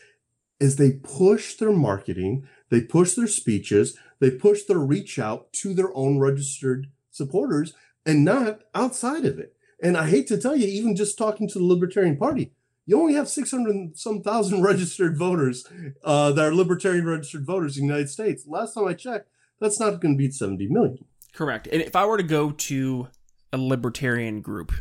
is 0.59 0.75
they 0.75 0.91
push 0.91 1.55
their 1.55 1.71
marketing, 1.71 2.47
they 2.69 2.81
push 2.81 3.13
their 3.13 3.27
speeches, 3.27 3.97
they 4.19 4.31
push 4.31 4.63
their 4.63 4.79
reach 4.79 5.19
out 5.19 5.51
to 5.53 5.73
their 5.73 5.95
own 5.95 6.19
registered 6.19 6.87
supporters 7.11 7.73
and 8.05 8.25
not 8.25 8.61
outside 8.75 9.25
of 9.25 9.39
it. 9.39 9.55
And 9.81 9.95
I 9.95 10.09
hate 10.09 10.27
to 10.27 10.37
tell 10.37 10.55
you, 10.55 10.67
even 10.67 10.95
just 10.95 11.17
talking 11.17 11.47
to 11.49 11.59
the 11.59 11.65
Libertarian 11.65 12.17
Party, 12.17 12.51
you 12.85 12.99
only 12.99 13.13
have 13.13 13.29
600 13.29 13.97
some 13.97 14.21
thousand 14.21 14.61
registered 14.63 15.17
voters 15.17 15.65
uh, 16.03 16.31
that 16.31 16.45
are 16.45 16.55
Libertarian 16.55 17.05
registered 17.05 17.45
voters 17.45 17.77
in 17.77 17.83
the 17.83 17.93
United 17.93 18.09
States. 18.09 18.45
Last 18.47 18.73
time 18.73 18.87
I 18.87 18.93
checked, 18.93 19.29
that's 19.61 19.79
not 19.79 20.01
going 20.01 20.15
to 20.15 20.17
beat 20.17 20.33
70 20.33 20.67
million. 20.67 21.05
Correct. 21.33 21.67
And 21.71 21.81
if 21.81 21.95
I 21.95 22.05
were 22.05 22.17
to 22.17 22.23
go 22.23 22.51
to 22.51 23.07
a 23.51 23.57
libertarian 23.57 24.41
group 24.41 24.71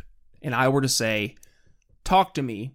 and 0.42 0.54
I 0.54 0.68
were 0.68 0.80
to 0.80 0.88
say, 0.88 1.36
talk 2.04 2.34
to 2.34 2.42
me 2.42 2.74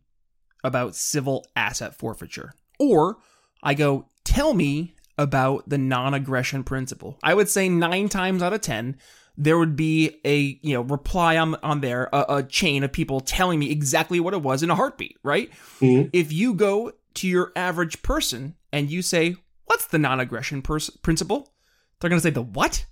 about 0.64 0.96
civil 0.96 1.46
asset 1.56 1.96
forfeiture, 1.96 2.54
or 2.80 3.18
I 3.62 3.74
go, 3.74 4.10
tell 4.24 4.54
me 4.54 4.96
about 5.18 5.68
the 5.70 5.78
non 5.78 6.14
aggression 6.14 6.64
principle, 6.64 7.18
I 7.24 7.34
would 7.34 7.50
say 7.50 7.70
nine 7.70 8.10
times 8.10 8.42
out 8.42 8.54
of 8.54 8.62
10, 8.62 8.98
there 9.38 9.58
would 9.58 9.76
be 9.76 10.20
a 10.26 10.60
you 10.62 10.74
know 10.74 10.82
reply 10.82 11.38
on 11.38 11.56
on 11.64 11.82
there 11.82 12.10
a, 12.14 12.38
a, 12.38 12.44
chain 12.44 12.84
of 12.84 12.92
people 12.92 13.20
telling 13.20 13.58
me 13.58 13.72
exactly 13.72 14.20
what 14.20 14.36
it 14.36 14.42
was 14.44 14.62
in 14.62 14.70
a 14.70 14.76
heartbeat 14.76 15.18
right? 15.24 15.50
Mm-hmm. 15.80 16.10
if 16.14 16.32
you 16.32 16.54
go 16.54 16.92
to 17.16 17.28
your 17.28 17.52
average 17.56 18.04
person 18.04 18.56
and 18.72 18.92
you 18.92 19.02
say 19.02 19.36
what's 19.66 19.88
the 19.88 19.98
non-aggression 19.98 20.62
pers- 20.62 20.92
principle? 21.02 21.52
They're 22.00 22.12
going 22.12 22.20
to 22.20 22.24
say 22.24 22.32
the 22.32 22.44
what 22.44 22.86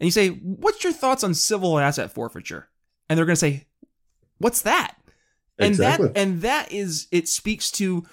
and 0.00 0.06
you 0.06 0.10
say, 0.10 0.30
What's 0.30 0.82
your 0.82 0.92
thoughts 0.92 1.22
on 1.22 1.34
civil 1.34 1.78
asset 1.78 2.12
forfeiture? 2.12 2.68
And 3.08 3.16
they're 3.16 3.26
going 3.26 3.34
to 3.34 3.40
say, 3.40 3.66
What's 4.38 4.62
that? 4.62 4.96
And 5.58 5.68
exactly. 5.68 6.08
that 6.08 6.18
and 6.18 6.42
that 6.42 6.72
is 6.72 7.06
it 7.12 7.28
speaks 7.28 7.70
to 7.72 8.06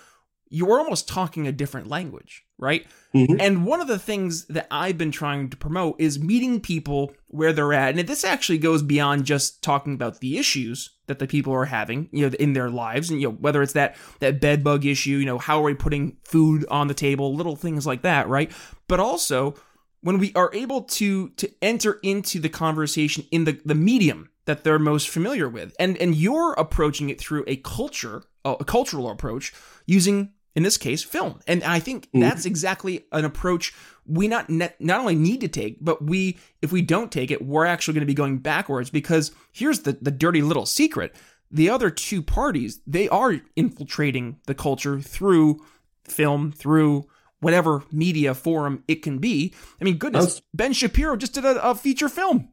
you're 0.50 0.80
almost 0.80 1.08
talking 1.08 1.48
a 1.48 1.52
different 1.52 1.88
language, 1.88 2.44
right? 2.58 2.86
Mm-hmm. 3.14 3.40
And 3.40 3.66
one 3.66 3.82
of 3.82 3.88
the 3.88 4.00
things 4.00 4.46
that 4.46 4.68
I've 4.72 4.98
been 4.98 5.12
trying 5.12 5.50
to 5.50 5.58
promote 5.58 6.00
is 6.00 6.20
meeting 6.20 6.62
people 6.62 7.14
where 7.28 7.52
they're 7.52 7.74
at. 7.74 7.98
And 7.98 8.08
this 8.08 8.24
actually 8.24 8.58
goes 8.58 8.82
beyond 8.82 9.26
just 9.26 9.62
talking 9.62 9.94
about 9.94 10.20
the 10.20 10.38
issues 10.38 10.92
that 11.08 11.20
the 11.20 11.28
people 11.28 11.54
are 11.54 11.66
having, 11.66 12.10
you 12.12 12.30
know, 12.30 12.36
in 12.40 12.54
their 12.54 12.70
lives. 12.70 13.10
And, 13.10 13.20
you 13.20 13.28
know, 13.28 13.34
whether 13.36 13.62
it's 13.62 13.74
that, 13.74 13.96
that 14.20 14.40
bed 14.40 14.64
bug 14.64 14.86
issue, 14.86 15.18
you 15.18 15.26
know, 15.26 15.38
how 15.38 15.60
are 15.60 15.64
we 15.64 15.74
putting 15.74 16.18
food 16.24 16.66
on 16.70 16.88
the 16.88 16.94
table, 16.94 17.36
little 17.36 17.56
things 17.56 17.86
like 17.86 18.04
that, 18.04 18.30
right? 18.30 18.52
But 18.88 19.00
also 19.00 19.56
when 20.02 20.18
we 20.18 20.32
are 20.36 20.50
able 20.54 20.84
to 20.84 21.30
to 21.30 21.52
enter 21.62 22.00
into 22.04 22.40
the 22.40 22.50
conversation 22.50 23.26
in 23.32 23.46
the, 23.46 23.60
the 23.66 23.76
medium 23.76 24.30
that 24.46 24.64
they're 24.64 24.80
most 24.80 25.10
familiar 25.10 25.48
with. 25.48 25.76
And 25.80 25.98
and 25.98 26.16
you're 26.16 26.54
approaching 26.54 27.10
it 27.10 27.20
through 27.20 27.44
a 27.48 27.58
culture 27.58 28.24
a 28.46 28.64
cultural 28.64 29.10
approach 29.10 29.54
using 29.86 30.32
in 30.56 30.64
this 30.64 30.78
case 30.78 31.04
film. 31.04 31.40
And 31.48 31.64
i 31.64 31.80
think 31.80 32.08
mm-hmm. 32.08 32.22
that's 32.22 32.46
exactly 32.46 33.06
an 33.12 33.26
approach 33.26 33.74
we 34.06 34.28
not 34.28 34.50
not 34.50 35.00
only 35.00 35.16
need 35.16 35.42
to 35.42 35.48
take 35.48 35.78
but 35.82 36.04
we 36.04 36.38
if 36.62 36.72
we 36.72 36.82
don't 36.82 37.12
take 37.12 37.30
it 37.30 37.46
we're 37.46 37.66
actually 37.66 37.94
going 37.94 38.02
to 38.02 38.08
be 38.08 38.14
going 38.14 38.38
backwards 38.40 38.90
because 38.90 39.32
here's 39.52 39.82
the 39.82 39.98
the 40.02 40.12
dirty 40.12 40.42
little 40.42 40.66
secret. 40.66 41.16
The 41.52 41.70
other 41.70 41.90
two 41.90 42.22
parties 42.22 42.80
they 42.88 43.08
are 43.10 43.40
infiltrating 43.56 44.40
the 44.48 44.56
culture 44.56 45.00
through 45.00 45.64
film 46.06 46.52
through 46.52 47.08
whatever 47.40 47.84
media 47.92 48.34
forum 48.34 48.84
it 48.88 49.04
can 49.04 49.20
be. 49.20 49.54
I 49.80 49.84
mean, 49.84 49.98
goodness, 49.98 50.26
was... 50.26 50.42
Ben 50.54 50.74
Shapiro 50.74 51.16
just 51.16 51.34
did 51.34 51.46
a, 51.46 51.70
a 51.70 51.76
feature 51.76 52.10
film. 52.10 52.50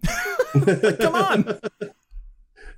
Come 1.01 1.14
on. 1.14 1.61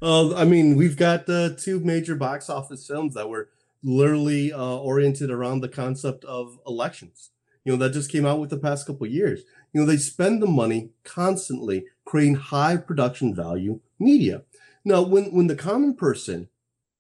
Uh, 0.02 0.34
I 0.34 0.44
mean, 0.44 0.76
we've 0.76 0.96
got 0.96 1.26
uh, 1.26 1.50
two 1.56 1.80
major 1.80 2.16
box 2.16 2.50
office 2.50 2.86
films 2.86 3.14
that 3.14 3.30
were 3.30 3.48
literally 3.82 4.52
uh, 4.52 4.76
oriented 4.76 5.30
around 5.30 5.60
the 5.60 5.70
concept 5.70 6.22
of 6.24 6.58
elections. 6.66 7.30
You 7.64 7.72
know, 7.72 7.78
that 7.78 7.94
just 7.94 8.12
came 8.12 8.26
out 8.26 8.38
with 8.38 8.50
the 8.50 8.58
past 8.58 8.86
couple 8.86 9.06
years. 9.06 9.42
You 9.72 9.80
know, 9.80 9.86
they 9.86 9.96
spend 9.96 10.42
the 10.42 10.46
money 10.46 10.90
constantly 11.02 11.86
creating 12.04 12.34
high 12.34 12.76
production 12.76 13.34
value 13.34 13.80
media. 13.98 14.42
Now, 14.84 15.02
when 15.02 15.32
when 15.32 15.46
the 15.46 15.56
common 15.56 15.94
person 15.94 16.48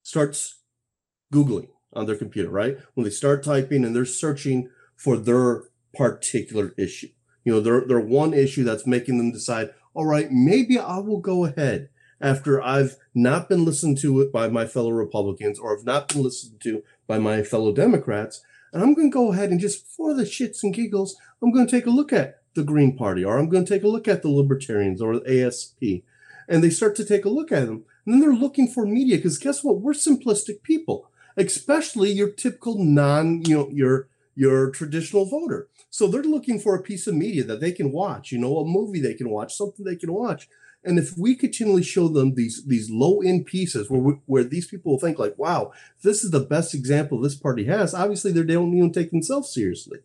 starts 0.02 0.60
Googling 1.32 1.68
on 1.92 2.06
their 2.06 2.16
computer, 2.16 2.50
right? 2.50 2.78
When 2.94 3.04
they 3.04 3.10
start 3.10 3.44
typing 3.44 3.84
and 3.84 3.94
they're 3.94 4.04
searching 4.04 4.70
for 4.96 5.16
their 5.16 5.64
particular 5.94 6.74
issue. 6.76 7.08
You 7.44 7.54
know, 7.54 7.60
they're, 7.60 7.82
they're 7.86 8.00
one 8.00 8.34
issue 8.34 8.64
that's 8.64 8.86
making 8.86 9.18
them 9.18 9.30
decide, 9.30 9.70
all 9.94 10.06
right, 10.06 10.28
maybe 10.30 10.78
I 10.78 10.98
will 10.98 11.20
go 11.20 11.44
ahead 11.44 11.90
after 12.20 12.62
I've 12.62 12.96
not 13.14 13.48
been 13.48 13.64
listened 13.64 13.98
to 13.98 14.28
by 14.30 14.48
my 14.48 14.66
fellow 14.66 14.90
Republicans 14.90 15.58
or 15.58 15.76
have 15.76 15.84
not 15.84 16.08
been 16.08 16.22
listened 16.22 16.60
to 16.62 16.82
by 17.06 17.18
my 17.18 17.42
fellow 17.42 17.72
Democrats. 17.72 18.42
And 18.72 18.82
I'm 18.82 18.94
going 18.94 19.10
to 19.10 19.14
go 19.14 19.32
ahead 19.32 19.50
and 19.50 19.60
just 19.60 19.86
for 19.86 20.14
the 20.14 20.24
shits 20.24 20.62
and 20.62 20.74
giggles, 20.74 21.16
I'm 21.42 21.52
going 21.52 21.66
to 21.66 21.70
take 21.70 21.86
a 21.86 21.90
look 21.90 22.12
at 22.12 22.40
the 22.54 22.64
Green 22.64 22.96
Party 22.96 23.24
or 23.24 23.38
I'm 23.38 23.48
going 23.48 23.64
to 23.64 23.74
take 23.74 23.84
a 23.84 23.88
look 23.88 24.08
at 24.08 24.22
the 24.22 24.28
Libertarians 24.28 25.00
or 25.00 25.18
the 25.18 25.46
ASP. 25.46 26.04
And 26.48 26.62
they 26.62 26.70
start 26.70 26.96
to 26.96 27.04
take 27.04 27.24
a 27.24 27.30
look 27.30 27.52
at 27.52 27.66
them. 27.66 27.84
And 28.04 28.14
then 28.14 28.20
they're 28.20 28.32
looking 28.32 28.68
for 28.68 28.86
media 28.86 29.16
because 29.16 29.38
guess 29.38 29.62
what? 29.62 29.80
We're 29.80 29.92
simplistic 29.92 30.62
people, 30.62 31.10
especially 31.36 32.12
your 32.12 32.30
typical 32.30 32.82
non, 32.82 33.44
you 33.44 33.56
know, 33.56 33.68
your 33.70 34.08
your 34.36 34.70
traditional 34.70 35.24
voter. 35.24 35.66
So 35.90 36.06
they're 36.06 36.22
looking 36.22 36.60
for 36.60 36.76
a 36.76 36.82
piece 36.82 37.06
of 37.06 37.14
media 37.14 37.42
that 37.44 37.60
they 37.60 37.72
can 37.72 37.90
watch, 37.90 38.30
you 38.30 38.38
know, 38.38 38.58
a 38.58 38.64
movie 38.64 39.00
they 39.00 39.14
can 39.14 39.30
watch, 39.30 39.54
something 39.56 39.84
they 39.84 39.96
can 39.96 40.12
watch. 40.12 40.48
And 40.84 40.98
if 41.00 41.18
we 41.18 41.34
continually 41.34 41.82
show 41.82 42.06
them 42.06 42.34
these 42.34 42.64
these 42.64 42.90
low 42.90 43.20
end 43.20 43.46
pieces 43.46 43.90
where 43.90 44.00
we, 44.00 44.12
where 44.26 44.44
these 44.44 44.68
people 44.68 44.92
will 44.92 45.00
think 45.00 45.18
like, 45.18 45.34
wow, 45.36 45.72
this 46.02 46.22
is 46.22 46.30
the 46.30 46.40
best 46.40 46.74
example 46.74 47.18
this 47.18 47.34
party 47.34 47.64
has. 47.64 47.92
Obviously, 47.92 48.30
they 48.30 48.44
don't 48.44 48.72
even 48.72 48.92
take 48.92 49.10
themselves 49.10 49.52
seriously. 49.52 49.98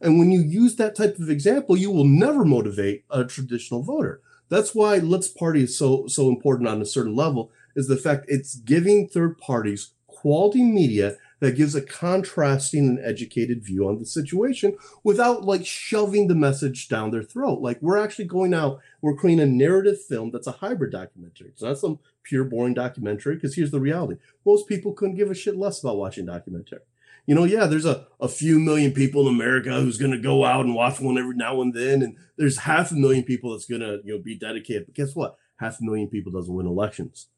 And 0.00 0.18
when 0.18 0.32
you 0.32 0.40
use 0.40 0.74
that 0.76 0.96
type 0.96 1.18
of 1.20 1.30
example, 1.30 1.76
you 1.76 1.92
will 1.92 2.04
never 2.04 2.44
motivate 2.44 3.04
a 3.10 3.24
traditional 3.24 3.82
voter. 3.82 4.20
That's 4.48 4.74
why 4.74 4.98
Let's 4.98 5.28
Party 5.28 5.62
is 5.62 5.78
so 5.78 6.08
so 6.08 6.28
important 6.28 6.68
on 6.68 6.82
a 6.82 6.86
certain 6.86 7.14
level. 7.14 7.52
Is 7.76 7.86
the 7.86 7.96
fact 7.96 8.26
it's 8.26 8.56
giving 8.56 9.06
third 9.06 9.38
parties 9.38 9.90
quality 10.06 10.62
media 10.62 11.16
that 11.40 11.56
gives 11.56 11.74
a 11.74 11.82
contrasting 11.82 12.86
and 12.86 12.98
educated 13.04 13.64
view 13.64 13.86
on 13.88 13.98
the 13.98 14.06
situation 14.06 14.76
without 15.02 15.44
like 15.44 15.66
shoving 15.66 16.28
the 16.28 16.34
message 16.34 16.88
down 16.88 17.10
their 17.10 17.22
throat. 17.22 17.60
Like 17.60 17.80
we're 17.82 17.98
actually 17.98 18.26
going 18.26 18.54
out, 18.54 18.80
we're 19.02 19.16
creating 19.16 19.42
a 19.42 19.46
narrative 19.46 20.00
film 20.00 20.30
that's 20.30 20.46
a 20.46 20.52
hybrid 20.52 20.92
documentary. 20.92 21.48
It's 21.48 21.62
not 21.62 21.78
some 21.78 21.98
pure 22.22 22.44
boring 22.44 22.74
documentary 22.74 23.34
because 23.34 23.54
here's 23.54 23.70
the 23.70 23.80
reality. 23.80 24.20
Most 24.44 24.68
people 24.68 24.92
couldn't 24.92 25.16
give 25.16 25.30
a 25.30 25.34
shit 25.34 25.56
less 25.56 25.80
about 25.80 25.96
watching 25.96 26.26
documentary. 26.26 26.80
You 27.26 27.34
know, 27.34 27.44
yeah, 27.44 27.66
there's 27.66 27.86
a, 27.86 28.06
a 28.20 28.28
few 28.28 28.58
million 28.58 28.92
people 28.92 29.26
in 29.26 29.34
America 29.34 29.80
who's 29.80 29.96
going 29.96 30.10
to 30.10 30.18
go 30.18 30.44
out 30.44 30.64
and 30.64 30.74
watch 30.74 31.00
one 31.00 31.16
every 31.16 31.36
now 31.36 31.62
and 31.62 31.72
then, 31.72 32.02
and 32.02 32.16
there's 32.36 32.58
half 32.58 32.90
a 32.90 32.94
million 32.94 33.24
people 33.24 33.52
that's 33.52 33.64
going 33.64 33.80
to 33.80 34.00
you 34.04 34.14
know 34.14 34.22
be 34.22 34.36
dedicated. 34.36 34.86
But 34.86 34.94
guess 34.94 35.14
what? 35.14 35.38
Half 35.56 35.80
a 35.80 35.84
million 35.84 36.08
people 36.08 36.32
doesn't 36.32 36.52
win 36.52 36.66
elections, 36.66 37.28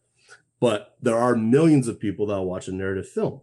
but 0.59 0.97
there 1.01 1.17
are 1.17 1.37
millions 1.37 1.87
of 1.87 2.01
people 2.01 2.27
that 2.27 2.43
watch 2.43 2.67
a 2.67 2.73
narrative 2.73 3.09
film, 3.09 3.43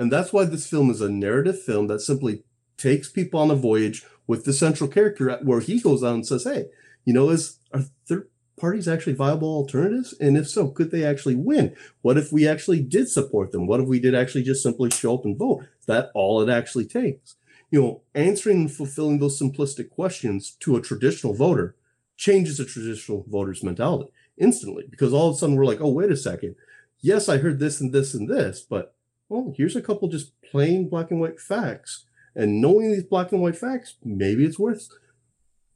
and 0.00 0.10
that's 0.10 0.32
why 0.32 0.44
this 0.44 0.66
film 0.66 0.90
is 0.90 1.02
a 1.02 1.10
narrative 1.10 1.60
film 1.60 1.86
that 1.88 2.00
simply 2.00 2.42
takes 2.78 3.10
people 3.10 3.38
on 3.38 3.50
a 3.50 3.54
voyage 3.54 4.04
with 4.26 4.44
the 4.44 4.52
central 4.52 4.88
character, 4.88 5.38
where 5.42 5.60
he 5.60 5.78
goes 5.78 6.02
out 6.02 6.14
and 6.14 6.26
says, 6.26 6.44
"Hey, 6.44 6.66
you 7.04 7.12
know, 7.12 7.28
is 7.28 7.58
are 7.72 7.84
there 8.08 8.26
parties 8.56 8.88
actually 8.88 9.12
viable 9.12 9.48
alternatives? 9.48 10.14
And 10.20 10.36
if 10.36 10.48
so, 10.48 10.68
could 10.68 10.90
they 10.90 11.04
actually 11.04 11.34
win? 11.34 11.74
What 12.02 12.16
if 12.16 12.32
we 12.32 12.48
actually 12.48 12.82
did 12.82 13.08
support 13.08 13.52
them? 13.52 13.66
What 13.66 13.80
if 13.80 13.86
we 13.86 14.00
did 14.00 14.14
actually 14.14 14.44
just 14.44 14.62
simply 14.62 14.90
show 14.90 15.14
up 15.14 15.24
and 15.24 15.36
vote? 15.36 15.64
Is 15.80 15.86
that 15.86 16.10
all 16.14 16.40
it 16.40 16.50
actually 16.50 16.86
takes? 16.86 17.36
You 17.70 17.80
know, 17.80 18.02
answering 18.14 18.62
and 18.62 18.72
fulfilling 18.72 19.18
those 19.18 19.40
simplistic 19.40 19.90
questions 19.90 20.56
to 20.60 20.76
a 20.76 20.82
traditional 20.82 21.34
voter 21.34 21.76
changes 22.16 22.60
a 22.60 22.64
traditional 22.64 23.24
voter's 23.28 23.62
mentality 23.62 24.10
instantly 24.36 24.86
because 24.90 25.12
all 25.12 25.28
of 25.28 25.36
a 25.36 25.38
sudden 25.38 25.56
we're 25.56 25.66
like, 25.66 25.80
oh, 25.80 25.90
wait 25.90 26.10
a 26.10 26.16
second. 26.16 26.54
Yes, 27.00 27.28
I 27.28 27.38
heard 27.38 27.58
this 27.58 27.80
and 27.80 27.92
this 27.92 28.14
and 28.14 28.28
this, 28.28 28.60
but 28.60 28.94
well, 29.30 29.54
here's 29.56 29.76
a 29.76 29.80
couple 29.80 30.08
just 30.08 30.32
plain 30.42 30.88
black 30.88 31.10
and 31.10 31.20
white 31.20 31.40
facts. 31.40 32.04
And 32.34 32.60
knowing 32.60 32.92
these 32.92 33.04
black 33.04 33.32
and 33.32 33.40
white 33.40 33.56
facts, 33.56 33.94
maybe 34.04 34.44
it's 34.44 34.58
worth 34.58 34.88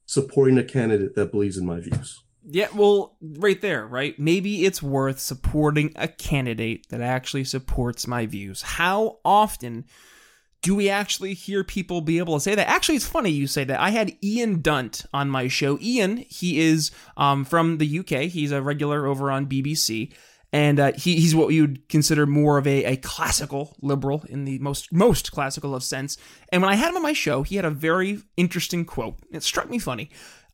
supporting 0.07 0.59
a 0.59 0.65
candidate 0.65 1.15
that 1.15 1.31
believes 1.31 1.57
in 1.57 1.65
my 1.65 1.81
views. 1.81 2.23
Yeah, 2.47 2.69
well, 2.75 3.17
right 3.23 3.61
there, 3.61 3.87
right? 3.87 4.19
Maybe 4.19 4.67
it's 4.67 4.83
worth 4.83 5.19
supporting 5.19 5.93
a 5.97 6.09
candidate 6.09 6.89
that 6.91 7.01
actually 7.01 7.45
supports 7.45 8.07
my 8.07 8.27
views. 8.27 8.61
How 8.61 9.19
often 9.25 9.87
do 10.61 10.75
we 10.75 10.91
actually 10.91 11.35
hear 11.35 11.65
people 11.65 12.01
be 12.01 12.19
able 12.19 12.35
to 12.35 12.41
say 12.41 12.55
that? 12.55 12.69
Actually, 12.69 12.97
it's 12.97 13.07
funny 13.07 13.31
you 13.31 13.47
say 13.47 13.65
that. 13.65 13.81
I 13.81 13.91
had 13.91 14.17
Ian 14.23 14.61
Dunt 14.61 15.07
on 15.15 15.31
my 15.31 15.49
show. 15.49 15.79
Ian, 15.81 16.19
he 16.29 16.61
is 16.61 16.91
um, 17.17 17.45
from 17.45 17.79
the 17.79 17.99
UK. 18.01 18.31
He's 18.31 18.53
a 18.53 18.61
regular 18.61 19.07
over 19.07 19.31
on 19.31 19.47
BBC, 19.47 20.13
and 20.55 20.79
uh, 20.79 20.93
he, 20.93 21.17
he's 21.17 21.35
what 21.35 21.53
you'd 21.53 21.89
consider 21.89 22.27
more 22.27 22.59
of 22.59 22.67
a, 22.69 22.85
a 22.85 22.97
classical 22.97 23.75
liberal 23.83 24.25
in 24.29 24.45
the 24.45 24.61
most 24.61 24.93
most 24.93 25.33
classical 25.33 25.75
of 25.75 25.83
sense. 25.83 26.17
And 26.51 26.63
when 26.63 26.71
I 26.71 26.77
had 26.77 26.91
him 26.91 26.97
on 26.97 27.03
my 27.03 27.13
show, 27.13 27.43
he 27.43 27.57
had 27.57 27.65
a 27.65 27.71
very 27.71 28.21
interesting 28.37 28.85
quote. 28.85 29.17
It 29.33 29.43
struck 29.43 29.69
me 29.69 29.81
funny. 29.81 30.11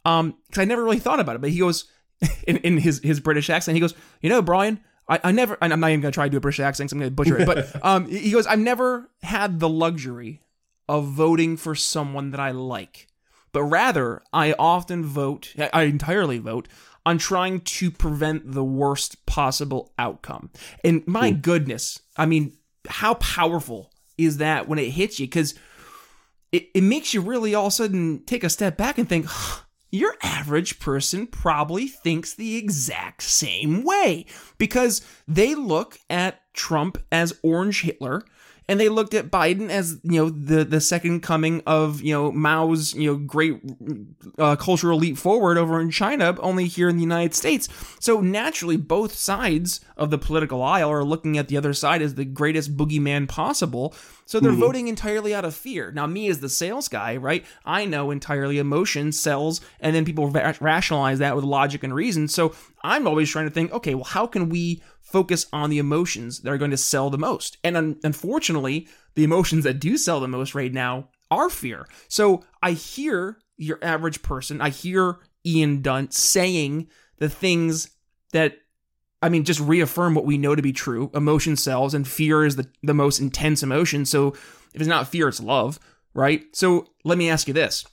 Um, 0.06 0.36
because 0.46 0.62
I 0.62 0.64
never 0.64 0.82
really 0.82 1.00
thought 1.00 1.20
about 1.20 1.36
it, 1.36 1.42
but 1.42 1.50
he 1.50 1.58
goes 1.58 1.84
in, 2.46 2.56
in 2.58 2.78
his 2.78 3.00
his 3.04 3.20
British 3.20 3.50
accent. 3.50 3.76
He 3.76 3.80
goes, 3.80 3.92
you 4.22 4.30
know, 4.30 4.40
Brian, 4.40 4.80
I, 5.06 5.20
I 5.22 5.32
never. 5.32 5.58
I'm 5.60 5.78
not 5.78 5.90
even 5.90 6.00
gonna 6.00 6.12
try 6.12 6.24
to 6.24 6.30
do 6.30 6.38
a 6.38 6.40
British 6.40 6.60
accent. 6.60 6.88
So 6.88 6.94
I'm 6.94 7.00
gonna 7.00 7.10
butcher 7.10 7.38
it. 7.38 7.44
But 7.44 7.84
um, 7.84 8.06
he 8.08 8.30
goes, 8.30 8.46
I've 8.46 8.58
never 8.58 9.10
had 9.22 9.60
the 9.60 9.68
luxury 9.68 10.40
of 10.88 11.08
voting 11.08 11.58
for 11.58 11.74
someone 11.74 12.30
that 12.30 12.40
I 12.40 12.52
like, 12.52 13.06
but 13.52 13.64
rather 13.64 14.22
I 14.32 14.54
often 14.58 15.04
vote. 15.04 15.54
I 15.74 15.82
entirely 15.82 16.38
vote 16.38 16.68
on 17.06 17.18
trying 17.18 17.60
to 17.60 17.90
prevent 17.90 18.52
the 18.52 18.64
worst 18.64 19.24
possible 19.26 19.92
outcome. 19.98 20.50
And 20.84 21.06
my 21.06 21.32
mm. 21.32 21.42
goodness, 21.42 22.00
I 22.16 22.26
mean, 22.26 22.56
how 22.88 23.14
powerful 23.14 23.90
is 24.18 24.38
that 24.38 24.68
when 24.68 24.78
it 24.78 24.90
hits 24.90 25.18
you? 25.18 25.26
Because 25.26 25.54
it, 26.52 26.68
it 26.74 26.82
makes 26.82 27.14
you 27.14 27.20
really 27.20 27.54
all 27.54 27.66
of 27.66 27.72
a 27.72 27.76
sudden 27.76 28.22
take 28.26 28.44
a 28.44 28.50
step 28.50 28.76
back 28.76 28.98
and 28.98 29.08
think, 29.08 29.26
huh, 29.26 29.62
your 29.90 30.14
average 30.22 30.78
person 30.78 31.26
probably 31.26 31.88
thinks 31.88 32.34
the 32.34 32.56
exact 32.56 33.22
same 33.22 33.82
way 33.82 34.24
because 34.58 35.02
they 35.26 35.54
look 35.54 35.98
at 36.08 36.40
Trump 36.54 36.98
as 37.10 37.38
Orange 37.42 37.82
Hitler 37.82 38.22
and 38.70 38.78
they 38.78 38.88
looked 38.88 39.14
at 39.14 39.32
Biden 39.32 39.68
as 39.68 39.98
you 40.04 40.12
know 40.12 40.30
the 40.30 40.62
the 40.62 40.80
second 40.80 41.22
coming 41.22 41.60
of 41.66 42.00
you 42.02 42.14
know 42.14 42.30
Mao's 42.30 42.94
you 42.94 43.10
know 43.10 43.16
great 43.18 43.60
uh, 44.38 44.54
cultural 44.54 44.96
leap 44.96 45.18
forward 45.18 45.58
over 45.58 45.80
in 45.80 45.90
China, 45.90 46.36
only 46.38 46.68
here 46.68 46.88
in 46.88 46.94
the 46.94 47.02
United 47.02 47.34
States. 47.34 47.68
So 47.98 48.20
naturally, 48.20 48.76
both 48.76 49.12
sides 49.12 49.80
of 49.96 50.10
the 50.10 50.18
political 50.18 50.62
aisle 50.62 50.88
are 50.88 51.02
looking 51.02 51.36
at 51.36 51.48
the 51.48 51.56
other 51.56 51.74
side 51.74 52.00
as 52.00 52.14
the 52.14 52.24
greatest 52.24 52.76
boogeyman 52.76 53.28
possible. 53.28 53.92
So 54.24 54.38
they're 54.38 54.52
mm-hmm. 54.52 54.60
voting 54.60 54.86
entirely 54.86 55.34
out 55.34 55.44
of 55.44 55.56
fear. 55.56 55.90
Now, 55.90 56.06
me 56.06 56.28
as 56.28 56.38
the 56.38 56.48
sales 56.48 56.86
guy, 56.86 57.16
right? 57.16 57.44
I 57.64 57.84
know 57.84 58.12
entirely 58.12 58.58
emotion 58.58 59.10
sells, 59.10 59.60
and 59.80 59.96
then 59.96 60.04
people 60.04 60.30
ra- 60.30 60.54
rationalize 60.60 61.18
that 61.18 61.34
with 61.34 61.44
logic 61.44 61.82
and 61.82 61.92
reason. 61.92 62.28
So 62.28 62.54
I'm 62.84 63.08
always 63.08 63.28
trying 63.28 63.46
to 63.46 63.50
think, 63.50 63.72
okay, 63.72 63.96
well, 63.96 64.04
how 64.04 64.28
can 64.28 64.48
we 64.48 64.80
focus 65.10 65.46
on 65.52 65.70
the 65.70 65.78
emotions 65.78 66.40
that 66.40 66.50
are 66.50 66.58
going 66.58 66.70
to 66.70 66.76
sell 66.76 67.10
the 67.10 67.18
most. 67.18 67.58
And 67.64 67.76
un- 67.76 68.00
unfortunately, 68.02 68.88
the 69.14 69.24
emotions 69.24 69.64
that 69.64 69.80
do 69.80 69.96
sell 69.96 70.20
the 70.20 70.28
most 70.28 70.54
right 70.54 70.72
now 70.72 71.08
are 71.30 71.50
fear. 71.50 71.86
So 72.08 72.44
I 72.62 72.72
hear 72.72 73.38
your 73.56 73.78
average 73.82 74.22
person, 74.22 74.60
I 74.60 74.70
hear 74.70 75.18
Ian 75.44 75.82
Dunt 75.82 76.14
saying 76.14 76.88
the 77.18 77.28
things 77.28 77.90
that 78.32 78.56
I 79.22 79.28
mean, 79.28 79.44
just 79.44 79.60
reaffirm 79.60 80.14
what 80.14 80.24
we 80.24 80.38
know 80.38 80.54
to 80.54 80.62
be 80.62 80.72
true. 80.72 81.10
Emotion 81.12 81.54
sells, 81.54 81.92
and 81.92 82.08
fear 82.08 82.42
is 82.44 82.56
the, 82.56 82.66
the 82.82 82.94
most 82.94 83.20
intense 83.20 83.62
emotion. 83.62 84.06
So 84.06 84.28
if 84.72 84.76
it's 84.80 84.86
not 84.86 85.08
fear, 85.08 85.28
it's 85.28 85.40
love, 85.40 85.78
right? 86.14 86.44
So 86.54 86.86
let 87.04 87.18
me 87.18 87.28
ask 87.28 87.46
you 87.46 87.52
this. 87.52 87.84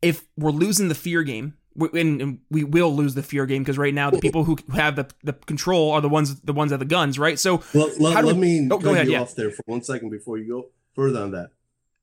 If 0.00 0.24
we're 0.38 0.50
losing 0.50 0.88
the 0.88 0.94
fear 0.94 1.22
game 1.22 1.52
and 1.92 2.40
we 2.50 2.64
will 2.64 2.94
lose 2.94 3.14
the 3.14 3.22
fear 3.22 3.46
game 3.46 3.62
because 3.62 3.78
right 3.78 3.94
now 3.94 4.10
the 4.10 4.20
people 4.20 4.44
who 4.44 4.56
have 4.74 4.96
the, 4.96 5.08
the 5.22 5.32
control 5.32 5.92
are 5.92 6.00
the 6.00 6.08
ones 6.08 6.40
the 6.40 6.52
ones 6.52 6.72
at 6.72 6.78
the 6.78 6.84
guns, 6.84 7.18
right? 7.18 7.38
So 7.38 7.62
well, 7.74 7.90
let, 7.98 8.24
let 8.24 8.36
we, 8.36 8.40
me 8.60 8.68
oh, 8.70 8.78
go 8.78 8.92
ahead, 8.92 9.06
you 9.06 9.14
yeah. 9.14 9.22
off 9.22 9.34
there 9.34 9.50
for 9.50 9.62
one 9.66 9.82
second 9.82 10.10
before 10.10 10.38
you 10.38 10.48
go 10.48 10.68
further 10.94 11.20
on 11.20 11.32
that. 11.32 11.50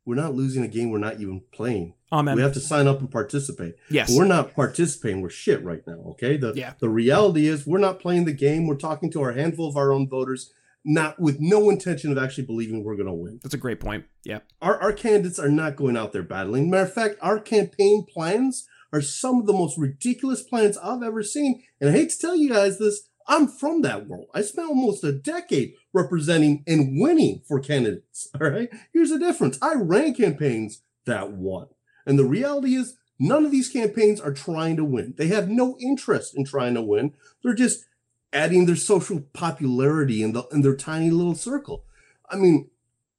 We're 0.06 0.16
not 0.16 0.36
losing 0.36 0.64
a 0.64 0.68
game 0.68 0.92
we're 0.92 1.00
not 1.00 1.20
even 1.20 1.42
playing. 1.52 1.96
Amen. 2.12 2.36
We 2.36 2.44
have 2.44 2.54
to 2.54 2.60
sign 2.60 2.88
up 2.88 3.00
and 3.00 3.10
participate. 3.10 3.76
Yes, 3.90 4.16
we're 4.16 4.26
not 4.26 4.54
participating. 4.54 5.22
We're 5.22 5.30
shit 5.30 5.64
right 5.64 5.82
now. 5.88 6.02
Okay. 6.12 6.38
The 6.38 6.54
yeah. 6.56 6.74
the 6.80 6.90
reality 6.90 7.48
is 7.48 7.66
we're 7.66 7.80
not 7.80 8.00
playing 8.00 8.26
the 8.26 8.34
game. 8.34 8.68
We're 8.68 8.76
talking 8.76 9.12
to 9.12 9.22
our 9.22 9.34
handful 9.34 9.68
of 9.68 9.76
our 9.76 9.92
own 9.92 10.08
voters 10.08 10.52
not 10.86 11.20
with 11.20 11.40
no 11.40 11.70
intention 11.72 12.12
of 12.12 12.18
actually 12.18 12.46
believing 12.46 12.84
we're 12.84 12.96
going 12.96 13.08
to 13.08 13.14
win. 13.14 13.40
That's 13.42 13.56
a 13.56 13.58
great 13.58 13.80
point. 13.80 14.06
Yeah. 14.24 14.40
Our, 14.62 14.80
our 14.80 14.94
candidates 14.94 15.40
are 15.40 15.50
not 15.50 15.76
going 15.76 15.98
out 15.98 16.14
there 16.14 16.22
battling. 16.22 16.70
Matter 16.70 16.84
of 16.84 16.94
fact, 16.94 17.16
our 17.22 17.40
campaign 17.40 18.06
plans 18.08 18.68
are 18.96 19.02
some 19.02 19.42
of 19.42 19.46
the 19.46 19.54
most 19.54 19.78
ridiculous 19.78 20.42
plans 20.42 20.78
I've 20.78 21.04
ever 21.04 21.22
seen. 21.22 21.62
And 21.82 21.90
I 21.90 21.94
hate 21.94 22.12
to 22.12 22.18
tell 22.18 22.36
you 22.36 22.50
guys 22.50 22.80
this, 22.80 23.10
I'm 23.28 23.48
from 23.48 23.82
that 23.82 24.08
world. 24.08 24.28
I 24.34 24.42
spent 24.42 24.70
almost 24.70 25.04
a 25.04 25.12
decade 25.12 25.74
representing 25.92 26.64
and 26.66 27.02
winning 27.02 27.42
for 27.46 27.60
candidates. 27.60 28.30
All 28.42 28.50
right. 28.50 28.70
Here's 28.94 29.10
the 29.10 29.20
difference. 29.20 29.58
I 29.62 29.74
ran 29.76 30.14
campaigns 30.14 30.82
that 31.06 31.34
won. 31.34 31.68
And 32.06 32.18
the 32.18 32.26
reality 32.26 32.76
is 32.76 32.96
none 33.20 33.46
of 33.46 33.52
these 33.52 33.70
campaigns 33.70 34.22
are 34.22 34.34
trying 34.34 34.78
to 34.78 34.86
win. 34.86 35.14
They 35.18 35.28
have 35.28 35.50
no 35.50 35.76
interest 35.82 36.38
in 36.38 36.46
trying 36.46 36.76
to 36.76 36.82
win. 36.82 37.14
They're 37.44 37.54
just 37.54 37.86
adding 38.32 38.66
their 38.66 38.78
social 38.78 39.22
popularity 39.34 40.24
in, 40.24 40.32
the, 40.32 40.44
in 40.54 40.62
their 40.62 40.76
tiny 40.76 41.10
little 41.10 41.36
circle. 41.36 41.84
I 42.30 42.38
mean, 42.38 42.70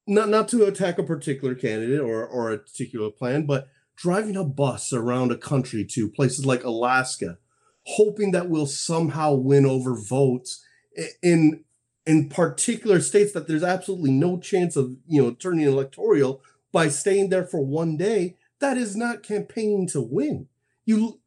not, 0.07 0.31
not 0.31 0.49
to 0.49 0.65
attack 0.65 0.99
a 0.99 1.03
particular 1.03 1.55
candidate 1.55 2.01
or, 2.01 2.25
or 2.25 2.51
a 2.51 2.59
particular 2.59 3.11
plan, 3.11 3.45
but 3.45 3.69
driving 3.97 4.37
a 4.37 4.45
bus 4.45 4.93
around 4.93 5.33
a 5.33 5.39
country 5.39 5.85
to 5.85 6.09
places 6.09 6.45
like 6.47 6.63
Alaska, 6.65 7.39
hoping 7.87 8.31
that 8.33 8.49
we'll 8.49 8.67
somehow 8.67 9.35
win 9.35 9.65
over 9.65 9.95
votes 9.95 10.65
in 11.23 11.65
in 12.07 12.29
particular 12.29 13.01
states 13.01 13.33
that 13.33 13.49
there's 13.49 13.65
absolutely 13.65 14.13
no 14.13 14.39
chance 14.39 14.77
of 14.77 14.97
you 15.09 15.23
know 15.23 15.33
turning 15.33 15.67
electoral 15.67 16.41
by 16.73 16.89
staying 16.89 17.31
there 17.31 17.45
for 17.45 17.61
one 17.61 17.97
day. 17.97 18.37
That 18.61 18.77
is 18.79 18.97
not 18.97 19.23
campaigning 19.23 19.87
to 19.89 20.01
win. 20.01 20.49
You 20.85 21.21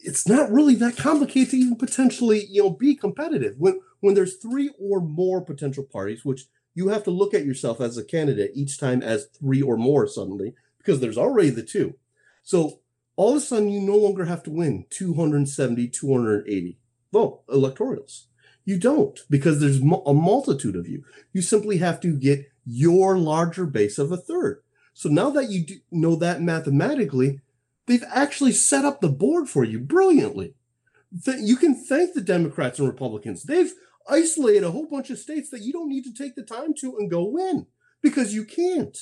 it's 0.00 0.28
not 0.28 0.50
really 0.50 0.74
that 0.74 0.96
complicated 0.96 1.50
to 1.50 1.56
even 1.56 1.76
potentially 1.76 2.46
you 2.50 2.62
know 2.62 2.70
be 2.70 2.94
competitive 2.94 3.54
when 3.58 3.80
when 4.00 4.14
there's 4.14 4.36
three 4.36 4.70
or 4.78 5.00
more 5.00 5.40
potential 5.40 5.84
parties 5.84 6.24
which 6.24 6.46
you 6.74 6.88
have 6.88 7.02
to 7.04 7.10
look 7.10 7.34
at 7.34 7.44
yourself 7.44 7.80
as 7.80 7.96
a 7.96 8.04
candidate 8.04 8.52
each 8.54 8.78
time 8.78 9.02
as 9.02 9.26
three 9.26 9.62
or 9.62 9.76
more 9.76 10.06
suddenly 10.06 10.54
because 10.80 11.00
there's 11.00 11.18
already 11.18 11.50
the 11.50 11.62
two. 11.62 11.94
So 12.42 12.80
all 13.16 13.30
of 13.30 13.36
a 13.36 13.40
sudden, 13.40 13.68
you 13.68 13.80
no 13.80 13.96
longer 13.96 14.24
have 14.24 14.42
to 14.44 14.50
win 14.50 14.86
270, 14.90 15.88
280 15.88 16.78
vote 17.12 17.46
electorals. 17.48 18.24
You 18.64 18.78
don't 18.78 19.18
because 19.28 19.60
there's 19.60 19.80
a 19.80 20.14
multitude 20.14 20.76
of 20.76 20.88
you. 20.88 21.04
You 21.32 21.42
simply 21.42 21.78
have 21.78 22.00
to 22.00 22.16
get 22.16 22.50
your 22.64 23.18
larger 23.18 23.66
base 23.66 23.98
of 23.98 24.12
a 24.12 24.16
third. 24.16 24.62
So 24.94 25.08
now 25.08 25.30
that 25.30 25.50
you 25.50 25.80
know 25.90 26.16
that 26.16 26.42
mathematically, 26.42 27.40
they've 27.86 28.04
actually 28.12 28.52
set 28.52 28.84
up 28.84 29.00
the 29.00 29.08
board 29.08 29.48
for 29.48 29.64
you 29.64 29.80
brilliantly. 29.80 30.54
You 31.26 31.56
can 31.56 31.74
thank 31.74 32.14
the 32.14 32.20
Democrats 32.20 32.78
and 32.78 32.86
Republicans. 32.88 33.44
They've 33.44 33.72
isolated 34.08 34.64
a 34.64 34.70
whole 34.70 34.86
bunch 34.86 35.10
of 35.10 35.18
states 35.18 35.50
that 35.50 35.62
you 35.62 35.72
don't 35.72 35.88
need 35.88 36.04
to 36.04 36.14
take 36.14 36.36
the 36.36 36.42
time 36.42 36.74
to 36.80 36.96
and 36.98 37.10
go 37.10 37.24
win 37.24 37.66
because 38.02 38.34
you 38.34 38.44
can't. 38.44 38.96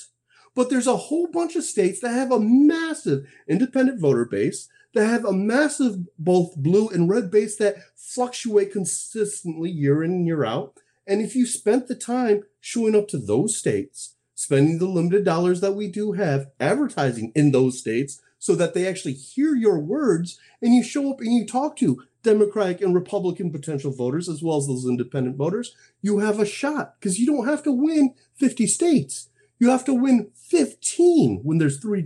But 0.55 0.69
there's 0.69 0.87
a 0.87 0.97
whole 0.97 1.27
bunch 1.27 1.55
of 1.55 1.63
states 1.63 1.99
that 2.01 2.13
have 2.13 2.31
a 2.31 2.39
massive 2.39 3.27
independent 3.47 3.99
voter 3.99 4.25
base, 4.25 4.67
that 4.93 5.05
have 5.05 5.25
a 5.25 5.33
massive 5.33 5.97
both 6.17 6.55
blue 6.55 6.89
and 6.89 7.09
red 7.09 7.29
base 7.29 7.57
that 7.57 7.77
fluctuate 7.95 8.71
consistently 8.71 9.69
year 9.69 10.03
in 10.03 10.11
and 10.11 10.27
year 10.27 10.43
out. 10.43 10.79
And 11.05 11.21
if 11.21 11.35
you 11.35 11.45
spent 11.45 11.87
the 11.87 11.95
time 11.95 12.43
showing 12.59 12.95
up 12.95 13.07
to 13.09 13.17
those 13.17 13.57
states, 13.57 14.15
spending 14.35 14.79
the 14.79 14.87
limited 14.87 15.25
dollars 15.25 15.61
that 15.61 15.73
we 15.73 15.87
do 15.87 16.13
have 16.13 16.49
advertising 16.59 17.31
in 17.35 17.51
those 17.51 17.79
states 17.79 18.21
so 18.37 18.55
that 18.55 18.73
they 18.73 18.87
actually 18.87 19.13
hear 19.13 19.53
your 19.53 19.77
words 19.77 20.39
and 20.61 20.73
you 20.73 20.83
show 20.83 21.11
up 21.11 21.19
and 21.19 21.33
you 21.33 21.45
talk 21.45 21.75
to 21.75 22.01
Democratic 22.23 22.81
and 22.81 22.93
Republican 22.95 23.51
potential 23.51 23.91
voters 23.91 24.27
as 24.27 24.41
well 24.41 24.57
as 24.57 24.67
those 24.67 24.85
independent 24.85 25.37
voters, 25.37 25.75
you 26.01 26.19
have 26.19 26.39
a 26.39 26.45
shot 26.45 26.95
because 26.99 27.19
you 27.19 27.25
don't 27.25 27.47
have 27.47 27.63
to 27.63 27.71
win 27.71 28.13
50 28.35 28.67
states. 28.67 29.29
You 29.59 29.69
have 29.69 29.85
to 29.85 29.93
win 29.93 30.31
15 30.35 31.41
when 31.43 31.57
there's 31.57 31.79
three 31.79 32.03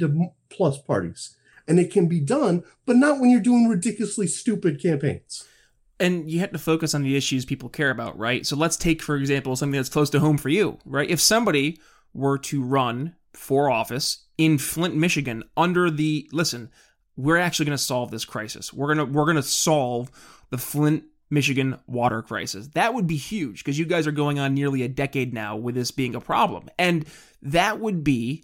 plus 0.49 0.77
parties. 0.79 1.35
And 1.65 1.79
it 1.79 1.91
can 1.91 2.07
be 2.07 2.19
done, 2.19 2.63
but 2.85 2.97
not 2.97 3.21
when 3.21 3.29
you're 3.29 3.39
doing 3.39 3.69
ridiculously 3.69 4.27
stupid 4.27 4.81
campaigns 4.81 5.45
and 5.99 6.29
you 6.29 6.39
have 6.39 6.51
to 6.51 6.57
focus 6.57 6.93
on 6.93 7.03
the 7.03 7.15
issues 7.15 7.45
people 7.45 7.69
care 7.69 7.89
about, 7.89 8.17
right? 8.17 8.45
So 8.45 8.55
let's 8.55 8.75
take, 8.75 9.01
for 9.01 9.15
example, 9.15 9.55
something 9.55 9.77
that's 9.77 9.89
close 9.89 10.09
to 10.11 10.19
home 10.19 10.37
for 10.37 10.49
you, 10.49 10.77
right? 10.85 11.09
If 11.09 11.21
somebody 11.21 11.79
were 12.13 12.37
to 12.39 12.61
run 12.61 13.15
for 13.31 13.69
office 13.69 14.25
in 14.37 14.57
Flint, 14.57 14.95
Michigan, 14.95 15.43
under 15.55 15.89
the 15.89 16.29
listen, 16.31 16.69
we're 17.15 17.37
actually 17.37 17.67
going 17.67 17.77
to 17.77 17.83
solve 17.83 18.11
this 18.11 18.25
crisis. 18.25 18.73
We're 18.73 18.93
gonna 18.93 19.05
we're 19.05 19.25
gonna 19.25 19.43
solve 19.43 20.11
the 20.49 20.57
Flint, 20.57 21.05
Michigan 21.33 21.79
water 21.87 22.21
crisis. 22.21 22.67
That 22.69 22.93
would 22.93 23.07
be 23.07 23.17
huge 23.17 23.63
because 23.63 23.79
you 23.79 23.85
guys 23.85 24.07
are 24.07 24.11
going 24.11 24.39
on 24.39 24.53
nearly 24.53 24.83
a 24.83 24.87
decade 24.87 25.33
now 25.33 25.55
with 25.55 25.75
this 25.75 25.91
being 25.91 26.15
a 26.15 26.21
problem, 26.21 26.69
and 26.77 27.05
that 27.41 27.79
would 27.79 28.03
be 28.03 28.43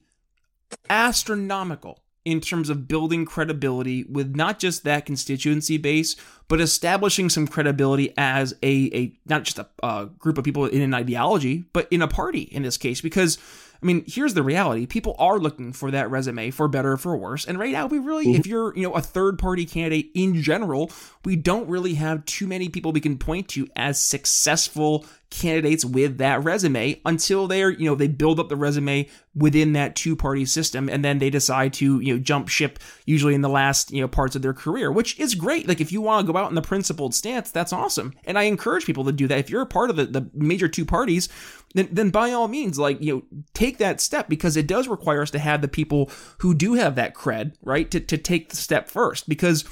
astronomical 0.90 2.00
in 2.26 2.42
terms 2.42 2.70
of 2.70 2.88
building 2.88 3.26
credibility 3.26 4.04
with 4.04 4.36
not 4.36 4.60
just 4.60 4.84
that 4.84 5.06
constituency 5.06 5.78
base, 5.78 6.16
but 6.48 6.60
establishing 6.60 7.30
some 7.30 7.48
credibility 7.48 8.14
as 8.18 8.54
a, 8.64 8.90
a 8.94 9.14
not 9.26 9.44
just 9.44 9.60
a, 9.60 9.68
a 9.82 10.10
group 10.18 10.38
of 10.38 10.44
people 10.44 10.66
in 10.66 10.82
an 10.82 10.94
ideology, 10.94 11.66
but 11.74 11.88
in 11.92 12.02
a 12.02 12.08
party 12.08 12.42
in 12.42 12.64
this 12.64 12.78
case. 12.78 13.02
Because 13.02 13.38
I 13.82 13.86
mean, 13.86 14.04
here's 14.08 14.34
the 14.34 14.44
reality: 14.44 14.86
people 14.86 15.16
are 15.18 15.40
looking 15.40 15.72
for 15.72 15.92
that 15.92 16.12
resume 16.12 16.52
for 16.52 16.68
better 16.68 16.94
or 16.94 16.98
for 16.98 17.16
worse. 17.16 17.46
And 17.46 17.58
right 17.58 17.72
now, 17.72 17.88
we 17.88 18.00
really, 18.00 18.26
mm-hmm. 18.26 18.40
if 18.40 18.48
you're, 18.48 18.76
you 18.76 18.84
know, 18.84 18.94
a 18.94 19.02
third 19.02 19.40
party 19.40 19.66
candidate 19.66 20.12
in 20.14 20.42
general, 20.42 20.92
we 21.24 21.38
don't 21.38 21.70
really 21.70 21.94
have 21.94 22.26
too 22.26 22.48
many 22.48 22.68
people 22.68 22.92
we 22.92 23.00
can 23.00 23.18
point 23.18 23.48
to 23.50 23.68
as 23.76 24.02
successful 24.02 25.06
candidates 25.30 25.86
with 25.86 26.18
that 26.18 26.44
resume 26.44 27.00
until 27.06 27.48
they're, 27.48 27.70
you 27.70 27.86
know, 27.86 27.96
they 27.96 28.08
build 28.08 28.40
up 28.40 28.50
the 28.50 28.56
resume 28.56 29.08
within 29.36 29.74
that 29.74 29.96
two 29.96 30.16
party 30.16 30.44
system 30.44 30.90
and 30.90 31.06
then 31.06 31.20
they 31.20 31.30
decide 31.30 31.72
to, 31.72 32.00
you 32.00 32.14
know, 32.14 32.20
jump 32.20 32.48
ship 32.48 32.80
usually 33.06 33.36
in 33.36 33.42
the 33.42 33.50
last, 33.50 33.92
you 33.92 34.02
know, 34.02 34.08
parts 34.08 34.36
of 34.36 34.42
their 34.42 34.54
career, 34.54 34.92
which 34.92 35.20
is 35.20 35.36
great. 35.36 35.68
Like 35.68 35.82
if 35.82 35.92
you 35.92 36.02
want 36.02 36.26
to 36.26 36.34
go 36.34 36.38
out 36.38 36.50
in 36.50 36.56
the 36.56 36.62
principled 36.62 37.14
stance, 37.14 37.52
that's 37.52 37.72
awesome. 37.72 38.14
And 38.26 38.40
I 38.40 38.44
encourage 38.44 38.86
people 38.86 39.06
to 39.06 39.12
do 39.12 39.28
that. 39.28 39.38
If 39.38 39.50
you're 39.50 39.62
a 39.62 39.68
part 39.68 39.92
of 39.92 39.96
the, 39.96 40.06
the 40.06 40.30
major 40.34 40.68
two 40.68 40.86
parties, 40.86 41.30
then, 41.76 41.90
then 41.92 42.10
by 42.10 42.32
all 42.32 42.48
means, 42.48 42.80
like, 42.80 43.00
you 43.00 43.16
know, 43.16 43.44
take 43.54 43.78
that 43.78 44.02
step 44.02 44.30
because 44.30 44.58
it 44.58 44.66
does 44.66 44.88
require 44.88 45.22
us 45.22 45.32
to 45.32 45.40
have 45.40 45.62
the 45.62 45.68
people 45.68 46.10
who 46.40 46.56
do 46.56 46.74
have 46.74 46.96
that 46.96 47.14
cred, 47.14 47.54
right? 47.62 47.90
To, 47.92 48.00
to 48.00 48.18
take 48.18 48.50
the 48.50 48.56
step 48.56 48.90
first 48.90 49.30
because 49.30 49.64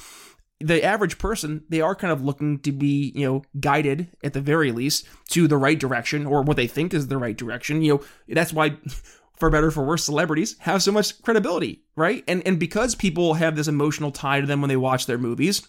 the 0.60 0.82
average 0.82 1.18
person, 1.18 1.64
they 1.68 1.80
are 1.80 1.94
kind 1.94 2.12
of 2.12 2.24
looking 2.24 2.58
to 2.60 2.72
be, 2.72 3.12
you 3.14 3.26
know, 3.26 3.42
guided 3.60 4.08
at 4.24 4.32
the 4.32 4.40
very 4.40 4.72
least 4.72 5.06
to 5.30 5.46
the 5.46 5.56
right 5.56 5.78
direction 5.78 6.26
or 6.26 6.42
what 6.42 6.56
they 6.56 6.66
think 6.66 6.92
is 6.92 7.06
the 7.06 7.18
right 7.18 7.36
direction. 7.36 7.82
You 7.82 7.94
know, 7.94 8.04
that's 8.34 8.52
why, 8.52 8.76
for 9.36 9.50
better 9.50 9.70
for 9.70 9.84
worse, 9.84 10.04
celebrities 10.04 10.56
have 10.60 10.82
so 10.82 10.90
much 10.90 11.20
credibility, 11.22 11.84
right? 11.94 12.24
And 12.26 12.44
and 12.46 12.58
because 12.58 12.94
people 12.94 13.34
have 13.34 13.54
this 13.54 13.68
emotional 13.68 14.10
tie 14.10 14.40
to 14.40 14.46
them 14.46 14.60
when 14.60 14.68
they 14.68 14.76
watch 14.76 15.06
their 15.06 15.18
movies. 15.18 15.66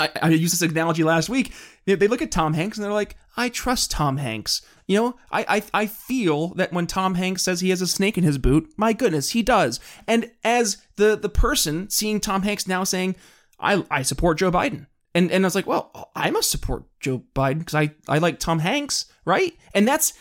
I, 0.00 0.10
I 0.22 0.28
used 0.30 0.52
this 0.52 0.68
analogy 0.68 1.04
last 1.04 1.28
week. 1.28 1.52
They, 1.84 1.94
they 1.94 2.08
look 2.08 2.20
at 2.20 2.32
Tom 2.32 2.54
Hanks 2.54 2.76
and 2.76 2.84
they're 2.84 2.92
like, 2.92 3.16
I 3.36 3.48
trust 3.48 3.92
Tom 3.92 4.16
Hanks. 4.16 4.60
You 4.88 4.98
know, 4.98 5.16
I, 5.30 5.46
I 5.48 5.82
I 5.82 5.86
feel 5.86 6.48
that 6.54 6.72
when 6.72 6.88
Tom 6.88 7.14
Hanks 7.14 7.42
says 7.44 7.60
he 7.60 7.70
has 7.70 7.80
a 7.80 7.86
snake 7.86 8.18
in 8.18 8.24
his 8.24 8.36
boot, 8.36 8.72
my 8.76 8.92
goodness, 8.92 9.30
he 9.30 9.44
does. 9.44 9.78
And 10.08 10.32
as 10.42 10.78
the 10.96 11.14
the 11.14 11.28
person 11.28 11.88
seeing 11.90 12.18
Tom 12.18 12.42
Hanks 12.42 12.66
now 12.66 12.82
saying, 12.82 13.14
I, 13.64 13.84
I 13.90 14.02
support 14.02 14.38
Joe 14.38 14.50
Biden. 14.50 14.86
And, 15.14 15.30
and 15.30 15.44
I 15.44 15.46
was 15.46 15.54
like, 15.54 15.66
well, 15.66 16.10
I 16.14 16.30
must 16.30 16.50
support 16.50 16.84
Joe 17.00 17.22
Biden 17.34 17.60
because 17.60 17.74
I, 17.74 17.94
I 18.08 18.18
like 18.18 18.40
Tom 18.40 18.58
Hanks, 18.58 19.06
right? 19.24 19.56
And 19.72 19.86
that's, 19.86 20.12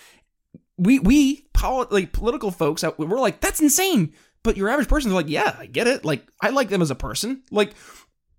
we, 0.78 1.00
we, 1.00 1.48
poli- 1.54 1.88
like 1.90 2.14
political 2.14 2.52
folks, 2.52 2.84
we're 2.98 3.20
like, 3.20 3.42
that's 3.42 3.60
insane. 3.60 4.14
But 4.44 4.58
your 4.58 4.70
average 4.70 4.88
person's 4.88 5.14
like, 5.14 5.30
yeah, 5.30 5.56
I 5.58 5.66
get 5.66 5.88
it. 5.88 6.06
Like, 6.06 6.28
I 6.42 6.50
like 6.50 6.70
them 6.70 6.82
as 6.82 6.92
a 6.92 6.96
person. 6.96 7.44
Like, 7.50 7.74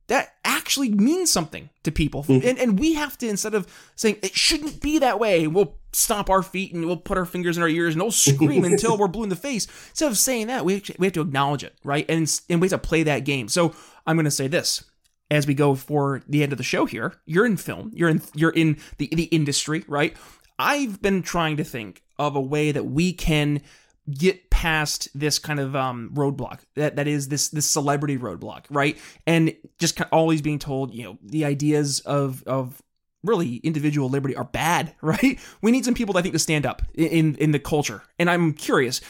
that 0.07 0.35
actually 0.45 0.91
means 0.91 1.33
something 1.33 1.71
to 1.83 1.91
people. 1.91 2.25
Mm-hmm. 2.25 2.47
And, 2.47 2.59
and 2.59 2.79
we 2.79 2.95
have 2.95 3.17
to, 3.19 3.29
instead 3.29 3.55
of 3.55 3.67
saying 3.97 4.19
it 4.23 4.37
shouldn't 4.37 4.81
be 4.83 4.99
that 4.99 5.19
way, 5.19 5.47
we'll 5.47 5.79
stomp 5.93 6.29
our 6.29 6.43
feet 6.43 6.75
and 6.75 6.85
we'll 6.85 6.99
put 6.99 7.17
our 7.17 7.25
fingers 7.25 7.57
in 7.57 7.63
our 7.63 7.69
ears 7.69 7.95
and 7.95 8.03
we'll 8.03 8.11
scream 8.11 8.65
until 8.67 8.99
we're 8.99 9.09
blue 9.09 9.23
in 9.23 9.29
the 9.31 9.37
face. 9.37 9.67
Instead 9.91 10.11
of 10.11 10.19
saying 10.19 10.49
that, 10.49 10.65
we, 10.65 10.83
we 10.99 11.07
have 11.07 11.15
to 11.15 11.23
acknowledge 11.23 11.65
it, 11.65 11.75
right? 11.83 12.05
And, 12.09 12.41
and 12.51 12.61
we 12.61 12.69
have 12.69 12.83
to 12.83 12.87
play 12.87 13.03
that 13.05 13.25
game. 13.25 13.49
So 13.49 13.75
I'm 14.07 14.17
going 14.17 14.25
to 14.25 14.31
say 14.31 14.47
this 14.47 14.85
as 15.35 15.47
we 15.47 15.55
go 15.55 15.75
for 15.75 16.23
the 16.29 16.43
end 16.43 16.53
of 16.53 16.59
the 16.59 16.65
show 16.65 16.87
here. 16.87 17.15
You're 17.27 17.47
in 17.47 17.57
film, 17.57 17.91
you're 17.95 18.09
in, 18.09 18.23
you're 18.35 18.51
in 18.51 18.79
the, 18.99 19.09
the 19.13 19.25
industry, 19.25 19.85
right? 19.89 20.17
I've 20.59 21.03
been 21.03 21.23
trying 21.23 21.57
to 21.57 21.65
think 21.65 22.03
of 22.19 22.37
a 22.37 22.41
way 22.41 22.73
that 22.73 22.85
we 22.85 23.13
can 23.13 23.61
get 24.11 24.51
past 24.51 25.09
this 25.15 25.39
kind 25.39 25.59
of 25.59 25.75
um, 25.75 26.11
roadblock 26.15 26.61
that 26.75 26.97
that 26.97 27.09
is 27.09 27.29
this 27.29 27.49
this 27.49 27.69
celebrity 27.69 28.19
roadblock, 28.19 28.65
right? 28.71 28.99
And 29.27 29.55
just 29.79 29.97
kind 29.97 30.07
of 30.07 30.13
always 30.13 30.43
being 30.43 30.59
told, 30.59 30.95
you 30.95 31.05
know, 31.05 31.19
the 31.23 31.45
ideas 31.45 32.01
of 32.01 32.43
of 32.47 32.83
really 33.23 33.57
individual 33.57 34.09
liberty 34.09 34.37
are 34.37 34.45
bad, 34.45 34.95
right? 35.03 35.39
We 35.63 35.73
need 35.73 35.85
some 35.85 35.95
people, 35.95 36.17
I 36.17 36.23
think, 36.23 36.35
to 36.35 36.39
stand 36.39 36.67
up 36.67 36.83
in 36.95 37.37
in 37.37 37.51
the 37.51 37.59
culture. 37.59 38.03
And 38.19 38.31
I'm 38.31 38.53
curious, 38.53 39.01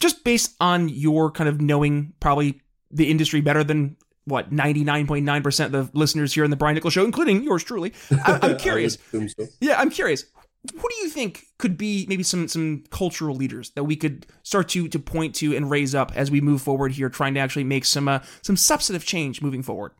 just 0.00 0.24
based 0.24 0.54
on 0.60 0.88
your 0.88 1.30
kind 1.30 1.48
of 1.48 1.60
knowing 1.60 2.12
probably 2.20 2.60
the 2.90 3.10
industry 3.10 3.40
better 3.40 3.64
than 3.64 3.96
what 4.24 4.50
99.9% 4.50 5.64
of 5.64 5.72
the 5.72 5.90
listeners 5.92 6.34
here 6.34 6.44
in 6.44 6.50
the 6.50 6.56
Brian 6.56 6.74
Nichols 6.74 6.92
show, 6.92 7.04
including 7.04 7.42
yours 7.42 7.64
truly. 7.64 7.92
I, 8.24 8.38
am 8.42 8.56
curious. 8.58 8.98
so. 9.10 9.46
Yeah, 9.60 9.80
I'm 9.80 9.90
curious 9.90 10.26
who 10.70 10.88
do 10.88 10.94
you 11.02 11.08
think 11.08 11.46
could 11.58 11.76
be 11.76 12.06
maybe 12.08 12.22
some 12.22 12.46
some 12.46 12.84
cultural 12.90 13.34
leaders 13.34 13.70
that 13.70 13.84
we 13.84 13.96
could 13.96 14.26
start 14.42 14.68
to 14.70 14.88
to 14.88 14.98
point 14.98 15.34
to 15.36 15.56
and 15.56 15.70
raise 15.70 15.94
up 15.94 16.12
as 16.14 16.30
we 16.30 16.40
move 16.40 16.62
forward 16.62 16.92
here, 16.92 17.08
trying 17.08 17.34
to 17.34 17.40
actually 17.40 17.64
make 17.64 17.84
some 17.84 18.08
uh, 18.08 18.20
some 18.42 18.56
substantive 18.56 19.04
change 19.04 19.42
moving 19.42 19.62
forward? 19.62 19.92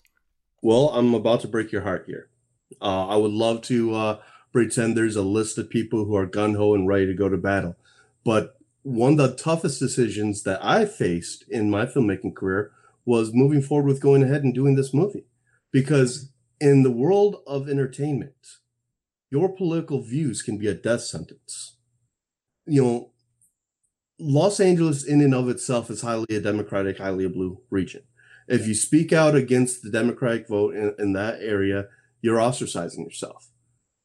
Well, 0.61 0.91
I'm 0.91 1.15
about 1.15 1.41
to 1.41 1.49
break 1.49 1.73
your 1.73 1.83
heart 1.83 2.05
here. 2.07 2.29
Uh, 2.81 3.09
I 3.09 3.17
would 3.17 3.33
love 3.33 3.63
to 3.63 3.95
uh, 3.95 4.19
pretend 4.53 4.97
there's 4.97 5.17
a 5.17 5.23
list 5.23 5.59
of 5.59 5.69
people 5.69 6.05
who 6.05 6.17
are 6.17 6.27
gun 6.27 6.55
ho 6.55 6.75
and 6.75 6.87
ready 6.87 7.07
to 7.07 7.15
go 7.15 7.29
to 7.29 7.37
battle, 7.37 7.77
but 8.25 8.57
one 8.85 9.13
of 9.13 9.19
the 9.19 9.35
toughest 9.35 9.79
decisions 9.79 10.43
that 10.43 10.65
I 10.65 10.85
faced 10.85 11.45
in 11.49 11.71
my 11.71 11.87
filmmaking 11.87 12.35
career 12.35 12.73
was 13.05 13.35
moving 13.35 13.63
forward 13.63 13.87
with 13.87 14.03
going 14.03 14.23
ahead 14.23 14.45
and 14.45 14.55
doing 14.55 14.77
this 14.77 14.95
movie, 14.95 15.27
because 15.73 16.31
in 16.61 16.83
the 16.83 16.91
world 16.91 17.43
of 17.47 17.69
entertainment 17.69 18.59
your 19.33 19.49
political 19.49 20.03
views 20.03 20.43
can 20.43 20.59
be 20.59 20.69
a 20.69 20.75
death 20.75 21.01
sentence. 21.01 21.79
You 22.67 22.83
know, 22.83 23.13
Los 24.21 24.61
Angeles, 24.61 25.05
in 25.05 25.23
and 25.23 25.35
of 25.35 25.49
itself, 25.49 25.91
is 25.91 26.03
highly 26.03 26.27
a 26.31 26.41
Democratic, 26.41 26.99
highly 26.99 27.25
a 27.25 27.31
blue 27.31 27.63
region. 27.71 28.03
If 28.47 28.67
you 28.67 28.75
speak 28.75 29.11
out 29.11 29.35
against 29.35 29.83
the 29.83 29.91
Democratic 29.91 30.49
vote 30.49 30.77
in, 30.77 30.95
in 30.99 31.13
that 31.15 31.41
area, 31.41 31.87
you're 32.21 32.37
ostracizing 32.37 33.05
yourself. 33.05 33.49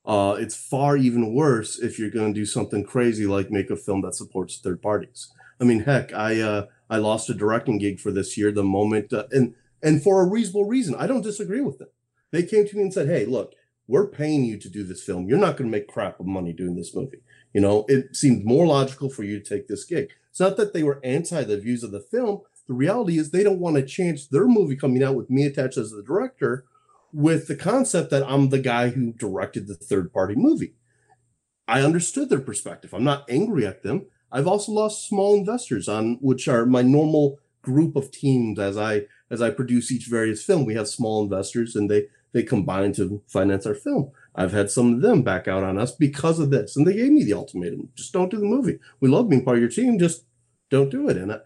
Uh, 0.05 0.37
it's 0.39 0.55
far 0.55 0.95
even 0.95 1.33
worse 1.33 1.77
if 1.77 1.99
you're 1.99 2.09
going 2.09 2.33
to 2.33 2.39
do 2.39 2.45
something 2.45 2.85
crazy 2.85 3.27
like 3.27 3.51
make 3.51 3.69
a 3.69 3.75
film 3.75 4.01
that 4.03 4.15
supports 4.15 4.57
third 4.57 4.81
parties. 4.81 5.29
I 5.59 5.65
mean, 5.65 5.81
heck, 5.81 6.13
I 6.13 6.39
uh, 6.39 6.65
I 6.89 6.97
lost 6.97 7.29
a 7.29 7.33
directing 7.33 7.77
gig 7.77 7.99
for 7.99 8.11
this 8.11 8.37
year 8.37 8.51
the 8.51 8.63
moment, 8.63 9.13
uh, 9.13 9.25
and 9.31 9.55
and 9.81 10.01
for 10.01 10.21
a 10.21 10.27
reasonable 10.27 10.65
reason. 10.65 10.95
I 10.95 11.07
don't 11.07 11.21
disagree 11.21 11.61
with 11.61 11.79
them. 11.79 11.89
They 12.31 12.43
came 12.43 12.67
to 12.67 12.75
me 12.75 12.83
and 12.83 12.93
said, 12.93 13.07
"Hey, 13.07 13.25
look, 13.25 13.53
we're 13.87 14.07
paying 14.07 14.43
you 14.43 14.57
to 14.57 14.69
do 14.69 14.83
this 14.83 15.03
film. 15.03 15.27
You're 15.27 15.37
not 15.37 15.57
going 15.57 15.69
to 15.71 15.77
make 15.77 15.87
crap 15.87 16.19
of 16.19 16.25
money 16.25 16.53
doing 16.53 16.75
this 16.75 16.95
movie. 16.95 17.21
You 17.53 17.61
know, 17.61 17.85
it 17.87 18.15
seemed 18.15 18.45
more 18.45 18.67
logical 18.67 19.09
for 19.09 19.23
you 19.23 19.39
to 19.39 19.49
take 19.49 19.67
this 19.67 19.85
gig. 19.85 20.11
It's 20.29 20.39
not 20.39 20.57
that 20.57 20.73
they 20.73 20.83
were 20.83 20.99
anti 21.03 21.43
the 21.43 21.57
views 21.57 21.83
of 21.83 21.91
the 21.91 22.01
film. 22.01 22.41
The 22.67 22.73
reality 22.73 23.17
is 23.17 23.31
they 23.31 23.43
don't 23.43 23.59
want 23.59 23.77
to 23.77 23.81
chance 23.81 24.27
their 24.27 24.45
movie 24.45 24.75
coming 24.75 25.01
out 25.01 25.15
with 25.15 25.29
me 25.29 25.45
attached 25.45 25.77
as 25.77 25.91
the 25.91 26.03
director 26.03 26.65
with 27.13 27.47
the 27.47 27.55
concept 27.55 28.11
that 28.11 28.29
I'm 28.29 28.49
the 28.49 28.59
guy 28.59 28.89
who 28.89 29.13
directed 29.13 29.67
the 29.67 29.75
third 29.75 30.11
party 30.11 30.35
movie. 30.35 30.73
I 31.67 31.81
understood 31.81 32.29
their 32.29 32.39
perspective. 32.39 32.93
I'm 32.93 33.03
not 33.03 33.29
angry 33.29 33.65
at 33.65 33.83
them. 33.83 34.07
I've 34.31 34.47
also 34.47 34.71
lost 34.71 35.07
small 35.07 35.35
investors 35.35 35.87
on 35.87 36.17
which 36.21 36.47
are 36.47 36.65
my 36.65 36.81
normal 36.81 37.39
group 37.61 37.95
of 37.95 38.11
teams 38.11 38.59
as 38.59 38.77
I 38.77 39.03
as 39.29 39.41
I 39.41 39.49
produce 39.49 39.91
each 39.91 40.07
various 40.07 40.43
film. 40.43 40.65
We 40.65 40.75
have 40.75 40.87
small 40.87 41.23
investors 41.23 41.75
and 41.75 41.89
they 41.89 42.07
they 42.33 42.43
combine 42.43 42.93
to 42.93 43.21
finance 43.27 43.65
our 43.65 43.73
film. 43.73 44.11
I've 44.35 44.53
had 44.53 44.69
some 44.69 44.93
of 44.93 45.01
them 45.01 45.23
back 45.23 45.47
out 45.47 45.63
on 45.63 45.77
us 45.79 45.91
because 45.91 46.39
of 46.39 46.51
this, 46.51 46.75
and 46.75 46.85
they 46.85 46.93
gave 46.93 47.11
me 47.11 47.23
the 47.23 47.33
ultimatum: 47.33 47.89
just 47.95 48.13
don't 48.13 48.29
do 48.29 48.37
the 48.37 48.45
movie. 48.45 48.79
We 48.99 49.09
love 49.09 49.29
being 49.29 49.43
part 49.43 49.57
of 49.57 49.61
your 49.61 49.71
team, 49.71 49.97
just 49.97 50.23
don't 50.69 50.91
do 50.91 51.09
it. 51.09 51.17
And 51.17 51.31
I, 51.31 51.39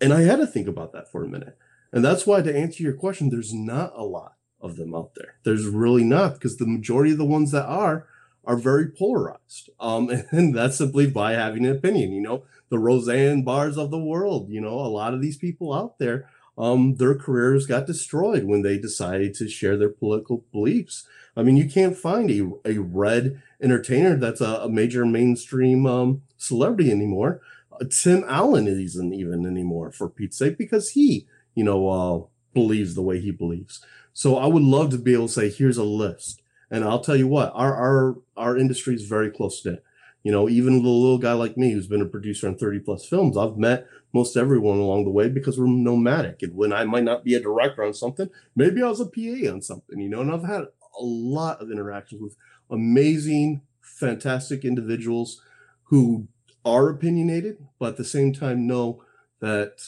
and 0.00 0.12
I 0.12 0.22
had 0.22 0.36
to 0.36 0.46
think 0.46 0.68
about 0.68 0.92
that 0.92 1.10
for 1.10 1.24
a 1.24 1.28
minute, 1.28 1.58
and 1.92 2.04
that's 2.04 2.26
why 2.26 2.42
to 2.42 2.56
answer 2.56 2.82
your 2.82 2.94
question, 2.94 3.30
there's 3.30 3.52
not 3.52 3.92
a 3.94 4.04
lot 4.04 4.36
of 4.60 4.76
them 4.76 4.94
out 4.94 5.14
there. 5.14 5.34
There's 5.44 5.66
really 5.66 6.04
not 6.04 6.34
because 6.34 6.56
the 6.56 6.66
majority 6.66 7.12
of 7.12 7.18
the 7.18 7.24
ones 7.24 7.50
that 7.50 7.66
are 7.66 8.06
are 8.44 8.56
very 8.56 8.88
polarized, 8.88 9.70
um, 9.78 10.10
and 10.30 10.54
that's 10.54 10.78
simply 10.78 11.06
by 11.06 11.32
having 11.32 11.64
an 11.64 11.76
opinion. 11.76 12.12
You 12.12 12.22
know, 12.22 12.44
the 12.68 12.78
Roseanne 12.78 13.44
Barrs 13.44 13.76
of 13.76 13.90
the 13.90 13.98
world. 13.98 14.48
You 14.50 14.60
know, 14.60 14.74
a 14.74 14.88
lot 14.88 15.14
of 15.14 15.20
these 15.20 15.36
people 15.36 15.72
out 15.72 15.98
there, 15.98 16.28
um, 16.56 16.96
their 16.96 17.14
careers 17.14 17.66
got 17.66 17.86
destroyed 17.86 18.44
when 18.44 18.62
they 18.62 18.78
decided 18.78 19.34
to 19.34 19.48
share 19.48 19.76
their 19.76 19.90
political 19.90 20.44
beliefs. 20.52 21.06
I 21.36 21.42
mean, 21.42 21.56
you 21.56 21.68
can't 21.68 21.96
find 21.96 22.30
a, 22.30 22.50
a 22.64 22.78
red 22.78 23.40
entertainer 23.62 24.16
that's 24.16 24.40
a, 24.40 24.62
a 24.62 24.68
major 24.68 25.06
mainstream 25.06 25.86
um, 25.86 26.22
celebrity 26.36 26.90
anymore. 26.90 27.40
Uh, 27.72 27.84
Tim 27.90 28.24
Allen 28.26 28.66
isn't 28.66 29.14
even 29.14 29.46
anymore, 29.46 29.92
for 29.92 30.08
Pete's 30.08 30.38
sake, 30.38 30.58
because 30.58 30.90
he, 30.90 31.26
you 31.54 31.64
know, 31.64 31.88
uh, 31.88 32.26
believes 32.52 32.94
the 32.94 33.02
way 33.02 33.20
he 33.20 33.30
believes. 33.30 33.84
So 34.12 34.36
I 34.36 34.46
would 34.46 34.62
love 34.62 34.90
to 34.90 34.98
be 34.98 35.14
able 35.14 35.28
to 35.28 35.32
say, 35.32 35.50
here's 35.50 35.78
a 35.78 35.84
list. 35.84 36.39
And 36.70 36.84
I'll 36.84 37.00
tell 37.00 37.16
you 37.16 37.26
what, 37.26 37.52
our 37.54 37.74
our 37.74 38.16
our 38.36 38.56
industry 38.56 38.94
is 38.94 39.04
very 39.04 39.30
close 39.30 39.64
knit. 39.64 39.82
You 40.22 40.32
know, 40.32 40.48
even 40.48 40.82
the 40.82 40.88
little 40.88 41.18
guy 41.18 41.32
like 41.32 41.56
me 41.56 41.72
who's 41.72 41.86
been 41.86 42.02
a 42.02 42.06
producer 42.06 42.46
on 42.46 42.56
30 42.56 42.80
plus 42.80 43.06
films, 43.06 43.38
I've 43.38 43.56
met 43.56 43.86
most 44.12 44.36
everyone 44.36 44.78
along 44.78 45.04
the 45.04 45.10
way 45.10 45.28
because 45.28 45.58
we're 45.58 45.66
nomadic. 45.66 46.42
And 46.42 46.54
when 46.54 46.72
I 46.72 46.84
might 46.84 47.04
not 47.04 47.24
be 47.24 47.34
a 47.34 47.40
director 47.40 47.82
on 47.82 47.94
something, 47.94 48.28
maybe 48.54 48.82
I 48.82 48.88
was 48.88 49.00
a 49.00 49.06
PA 49.06 49.50
on 49.50 49.62
something, 49.62 49.98
you 49.98 50.10
know, 50.10 50.20
and 50.20 50.30
I've 50.30 50.44
had 50.44 50.62
a 50.62 51.02
lot 51.02 51.62
of 51.62 51.70
interactions 51.70 52.20
with 52.20 52.36
amazing, 52.70 53.62
fantastic 53.80 54.64
individuals 54.64 55.40
who 55.84 56.28
are 56.66 56.90
opinionated, 56.90 57.66
but 57.78 57.90
at 57.90 57.96
the 57.96 58.04
same 58.04 58.34
time 58.34 58.66
know 58.66 59.02
that 59.40 59.80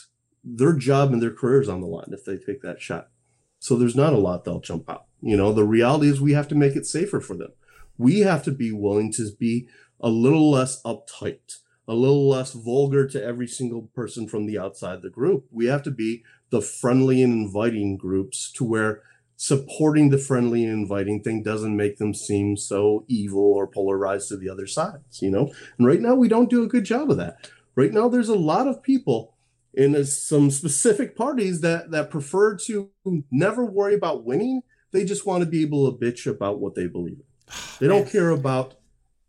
their 0.43 0.73
job 0.73 1.13
and 1.13 1.23
their 1.23 1.31
career 1.31 1.61
is 1.61 1.69
on 1.69 1.83
the 1.83 1.87
line 1.87 2.11
if 2.11 2.25
they 2.25 2.37
take 2.37 2.63
that 2.63 2.81
shot. 2.81 3.09
So 3.59 3.77
there's 3.77 3.95
not 3.95 4.15
a 4.15 4.19
lot 4.19 4.45
they'll 4.45 4.61
jump 4.61 4.89
out. 4.89 5.05
You 5.23 5.37
know, 5.37 5.53
the 5.53 5.65
reality 5.65 6.09
is 6.09 6.21
we 6.21 6.33
have 6.33 6.49
to 6.49 6.55
make 6.55 6.77
it 6.77 6.87
safer 6.87 7.21
for 7.21 7.37
them. 7.37 7.53
We 7.97 8.21
have 8.21 8.43
to 8.45 8.51
be 8.51 8.73
willing 8.73 9.13
to 9.13 9.31
be 9.39 9.69
a 10.01 10.09
little 10.09 10.51
less 10.51 10.83
uptight, 10.83 11.59
a 11.87 11.95
little 11.95 12.29
less 12.29 12.53
vulgar 12.53 13.07
to 13.09 13.25
every 13.25 13.47
single 13.47 13.83
person 13.95 14.29
from 14.29 14.47
the 14.47 14.59
outside 14.59 15.01
the 15.01 15.11
group. 15.11 15.47
We 15.51 15.67
have 15.67 15.85
to 15.85 15.91
be 15.91 16.25
the 16.51 16.61
friendly 16.61 17.23
and 17.23 17.33
inviting 17.33 17.97
groups 17.97 18.51
to 18.53 18.65
where 18.65 19.03
supporting 19.37 20.11
the 20.11 20.19
friendly 20.19 20.65
and 20.65 20.73
inviting 20.73 21.23
thing 21.23 21.43
doesn't 21.43 21.77
make 21.77 21.99
them 21.99 22.15
seem 22.15 22.57
so 22.57 23.05
evil 23.09 23.43
or 23.43 23.67
polarized 23.67 24.29
to 24.29 24.37
the 24.37 24.49
other 24.49 24.67
sides, 24.67 25.21
you 25.21 25.31
know? 25.31 25.53
And 25.79 25.87
right 25.87 26.01
now 26.01 26.15
we 26.15 26.29
don't 26.29 26.51
do 26.51 26.63
a 26.63 26.69
good 26.69 26.85
job 26.85 27.11
of 27.11 27.17
that. 27.17 27.51
Right 27.75 27.93
now 27.93 28.09
there's 28.09 28.29
a 28.29 28.37
lot 28.37 28.69
of 28.69 28.83
people 28.83 29.35
in 29.75 29.95
a, 29.95 30.05
some 30.05 30.51
specific 30.51 31.17
parties 31.17 31.61
that 31.63 31.91
that 31.91 32.11
prefer 32.11 32.57
to 32.57 32.91
never 33.31 33.65
worry 33.65 33.95
about 33.95 34.25
winning. 34.25 34.63
They 34.93 35.05
just 35.05 35.27
want 35.27 35.43
to 35.43 35.49
be 35.49 35.63
able 35.63 35.91
to 35.91 35.99
bitch 35.99 36.27
about 36.27 36.61
what 36.61 36.75
they 36.75 36.87
believe 36.87 37.19
in. 37.19 37.25
Oh, 37.55 37.77
they 37.81 37.89
don't 37.89 38.09
care 38.09 38.31
about 38.31 38.75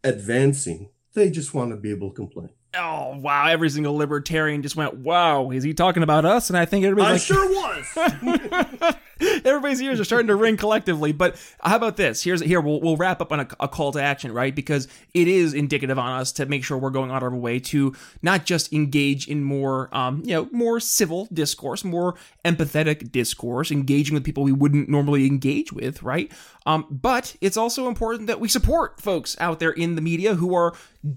advancing. 0.03 0.89
They 1.13 1.29
just 1.29 1.53
want 1.53 1.71
to 1.71 1.77
be 1.77 1.91
able 1.91 2.09
to 2.09 2.15
complain. 2.15 2.49
Oh 2.75 3.17
wow! 3.17 3.47
Every 3.47 3.69
single 3.69 3.95
libertarian 3.95 4.61
just 4.61 4.75
went, 4.75 4.95
"Wow, 4.95 5.51
is 5.51 5.63
he 5.63 5.73
talking 5.73 6.03
about 6.03 6.23
us?" 6.25 6.49
And 6.49 6.57
I 6.57 6.65
think 6.65 6.85
everybody's 6.85 7.29
I 7.29 7.35
like, 7.35 7.49
sure 7.49 8.55
was. 8.77 8.95
Everybody's 9.45 9.81
ears 9.81 9.99
are 9.99 10.03
starting 10.03 10.27
to 10.27 10.35
ring 10.35 10.57
collectively. 10.57 11.11
But 11.11 11.35
how 11.61 11.75
about 11.75 11.97
this? 11.97 12.23
Here's 12.23 12.41
here 12.41 12.61
we'll, 12.61 12.81
we'll 12.81 12.97
wrap 12.97 13.21
up 13.21 13.31
on 13.31 13.41
a, 13.41 13.47
a, 13.59 13.67
call 13.67 13.91
to 13.93 14.01
action, 14.01 14.31
right? 14.31 14.53
Because 14.53 14.87
it 15.13 15.27
is 15.27 15.53
indicative 15.53 15.99
on 15.99 16.19
us 16.19 16.31
to 16.33 16.45
make 16.45 16.63
sure 16.63 16.77
we're 16.77 16.89
going 16.89 17.11
out 17.11 17.17
of 17.17 17.31
our 17.31 17.37
way 17.37 17.59
to 17.59 17.93
not 18.21 18.45
just 18.45 18.73
engage 18.73 19.27
in 19.27 19.43
more, 19.43 19.89
um, 19.95 20.23
you 20.25 20.33
know, 20.33 20.47
more 20.51 20.79
civil 20.79 21.27
discourse, 21.33 21.83
more 21.83 22.15
empathetic 22.43 23.11
discourse, 23.11 23.71
engaging 23.71 24.13
with 24.13 24.23
people 24.23 24.43
we 24.43 24.51
wouldn't 24.51 24.89
normally 24.89 25.25
engage 25.25 25.71
with, 25.71 26.01
right? 26.03 26.31
Um, 26.65 26.85
but 26.89 27.35
it's 27.41 27.57
also 27.57 27.87
important 27.87 28.27
that 28.27 28.39
we 28.39 28.47
support 28.47 29.01
folks 29.01 29.35
out 29.39 29.59
there 29.59 29.71
in 29.71 29.95
the 29.95 30.01
media 30.01 30.35
who 30.35 30.55
are 30.55 30.73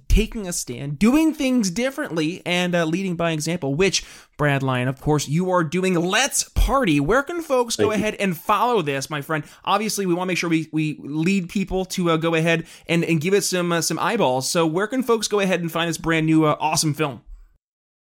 taking 0.09 0.49
a 0.49 0.53
stand, 0.53 0.99
doing 0.99 1.33
things 1.33 1.71
differently, 1.71 2.43
and 2.45 2.75
uh, 2.75 2.85
leading 2.85 3.17
by 3.17 3.31
example. 3.31 3.75
Which 3.75 4.05
Brad 4.37 4.63
Lyon, 4.63 4.89
of 4.89 5.01
course, 5.01 5.29
you 5.29 5.51
are 5.51 5.63
doing 5.63 5.95
Let's 5.95 6.49
Party. 6.51 6.99
Where 6.99 7.23
can 7.23 7.43
folks 7.43 7.77
go 7.77 7.93
ahead 7.93 8.17
and 8.17 8.37
follow 8.37 8.83
this, 8.83 9.09
my 9.09 9.21
friend? 9.21 9.45
Obviously, 9.65 10.07
we 10.07 10.15
want 10.15 10.27
to 10.27 10.31
make 10.33 10.39
sure 10.39 10.51
we, 10.51 10.69
we 10.73 10.99
lead 11.01 11.49
people 11.49 11.85
to 11.87 12.11
uh, 12.11 12.17
go 12.17 12.35
ahead 12.35 12.67
and, 12.89 13.05
and 13.05 13.21
give 13.21 13.35
it 13.35 13.43
some 13.43 13.73
uh, 13.73 13.81
some 13.81 13.99
eyeballs. 13.99 14.49
So, 14.49 14.67
where 14.67 14.87
can 14.87 15.03
folks 15.03 15.29
go 15.29 15.41
ahead 15.41 15.61
and 15.61 15.71
find 15.71 15.89
this 15.89 15.99
brand 15.99 16.27
new 16.27 16.45
uh, 16.45 16.57
awesome 16.59 16.95
film? 16.95 17.23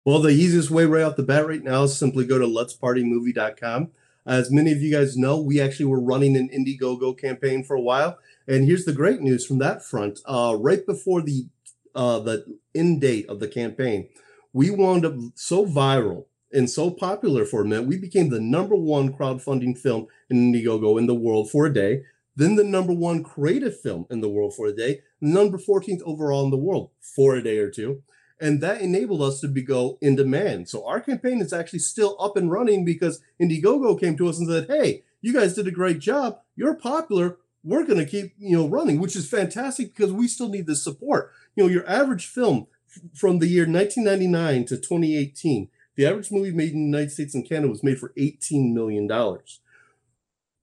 Well, 0.05 0.21
the 0.21 0.29
easiest 0.29 0.69
way 0.69 0.85
right 0.85 1.03
off 1.03 1.15
the 1.15 1.23
bat 1.23 1.47
right 1.47 1.63
now 1.63 1.83
is 1.83 1.97
simply 1.97 2.25
go 2.25 2.37
to 2.37 2.45
letspartymovie.com. 2.45 3.91
As 4.25 4.51
many 4.51 4.71
of 4.71 4.81
you 4.81 4.91
guys 4.91 5.17
know, 5.17 5.39
we 5.39 5.61
actually 5.61 5.85
were 5.85 5.99
running 5.99 6.35
an 6.35 6.49
Indiegogo 6.49 7.17
campaign 7.17 7.63
for 7.63 7.75
a 7.75 7.81
while. 7.81 8.17
And 8.47 8.65
here's 8.65 8.85
the 8.85 8.93
great 8.93 9.21
news 9.21 9.45
from 9.45 9.59
that 9.59 9.83
front. 9.83 10.19
Uh, 10.25 10.55
right 10.59 10.85
before 10.85 11.21
the 11.21 11.47
uh, 11.93 12.19
the 12.19 12.57
end 12.73 12.99
date 12.99 13.25
of 13.29 13.39
the 13.39 13.47
campaign, 13.47 14.09
we 14.51 14.69
wound 14.69 15.05
up 15.05 15.13
so 15.35 15.65
viral 15.65 16.25
and 16.55 16.69
so 16.69 16.89
popular 16.89 17.45
for 17.45 17.61
a 17.61 17.65
minute, 17.65 17.87
we 17.87 17.97
became 17.97 18.29
the 18.29 18.39
number 18.39 18.75
one 18.75 19.13
crowdfunding 19.13 19.77
film 19.77 20.07
in 20.29 20.53
Indiegogo 20.53 20.97
in 20.97 21.05
the 21.05 21.15
world 21.15 21.51
for 21.51 21.65
a 21.65 21.73
day, 21.73 22.03
then 22.35 22.55
the 22.55 22.63
number 22.63 22.93
one 22.93 23.23
creative 23.23 23.79
film 23.79 24.05
in 24.09 24.21
the 24.21 24.29
world 24.29 24.55
for 24.55 24.67
a 24.67 24.75
day, 24.75 25.01
number 25.21 25.57
14th 25.57 26.01
overall 26.03 26.45
in 26.45 26.51
the 26.51 26.57
world 26.57 26.91
for 27.01 27.35
a 27.35 27.43
day 27.43 27.57
or 27.57 27.69
two. 27.69 28.01
And 28.39 28.61
that 28.61 28.81
enabled 28.81 29.21
us 29.21 29.39
to 29.41 29.47
be 29.47 29.61
go 29.61 29.97
in 30.01 30.15
demand. 30.15 30.67
So 30.67 30.85
our 30.85 30.99
campaign 30.99 31.41
is 31.41 31.53
actually 31.53 31.79
still 31.79 32.17
up 32.19 32.35
and 32.35 32.51
running 32.51 32.83
because 32.83 33.21
Indiegogo 33.41 33.99
came 33.99 34.17
to 34.17 34.27
us 34.27 34.39
and 34.39 34.47
said, 34.47 34.67
Hey, 34.67 35.03
you 35.21 35.33
guys 35.33 35.53
did 35.55 35.67
a 35.67 35.71
great 35.71 35.99
job. 35.99 36.39
You're 36.55 36.75
popular. 36.75 37.37
We're 37.63 37.85
going 37.85 37.97
to 37.97 38.05
keep, 38.05 38.33
you 38.37 38.57
know, 38.57 38.67
running, 38.67 38.99
which 38.99 39.15
is 39.15 39.27
fantastic 39.27 39.95
because 39.95 40.11
we 40.11 40.27
still 40.27 40.49
need 40.49 40.67
the 40.67 40.75
support. 40.75 41.31
You 41.55 41.63
know, 41.63 41.69
your 41.69 41.89
average 41.89 42.27
film 42.27 42.67
from 43.13 43.39
the 43.39 43.47
year 43.47 43.63
1999 43.63 44.65
to 44.65 44.77
2018, 44.77 45.69
the 45.95 46.05
average 46.05 46.31
movie 46.31 46.51
made 46.51 46.73
in 46.73 46.91
the 46.91 46.97
United 46.97 47.11
States 47.11 47.33
and 47.33 47.47
Canada 47.47 47.69
was 47.69 47.83
made 47.83 47.97
for 47.97 48.13
$18 48.17 48.73
million. 48.73 49.09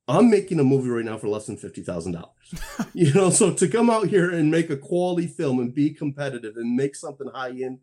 I'm 0.09 0.31
making 0.31 0.59
a 0.59 0.65
movie 0.65 0.91
right 0.91 1.05
now 1.05 1.17
for 1.17 1.29
less 1.29 1.47
than 1.47 1.57
fifty 1.57 1.83
thousand 1.83 2.13
dollars. 2.13 2.33
you 2.95 3.13
know, 3.15 3.31
so 3.31 3.53
to 3.53 3.69
come 3.69 3.89
out 3.89 4.09
here 4.09 4.31
and 4.31 4.51
make 4.51 4.71
a 4.71 4.77
quality 4.77 5.27
film 5.27 5.61
and 5.61 5.75
be 5.75 5.91
competitive 5.91 6.57
and 6.57 6.75
make 6.75 6.97
something 6.97 7.29
high 7.33 7.51
end, 7.51 7.79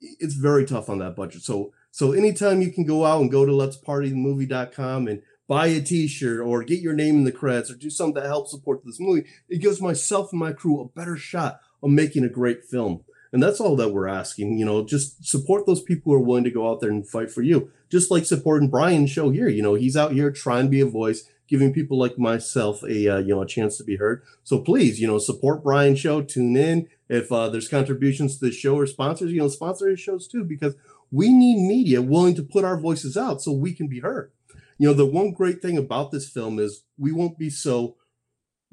it's 0.00 0.34
very 0.34 0.64
tough 0.64 0.88
on 0.88 0.98
that 0.98 1.16
budget. 1.16 1.42
So 1.42 1.72
so 1.90 2.12
anytime 2.12 2.62
you 2.62 2.72
can 2.72 2.84
go 2.84 3.04
out 3.04 3.20
and 3.20 3.30
go 3.30 3.44
to 3.44 3.54
let's 3.54 3.76
party 3.76 4.12
movie.com 4.12 5.08
and 5.08 5.22
buy 5.46 5.66
a 5.66 5.80
t-shirt 5.80 6.40
or 6.40 6.62
get 6.62 6.80
your 6.80 6.92
name 6.92 7.16
in 7.16 7.24
the 7.24 7.32
credits 7.32 7.70
or 7.70 7.74
do 7.74 7.90
something 7.90 8.22
that 8.22 8.28
helps 8.28 8.50
support 8.50 8.84
this 8.84 9.00
movie, 9.00 9.26
it 9.48 9.60
gives 9.60 9.80
myself 9.80 10.30
and 10.30 10.40
my 10.40 10.52
crew 10.52 10.80
a 10.80 10.88
better 10.88 11.16
shot 11.16 11.60
of 11.82 11.90
making 11.90 12.24
a 12.24 12.28
great 12.28 12.64
film. 12.64 13.02
And 13.32 13.42
that's 13.42 13.60
all 13.60 13.76
that 13.76 13.92
we're 13.92 14.08
asking. 14.08 14.58
You 14.58 14.64
know, 14.64 14.84
just 14.84 15.24
support 15.24 15.66
those 15.66 15.82
people 15.82 16.12
who 16.12 16.18
are 16.18 16.24
willing 16.24 16.44
to 16.44 16.50
go 16.50 16.70
out 16.70 16.80
there 16.80 16.90
and 16.90 17.06
fight 17.06 17.30
for 17.30 17.42
you. 17.42 17.70
Just 17.90 18.10
like 18.10 18.24
supporting 18.24 18.70
Brian's 18.70 19.10
show 19.10 19.30
here. 19.30 19.48
You 19.48 19.62
know, 19.62 19.74
he's 19.74 19.96
out 19.96 20.12
here 20.12 20.30
trying 20.30 20.64
to 20.64 20.70
be 20.70 20.80
a 20.80 20.86
voice 20.86 21.28
giving 21.48 21.72
people 21.72 21.98
like 21.98 22.18
myself 22.18 22.82
a 22.82 23.08
uh, 23.08 23.18
you 23.18 23.34
know 23.34 23.42
a 23.42 23.46
chance 23.46 23.76
to 23.78 23.84
be 23.84 23.96
heard. 23.96 24.22
So 24.44 24.60
please, 24.60 25.00
you 25.00 25.06
know, 25.06 25.18
support 25.18 25.64
Brian's 25.64 25.98
show. 25.98 26.22
Tune 26.22 26.56
in 26.56 26.88
if 27.08 27.32
uh, 27.32 27.48
there's 27.48 27.68
contributions 27.68 28.38
to 28.38 28.46
the 28.46 28.52
show 28.52 28.76
or 28.76 28.86
sponsors. 28.86 29.32
You 29.32 29.40
know, 29.40 29.48
sponsor 29.48 29.88
his 29.88 30.00
shows 30.00 30.28
too 30.28 30.44
because 30.44 30.74
we 31.10 31.32
need 31.32 31.66
media 31.66 32.02
willing 32.02 32.34
to 32.34 32.42
put 32.42 32.64
our 32.64 32.78
voices 32.78 33.16
out 33.16 33.42
so 33.42 33.52
we 33.52 33.72
can 33.72 33.88
be 33.88 34.00
heard. 34.00 34.30
You 34.78 34.88
know, 34.88 34.94
the 34.94 35.06
one 35.06 35.32
great 35.32 35.60
thing 35.60 35.76
about 35.76 36.12
this 36.12 36.28
film 36.28 36.58
is 36.58 36.84
we 36.96 37.10
won't 37.10 37.38
be 37.38 37.50
so 37.50 37.96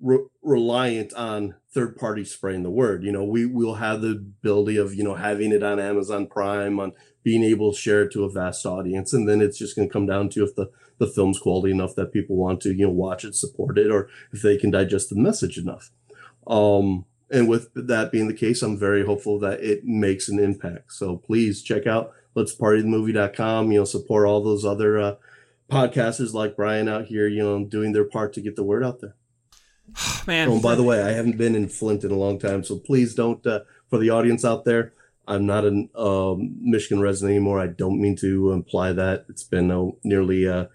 re- 0.01 0.25
reliant 0.43 1.13
on 1.13 1.55
third 1.73 1.97
party 1.97 2.23
spreading 2.23 2.63
the 2.63 2.69
word. 2.69 3.03
You 3.03 3.11
know, 3.11 3.23
we 3.23 3.45
will 3.45 3.75
have 3.75 4.01
the 4.01 4.11
ability 4.11 4.77
of 4.77 4.93
you 4.93 5.03
know 5.03 5.15
having 5.15 5.51
it 5.51 5.63
on 5.63 5.79
Amazon 5.79 6.27
Prime, 6.27 6.79
on 6.79 6.93
being 7.23 7.43
able 7.43 7.73
to 7.73 7.77
share 7.77 8.03
it 8.03 8.11
to 8.13 8.23
a 8.23 8.31
vast 8.31 8.65
audience, 8.65 9.13
and 9.13 9.27
then 9.27 9.41
it's 9.41 9.57
just 9.57 9.75
going 9.75 9.87
to 9.87 9.93
come 9.93 10.05
down 10.05 10.29
to 10.29 10.43
if 10.43 10.55
the 10.55 10.69
the 10.97 11.07
film's 11.07 11.39
quality 11.39 11.71
enough 11.71 11.95
that 11.95 12.13
people 12.13 12.35
want 12.35 12.61
to 12.61 12.73
you 12.73 12.85
know 12.85 12.93
watch 12.93 13.23
it, 13.23 13.35
support 13.35 13.77
it, 13.77 13.91
or 13.91 14.09
if 14.31 14.41
they 14.41 14.57
can 14.57 14.71
digest 14.71 15.09
the 15.09 15.15
message 15.15 15.57
enough. 15.57 15.91
Um, 16.47 17.05
and 17.31 17.49
with 17.49 17.69
that 17.73 18.11
being 18.11 18.27
the 18.27 18.33
case, 18.33 18.61
I'm 18.61 18.77
very 18.77 19.05
hopeful 19.05 19.39
that 19.39 19.59
it 19.61 19.83
makes 19.83 20.29
an 20.29 20.39
impact. 20.39 20.93
So 20.93 21.17
please 21.17 21.63
check 21.63 21.87
out 21.87 22.13
let's 22.35 22.55
partythemovie.com. 22.55 23.71
You 23.71 23.79
know, 23.79 23.85
support 23.85 24.27
all 24.27 24.43
those 24.43 24.65
other 24.65 24.99
uh, 24.99 25.15
podcasters 25.71 26.33
like 26.33 26.55
Brian 26.55 26.87
out 26.87 27.05
here. 27.05 27.27
You 27.27 27.43
know, 27.43 27.65
doing 27.65 27.93
their 27.93 28.05
part 28.05 28.33
to 28.33 28.41
get 28.41 28.55
the 28.55 28.63
word 28.63 28.83
out 28.83 29.01
there. 29.01 29.15
Man. 30.27 30.49
Oh, 30.49 30.59
by 30.59 30.75
the 30.75 30.83
way, 30.83 31.01
I 31.01 31.11
haven't 31.11 31.37
been 31.37 31.55
in 31.55 31.69
Flint 31.69 32.03
in 32.03 32.11
a 32.11 32.17
long 32.17 32.37
time, 32.39 32.63
so 32.63 32.77
please 32.77 33.15
don't. 33.15 33.45
Uh, 33.45 33.61
for 33.89 33.97
the 33.97 34.09
audience 34.09 34.43
out 34.43 34.65
there, 34.65 34.93
I'm 35.27 35.45
not 35.45 35.65
a 35.65 35.87
um, 35.99 36.55
Michigan 36.61 37.01
resident 37.01 37.35
anymore. 37.35 37.59
I 37.59 37.67
don't 37.67 38.01
mean 38.01 38.15
to 38.17 38.51
imply 38.51 38.93
that. 38.93 39.25
It's 39.29 39.43
been 39.43 39.71
uh, 39.71 39.87
nearly, 40.03 40.47
uh, 40.47 40.65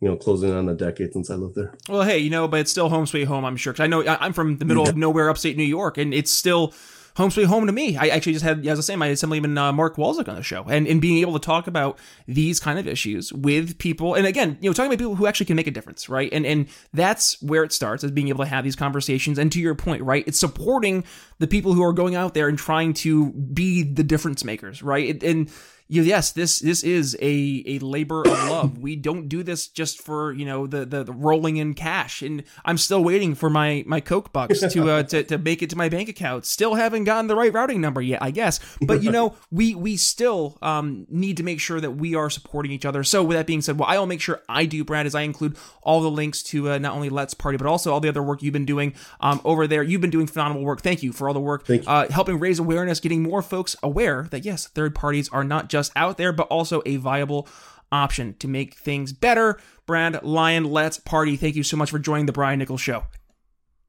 you 0.00 0.08
know, 0.08 0.16
closing 0.16 0.52
on 0.52 0.68
a 0.68 0.74
decade 0.74 1.12
since 1.12 1.30
I 1.30 1.34
lived 1.34 1.54
there. 1.56 1.74
Well, 1.88 2.02
hey, 2.02 2.18
you 2.18 2.30
know, 2.30 2.46
but 2.48 2.60
it's 2.60 2.70
still 2.70 2.88
home 2.88 3.06
sweet 3.06 3.24
home. 3.26 3.44
I'm 3.44 3.56
sure. 3.56 3.72
Cause 3.72 3.80
I 3.80 3.86
know 3.86 4.04
I'm 4.06 4.32
from 4.32 4.58
the 4.58 4.64
middle 4.64 4.84
Yeah. 4.84 4.90
of 4.90 4.96
nowhere, 4.96 5.28
upstate 5.28 5.56
New 5.56 5.64
York, 5.64 5.98
and 5.98 6.14
it's 6.14 6.30
still 6.30 6.72
home 7.16 7.32
sweet 7.32 7.46
home 7.46 7.66
to 7.66 7.72
me. 7.72 7.96
I 7.96 8.08
actually 8.10 8.34
just 8.34 8.44
had, 8.44 8.64
as 8.64 8.78
I 8.78 8.82
say, 8.82 8.94
my 8.94 9.08
Assemblyman 9.08 9.58
uh, 9.58 9.72
Mark 9.72 9.96
Walczyk 9.96 10.28
on 10.28 10.36
the 10.36 10.42
show, 10.44 10.62
and 10.68 10.86
and 10.86 11.00
being 11.00 11.18
able 11.18 11.32
to 11.32 11.44
talk 11.44 11.66
about 11.66 11.98
these 12.28 12.60
kind 12.60 12.78
of 12.78 12.86
issues 12.86 13.32
with 13.32 13.76
people, 13.78 14.14
and 14.14 14.24
again, 14.24 14.56
you 14.60 14.70
know, 14.70 14.72
talking 14.72 14.88
about 14.88 14.98
people 14.98 15.16
who 15.16 15.26
actually 15.26 15.46
can 15.46 15.56
make 15.56 15.66
a 15.66 15.72
difference, 15.72 16.08
right? 16.08 16.32
And 16.32 16.46
and 16.46 16.68
that's 16.92 17.42
where 17.42 17.64
it 17.64 17.72
starts, 17.72 18.04
is 18.04 18.12
being 18.12 18.28
able 18.28 18.44
to 18.44 18.48
have 18.50 18.62
these 18.62 18.76
conversations. 18.76 19.36
And 19.36 19.50
to 19.50 19.58
your 19.60 19.74
point, 19.74 20.02
right, 20.02 20.22
it's 20.28 20.38
supporting 20.38 21.02
the 21.40 21.48
people 21.48 21.72
who 21.72 21.82
are 21.82 21.92
going 21.92 22.14
out 22.14 22.34
there 22.34 22.46
and 22.46 22.56
trying 22.56 22.92
to 22.94 23.32
be 23.32 23.82
the 23.82 24.04
difference 24.04 24.44
makers, 24.44 24.80
right? 24.80 25.08
It, 25.08 25.22
and 25.24 25.50
yes, 25.88 26.32
this 26.32 26.58
this 26.58 26.82
is 26.82 27.16
a 27.20 27.62
a 27.66 27.78
labor 27.78 28.20
of 28.20 28.48
love. 28.48 28.78
we 28.78 28.96
don't 28.96 29.28
do 29.28 29.42
this 29.42 29.68
just 29.68 30.00
for 30.00 30.32
you 30.32 30.44
know 30.44 30.66
the, 30.66 30.84
the, 30.84 31.04
the 31.04 31.12
rolling 31.12 31.56
in 31.56 31.74
cash, 31.74 32.22
and 32.22 32.44
I'm 32.64 32.78
still 32.78 33.02
waiting 33.02 33.34
for 33.34 33.50
my 33.50 33.84
my 33.86 34.00
Coke 34.00 34.32
bucks 34.32 34.60
to 34.60 34.90
uh, 34.90 35.02
to 35.04 35.22
to 35.24 35.38
make 35.38 35.62
it 35.62 35.70
to 35.70 35.76
my 35.76 35.88
bank 35.88 36.08
account. 36.08 36.46
Still 36.46 36.74
haven't 36.74 37.04
gotten 37.04 37.26
the 37.26 37.36
right 37.36 37.52
routing 37.52 37.80
number 37.80 38.02
yet, 38.02 38.22
I 38.22 38.30
guess. 38.30 38.60
But 38.80 39.02
you 39.02 39.10
know, 39.10 39.34
we 39.50 39.74
we 39.74 39.96
still 39.96 40.58
um, 40.62 41.06
need 41.08 41.38
to 41.38 41.42
make 41.42 41.60
sure 41.60 41.80
that 41.80 41.92
we 41.92 42.14
are 42.14 42.30
supporting 42.30 42.72
each 42.72 42.84
other. 42.84 43.02
So 43.02 43.24
with 43.24 43.36
that 43.36 43.46
being 43.46 43.62
said, 43.62 43.78
what 43.78 43.88
I'll 43.88 44.06
make 44.06 44.20
sure 44.20 44.42
I 44.48 44.66
do, 44.66 44.84
Brad, 44.84 45.06
is 45.06 45.14
I 45.14 45.22
include 45.22 45.56
all 45.82 46.00
the 46.00 46.10
links 46.10 46.42
to 46.44 46.72
uh, 46.72 46.78
not 46.78 46.94
only 46.94 47.08
Let's 47.08 47.34
Party 47.34 47.56
but 47.56 47.66
also 47.66 47.92
all 47.92 48.00
the 48.00 48.08
other 48.08 48.22
work 48.22 48.42
you've 48.42 48.52
been 48.52 48.66
doing 48.66 48.94
um, 49.20 49.40
over 49.44 49.66
there. 49.66 49.82
You've 49.82 50.00
been 50.00 50.10
doing 50.10 50.26
phenomenal 50.26 50.62
work. 50.62 50.82
Thank 50.82 51.02
you 51.02 51.12
for 51.12 51.28
all 51.28 51.34
the 51.34 51.40
work, 51.40 51.68
uh, 51.86 52.08
helping 52.10 52.38
raise 52.38 52.58
awareness, 52.58 53.00
getting 53.00 53.22
more 53.22 53.42
folks 53.42 53.74
aware 53.82 54.28
that 54.30 54.44
yes, 54.44 54.66
third 54.66 54.94
parties 54.94 55.28
are 55.30 55.44
not 55.44 55.68
just 55.68 55.77
just 55.78 55.92
out 55.96 56.18
there, 56.18 56.32
but 56.32 56.48
also 56.48 56.82
a 56.84 56.96
viable 56.96 57.48
option 57.90 58.34
to 58.38 58.48
make 58.48 58.74
things 58.74 59.12
better. 59.12 59.58
Brad 59.86 60.22
Lyon, 60.22 60.64
let's 60.64 60.98
party. 60.98 61.36
Thank 61.36 61.56
you 61.56 61.62
so 61.62 61.76
much 61.76 61.90
for 61.90 61.98
joining 61.98 62.26
the 62.26 62.32
Brian 62.32 62.58
Nichols 62.58 62.80
Show. 62.80 63.04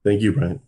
Thank 0.03 0.21
you, 0.21 0.31
Brian. 0.31 0.61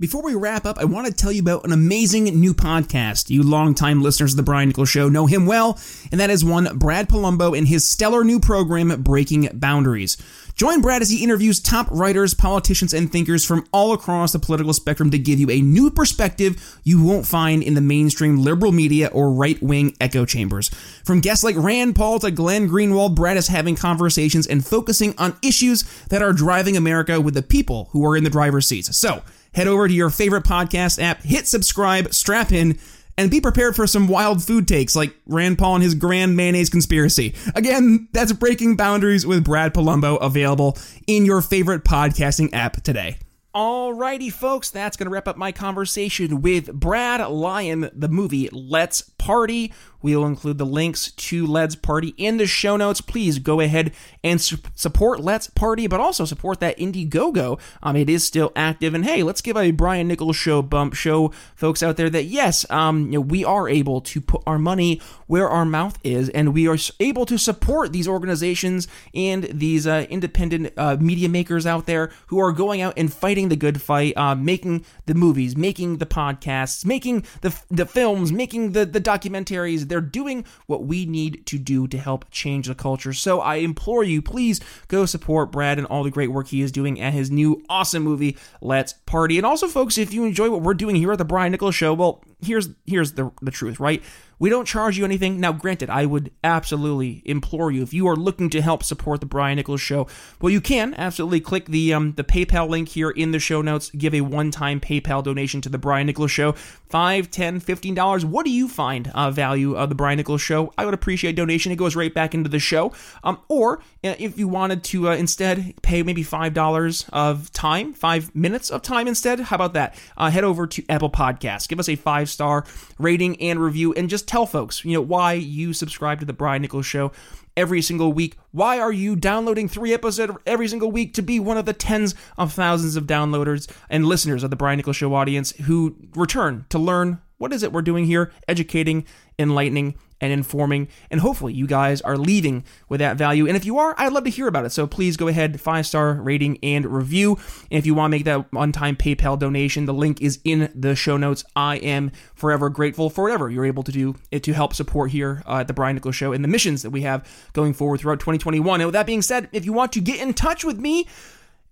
Before 0.00 0.22
we 0.22 0.34
wrap 0.34 0.64
up, 0.64 0.78
I 0.78 0.84
want 0.84 1.06
to 1.06 1.12
tell 1.12 1.30
you 1.30 1.42
about 1.42 1.64
an 1.64 1.70
amazing 1.70 2.24
new 2.24 2.54
podcast. 2.54 3.28
You 3.28 3.42
longtime 3.42 4.02
listeners 4.02 4.32
of 4.32 4.36
the 4.38 4.42
Brian 4.42 4.68
Nichols 4.68 4.88
Show 4.88 5.08
know 5.08 5.26
him 5.26 5.46
well, 5.46 5.78
and 6.10 6.18
that 6.18 6.30
is 6.30 6.44
one 6.44 6.76
Brad 6.78 7.08
Polumbo 7.08 7.56
and 7.56 7.68
his 7.68 7.86
stellar 7.86 8.24
new 8.24 8.40
program, 8.40 9.02
Breaking 9.02 9.48
Boundaries. 9.52 10.16
Join 10.54 10.80
Brad 10.80 11.02
as 11.02 11.10
he 11.10 11.22
interviews 11.22 11.60
top 11.60 11.88
writers, 11.90 12.34
politicians, 12.34 12.92
and 12.94 13.12
thinkers 13.12 13.44
from 13.44 13.66
all 13.70 13.92
across 13.92 14.32
the 14.32 14.38
political 14.38 14.72
spectrum 14.72 15.10
to 15.10 15.18
give 15.18 15.38
you 15.38 15.50
a 15.50 15.60
new 15.60 15.90
perspective 15.90 16.80
you 16.82 17.04
won't 17.04 17.26
find 17.26 17.62
in 17.62 17.74
the 17.74 17.80
mainstream 17.80 18.38
liberal 18.38 18.72
media 18.72 19.08
or 19.12 19.30
right 19.30 19.62
wing 19.62 19.94
echo 20.00 20.24
chambers. 20.24 20.68
From 21.04 21.20
guests 21.20 21.44
like 21.44 21.56
Rand 21.56 21.94
Paul 21.94 22.18
to 22.20 22.30
Glenn 22.30 22.68
Greenwald, 22.68 23.14
Brad 23.14 23.36
is 23.36 23.48
having 23.48 23.76
conversations 23.76 24.46
and 24.46 24.66
focusing 24.66 25.14
on 25.18 25.36
issues 25.42 25.82
that 26.08 26.22
are 26.22 26.32
driving 26.32 26.76
America 26.76 27.20
with 27.20 27.34
the 27.34 27.42
people 27.42 27.88
who 27.92 28.04
are 28.04 28.16
in 28.16 28.24
the 28.24 28.30
driver's 28.30 28.66
seats. 28.66 28.96
So, 28.96 29.22
head 29.54 29.68
over 29.68 29.88
to 29.88 29.94
your 29.94 30.10
favorite 30.10 30.44
podcast 30.44 31.02
app, 31.02 31.22
hit 31.22 31.46
subscribe, 31.46 32.12
strap 32.12 32.52
in, 32.52 32.78
and 33.18 33.30
be 33.30 33.40
prepared 33.40 33.76
for 33.76 33.86
some 33.86 34.08
wild 34.08 34.42
food 34.42 34.66
takes 34.66 34.96
like 34.96 35.14
Rand 35.26 35.58
Paul 35.58 35.76
and 35.76 35.84
his 35.84 35.94
grand 35.94 36.36
mayonnaise 36.36 36.70
conspiracy. 36.70 37.34
Again, 37.54 38.08
that's 38.12 38.32
Breaking 38.32 38.76
Boundaries 38.76 39.26
with 39.26 39.44
Brad 39.44 39.74
Polumbo 39.74 40.18
available 40.20 40.78
in 41.06 41.26
your 41.26 41.42
favorite 41.42 41.84
podcasting 41.84 42.50
app 42.52 42.82
today. 42.82 43.18
Alrighty, 43.54 44.32
folks, 44.32 44.70
that's 44.70 44.96
going 44.96 45.04
to 45.04 45.10
wrap 45.10 45.28
up 45.28 45.36
my 45.36 45.52
conversation 45.52 46.40
with 46.40 46.72
Brad 46.72 47.20
Lyon, 47.28 47.90
the 47.92 48.08
movie 48.08 48.48
Let's 48.50 49.02
Party. 49.02 49.74
We'll 50.02 50.26
include 50.26 50.58
the 50.58 50.66
links 50.66 51.12
to 51.12 51.46
Let's 51.46 51.76
Party 51.76 52.14
in 52.16 52.36
the 52.36 52.46
show 52.46 52.76
notes. 52.76 53.00
Please 53.00 53.38
go 53.38 53.60
ahead 53.60 53.92
and 54.24 54.40
su- 54.40 54.58
support 54.74 55.20
Let's 55.20 55.48
Party, 55.48 55.86
but 55.86 56.00
also 56.00 56.24
support 56.24 56.60
that 56.60 56.76
Indiegogo. 56.78 57.60
Um, 57.82 57.96
it 57.96 58.10
is 58.10 58.24
still 58.24 58.52
active, 58.56 58.94
and 58.94 59.04
hey, 59.04 59.22
let's 59.22 59.40
give 59.40 59.56
a 59.56 59.70
Brian 59.70 60.08
Nichols 60.08 60.36
show 60.36 60.62
bump. 60.62 60.94
Show 60.94 61.32
folks 61.54 61.82
out 61.82 61.96
there 61.96 62.10
that 62.10 62.24
yes, 62.24 62.68
um, 62.70 63.06
you 63.06 63.12
know, 63.12 63.20
we 63.20 63.44
are 63.44 63.68
able 63.68 64.00
to 64.00 64.20
put 64.20 64.42
our 64.46 64.58
money 64.58 65.00
where 65.26 65.48
our 65.48 65.64
mouth 65.64 65.98
is, 66.02 66.28
and 66.30 66.52
we 66.52 66.66
are 66.68 66.76
able 67.00 67.24
to 67.26 67.38
support 67.38 67.92
these 67.92 68.08
organizations 68.08 68.88
and 69.14 69.44
these 69.44 69.86
uh, 69.86 70.06
independent 70.10 70.72
uh, 70.76 70.96
media 71.00 71.28
makers 71.28 71.66
out 71.66 71.86
there 71.86 72.10
who 72.26 72.38
are 72.38 72.52
going 72.52 72.80
out 72.80 72.94
and 72.96 73.12
fighting 73.12 73.48
the 73.48 73.56
good 73.56 73.80
fight, 73.80 74.16
uh, 74.16 74.34
making 74.34 74.84
the 75.06 75.14
movies, 75.14 75.56
making 75.56 75.98
the 75.98 76.06
podcasts, 76.06 76.84
making 76.84 77.24
the 77.40 77.56
the 77.70 77.86
films, 77.86 78.32
making 78.32 78.72
the 78.72 78.84
the 78.84 79.00
documentaries 79.00 79.88
they're 79.92 80.00
doing 80.00 80.46
what 80.66 80.84
we 80.84 81.04
need 81.04 81.44
to 81.44 81.58
do 81.58 81.86
to 81.86 81.98
help 81.98 82.24
change 82.30 82.66
the 82.66 82.74
culture. 82.74 83.12
So 83.12 83.40
I 83.40 83.56
implore 83.56 84.02
you, 84.02 84.22
please 84.22 84.58
go 84.88 85.04
support 85.04 85.52
Brad 85.52 85.76
and 85.76 85.86
all 85.88 86.02
the 86.02 86.10
great 86.10 86.32
work 86.32 86.48
he 86.48 86.62
is 86.62 86.72
doing 86.72 86.98
at 86.98 87.12
his 87.12 87.30
new 87.30 87.62
awesome 87.68 88.02
movie, 88.02 88.38
Let's 88.62 88.94
Party. 88.94 89.36
And 89.36 89.44
also, 89.44 89.68
folks, 89.68 89.98
if 89.98 90.14
you 90.14 90.24
enjoy 90.24 90.48
what 90.48 90.62
we're 90.62 90.72
doing 90.72 90.96
here 90.96 91.12
at 91.12 91.18
the 91.18 91.26
Brian 91.26 91.52
Nichols 91.52 91.74
Show, 91.74 91.92
well, 91.92 92.24
here's 92.40 92.70
here's 92.86 93.12
the 93.12 93.30
the 93.42 93.50
truth, 93.50 93.78
right? 93.78 94.02
We 94.38 94.50
don't 94.50 94.66
charge 94.66 94.98
you 94.98 95.04
anything. 95.04 95.38
Now, 95.38 95.52
granted, 95.52 95.88
I 95.88 96.04
would 96.04 96.32
absolutely 96.42 97.22
implore 97.24 97.70
you 97.70 97.82
if 97.82 97.94
you 97.94 98.08
are 98.08 98.16
looking 98.16 98.50
to 98.50 98.60
help 98.60 98.82
support 98.82 99.20
the 99.20 99.26
Brian 99.26 99.56
Nichols 99.56 99.80
Show. 99.80 100.08
Well, 100.40 100.50
you 100.50 100.60
can 100.60 100.94
absolutely 100.94 101.40
click 101.40 101.66
the 101.66 101.94
um, 101.94 102.12
the 102.14 102.24
PayPal 102.24 102.68
link 102.68 102.88
here 102.88 103.10
in 103.10 103.30
the 103.30 103.38
show 103.38 103.62
notes. 103.62 103.90
Give 103.90 104.14
a 104.14 104.20
one-time 104.20 104.80
PayPal 104.80 105.22
donation 105.22 105.60
to 105.60 105.68
the 105.68 105.78
Brian 105.78 106.06
Nichols 106.06 106.30
Show. 106.30 106.52
Five, 106.52 107.30
ten, 107.30 107.60
fifteen 107.60 107.94
dollars. 107.94 108.24
What 108.24 108.44
do 108.44 108.50
you 108.50 108.68
find 108.68 109.10
uh, 109.14 109.30
value 109.30 109.76
of 109.76 109.88
the 109.88 109.94
Brian 109.94 110.16
Nichols 110.16 110.42
Show? 110.42 110.72
I 110.76 110.84
would 110.84 110.94
appreciate 110.94 111.36
donation. 111.36 111.72
It 111.72 111.76
goes 111.76 111.94
right 111.94 112.12
back 112.12 112.34
into 112.34 112.50
the 112.50 112.58
show. 112.58 112.92
Um, 113.24 113.38
or 113.48 113.78
uh, 114.04 114.14
if 114.18 114.38
you 114.38 114.48
wanted 114.48 114.84
to 114.84 115.10
uh, 115.10 115.14
instead 115.14 115.74
pay 115.82 116.02
maybe 116.02 116.22
five 116.22 116.52
dollars 116.52 117.06
of 117.12 117.52
time, 117.52 117.94
five 117.94 118.34
minutes 118.34 118.70
of 118.70 118.82
time 118.82 119.06
instead, 119.06 119.40
how 119.40 119.56
about 119.56 119.74
that? 119.74 119.94
Uh, 120.16 120.30
head 120.30 120.44
over 120.44 120.66
to 120.66 120.84
Apple 120.88 121.10
Podcasts. 121.10 121.68
Give 121.68 121.78
us 121.78 121.88
a 121.88 121.96
five 121.96 122.28
star 122.28 122.64
rating 122.98 123.40
and 123.40 123.60
review, 123.60 123.92
and 123.94 124.10
just 124.10 124.21
tell 124.28 124.46
folks, 124.46 124.84
you 124.84 124.92
know, 124.92 125.00
why 125.00 125.34
you 125.34 125.72
subscribe 125.72 126.20
to 126.20 126.26
the 126.26 126.32
Brian 126.32 126.62
Nichols 126.62 126.86
Show 126.86 127.12
every 127.56 127.82
single 127.82 128.12
week. 128.12 128.36
Why 128.50 128.78
are 128.78 128.92
you 128.92 129.16
downloading 129.16 129.68
three 129.68 129.92
episodes 129.92 130.32
every 130.46 130.68
single 130.68 130.90
week 130.90 131.14
to 131.14 131.22
be 131.22 131.38
one 131.38 131.58
of 131.58 131.66
the 131.66 131.72
tens 131.72 132.14
of 132.38 132.52
thousands 132.52 132.96
of 132.96 133.06
downloaders 133.06 133.70
and 133.90 134.06
listeners 134.06 134.42
of 134.42 134.50
the 134.50 134.56
Brian 134.56 134.78
Nichols 134.78 134.96
Show 134.96 135.14
audience 135.14 135.52
who 135.52 135.96
return 136.14 136.66
to 136.70 136.78
learn 136.78 137.20
what 137.38 137.52
is 137.52 137.62
it 137.62 137.72
we're 137.72 137.82
doing 137.82 138.06
here, 138.06 138.32
educating, 138.46 139.04
enlightening, 139.38 139.96
and 140.22 140.32
informing. 140.32 140.88
And 141.10 141.20
hopefully, 141.20 141.52
you 141.52 141.66
guys 141.66 142.00
are 142.00 142.16
leaving 142.16 142.64
with 142.88 143.00
that 143.00 143.16
value. 143.16 143.46
And 143.46 143.56
if 143.56 143.66
you 143.66 143.78
are, 143.78 143.94
I'd 143.98 144.12
love 144.12 144.24
to 144.24 144.30
hear 144.30 144.46
about 144.46 144.64
it. 144.64 144.70
So 144.70 144.86
please 144.86 145.18
go 145.18 145.28
ahead, 145.28 145.60
five 145.60 145.84
star 145.84 146.14
rating 146.14 146.58
and 146.62 146.86
review. 146.86 147.32
And 147.70 147.78
if 147.78 147.84
you 147.84 147.94
want 147.94 148.10
to 148.10 148.16
make 148.16 148.24
that 148.24 148.50
one 148.52 148.72
time 148.72 148.96
PayPal 148.96 149.38
donation, 149.38 149.84
the 149.84 149.92
link 149.92 150.22
is 150.22 150.38
in 150.44 150.70
the 150.74 150.94
show 150.94 151.16
notes. 151.16 151.44
I 151.56 151.76
am 151.76 152.12
forever 152.34 152.70
grateful 152.70 153.10
for 153.10 153.24
whatever 153.24 153.50
you're 153.50 153.66
able 153.66 153.82
to 153.82 153.92
do 153.92 154.14
to 154.30 154.52
help 154.52 154.74
support 154.74 155.10
here 155.10 155.42
uh, 155.46 155.58
at 155.58 155.66
the 155.66 155.74
Brian 155.74 155.96
Nichols 155.96 156.14
Show 156.14 156.32
and 156.32 156.44
the 156.44 156.48
missions 156.48 156.82
that 156.82 156.90
we 156.90 157.02
have 157.02 157.28
going 157.52 157.74
forward 157.74 158.00
throughout 158.00 158.20
2021. 158.20 158.80
And 158.80 158.86
with 158.86 158.94
that 158.94 159.06
being 159.06 159.22
said, 159.22 159.48
if 159.52 159.64
you 159.64 159.72
want 159.72 159.92
to 159.92 160.00
get 160.00 160.20
in 160.20 160.32
touch 160.34 160.64
with 160.64 160.78
me, 160.78 161.08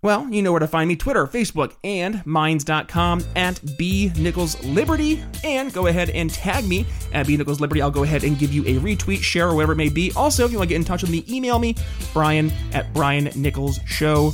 well, 0.03 0.29
you 0.31 0.43
know 0.43 0.53
where 0.53 0.61
to 0.61 0.67
find 0.67 0.89
me 0.89 0.97
Twitter, 0.97 1.27
Facebook, 1.27 1.75
and 1.85 2.25
Minds.com 2.27 3.23
at 3.37 3.61
B 3.77 4.11
Nichols 4.17 4.63
Liberty. 4.65 5.23
And 5.45 5.73
go 5.73 5.89
ahead 5.89 6.11
and 6.11 6.31
tag 6.31 6.67
me 6.67 6.87
at 7.13 7.27
B 7.27 7.37
Nichols 7.37 7.61
Liberty. 7.61 7.83
I'll 7.83 7.91
go 7.91 8.03
ahead 8.03 8.25
and 8.25 8.39
give 8.39 8.53
you 8.53 8.63
a 8.63 8.81
retweet, 8.81 9.23
share, 9.23 9.49
or 9.49 9.55
whatever 9.55 9.73
it 9.73 9.77
may 9.77 9.89
be. 9.89 10.13
Also, 10.17 10.45
if 10.45 10.53
you 10.53 10.59
want 10.59 10.69
to 10.69 10.75
get 10.75 10.81
in 10.81 10.85
touch 10.85 11.03
with 11.03 11.11
me, 11.11 11.25
email 11.29 11.59
me, 11.59 11.75
Brian 12.13 12.51
at 12.73 12.93
Brian 12.95 13.31
Nichols 13.35 13.81
Show. 13.87 14.33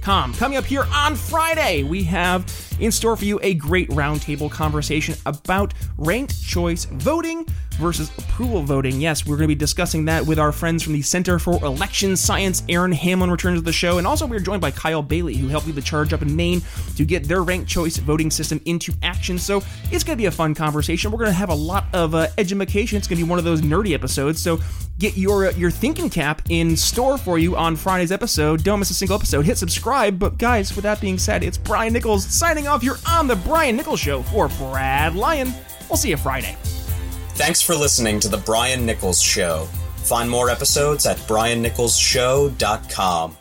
Com. 0.00 0.32
Coming 0.32 0.56
up 0.56 0.64
here 0.64 0.86
on 0.94 1.14
Friday, 1.14 1.82
we 1.82 2.02
have 2.04 2.46
in 2.80 2.92
store 2.92 3.16
for 3.16 3.24
you 3.24 3.38
a 3.42 3.54
great 3.54 3.88
roundtable 3.90 4.50
conversation 4.50 5.14
about 5.26 5.74
ranked 5.98 6.42
choice 6.42 6.84
voting 6.84 7.46
versus 7.72 8.10
approval 8.18 8.62
voting. 8.62 9.00
Yes, 9.00 9.26
we're 9.26 9.36
going 9.36 9.48
to 9.48 9.54
be 9.54 9.58
discussing 9.58 10.04
that 10.04 10.26
with 10.26 10.38
our 10.38 10.52
friends 10.52 10.82
from 10.82 10.92
the 10.92 11.02
Center 11.02 11.38
for 11.38 11.54
Election 11.64 12.16
Science. 12.16 12.62
Aaron 12.68 12.92
Hamlin 12.92 13.30
returns 13.30 13.58
to 13.58 13.64
the 13.64 13.72
show, 13.72 13.98
and 13.98 14.06
also 14.06 14.26
we're 14.26 14.40
joined 14.40 14.60
by 14.60 14.70
Kyle 14.70 15.02
Bailey, 15.02 15.36
who 15.36 15.48
helped 15.48 15.66
lead 15.66 15.76
the 15.76 15.82
charge 15.82 16.12
up 16.12 16.22
in 16.22 16.34
Maine 16.34 16.62
to 16.96 17.04
get 17.04 17.24
their 17.24 17.42
ranked 17.42 17.68
choice 17.68 17.96
voting 17.96 18.30
system 18.30 18.60
into 18.66 18.92
action. 19.02 19.38
So 19.38 19.62
it's 19.90 20.04
going 20.04 20.16
to 20.16 20.22
be 20.22 20.26
a 20.26 20.30
fun 20.30 20.54
conversation. 20.54 21.10
We're 21.10 21.18
going 21.18 21.30
to 21.30 21.36
have 21.36 21.48
a 21.48 21.54
lot 21.54 21.86
of 21.92 22.14
uh, 22.14 22.28
education. 22.38 22.98
It's 22.98 23.08
going 23.08 23.18
to 23.18 23.24
be 23.24 23.28
one 23.28 23.38
of 23.38 23.44
those 23.44 23.62
nerdy 23.62 23.94
episodes. 23.94 24.42
So 24.42 24.60
get 24.98 25.16
your 25.16 25.46
uh, 25.46 25.52
your 25.52 25.70
thinking 25.70 26.10
cap 26.10 26.42
in 26.48 26.76
store 26.76 27.18
for 27.18 27.38
you 27.38 27.56
on 27.56 27.76
Friday's 27.76 28.12
episode. 28.12 28.62
Don't 28.62 28.78
miss 28.78 28.90
a 28.90 28.94
single 28.94 29.16
episode. 29.16 29.44
Hit 29.44 29.58
subscribe. 29.58 30.18
But 30.18 30.38
guys, 30.38 30.74
with 30.76 30.84
that 30.84 31.00
being 31.00 31.18
said, 31.18 31.42
it's 31.42 31.58
Brian 31.58 31.92
Nichols 31.92 32.24
signing 32.24 32.61
off. 32.66 32.82
You're 32.82 32.98
on 33.08 33.26
the 33.26 33.36
Brian 33.36 33.76
Nichols 33.76 34.00
Show 34.00 34.22
for 34.22 34.48
Brad 34.48 35.14
Lyon. 35.14 35.52
We'll 35.88 35.96
see 35.96 36.10
you 36.10 36.16
Friday. 36.16 36.56
Thanks 37.34 37.62
for 37.62 37.74
listening 37.74 38.20
to 38.20 38.28
The 38.28 38.38
Brian 38.38 38.86
Nichols 38.86 39.20
Show. 39.20 39.66
Find 39.96 40.28
more 40.28 40.50
episodes 40.50 41.06
at 41.06 41.16
briannicholsshow.com. 41.18 43.36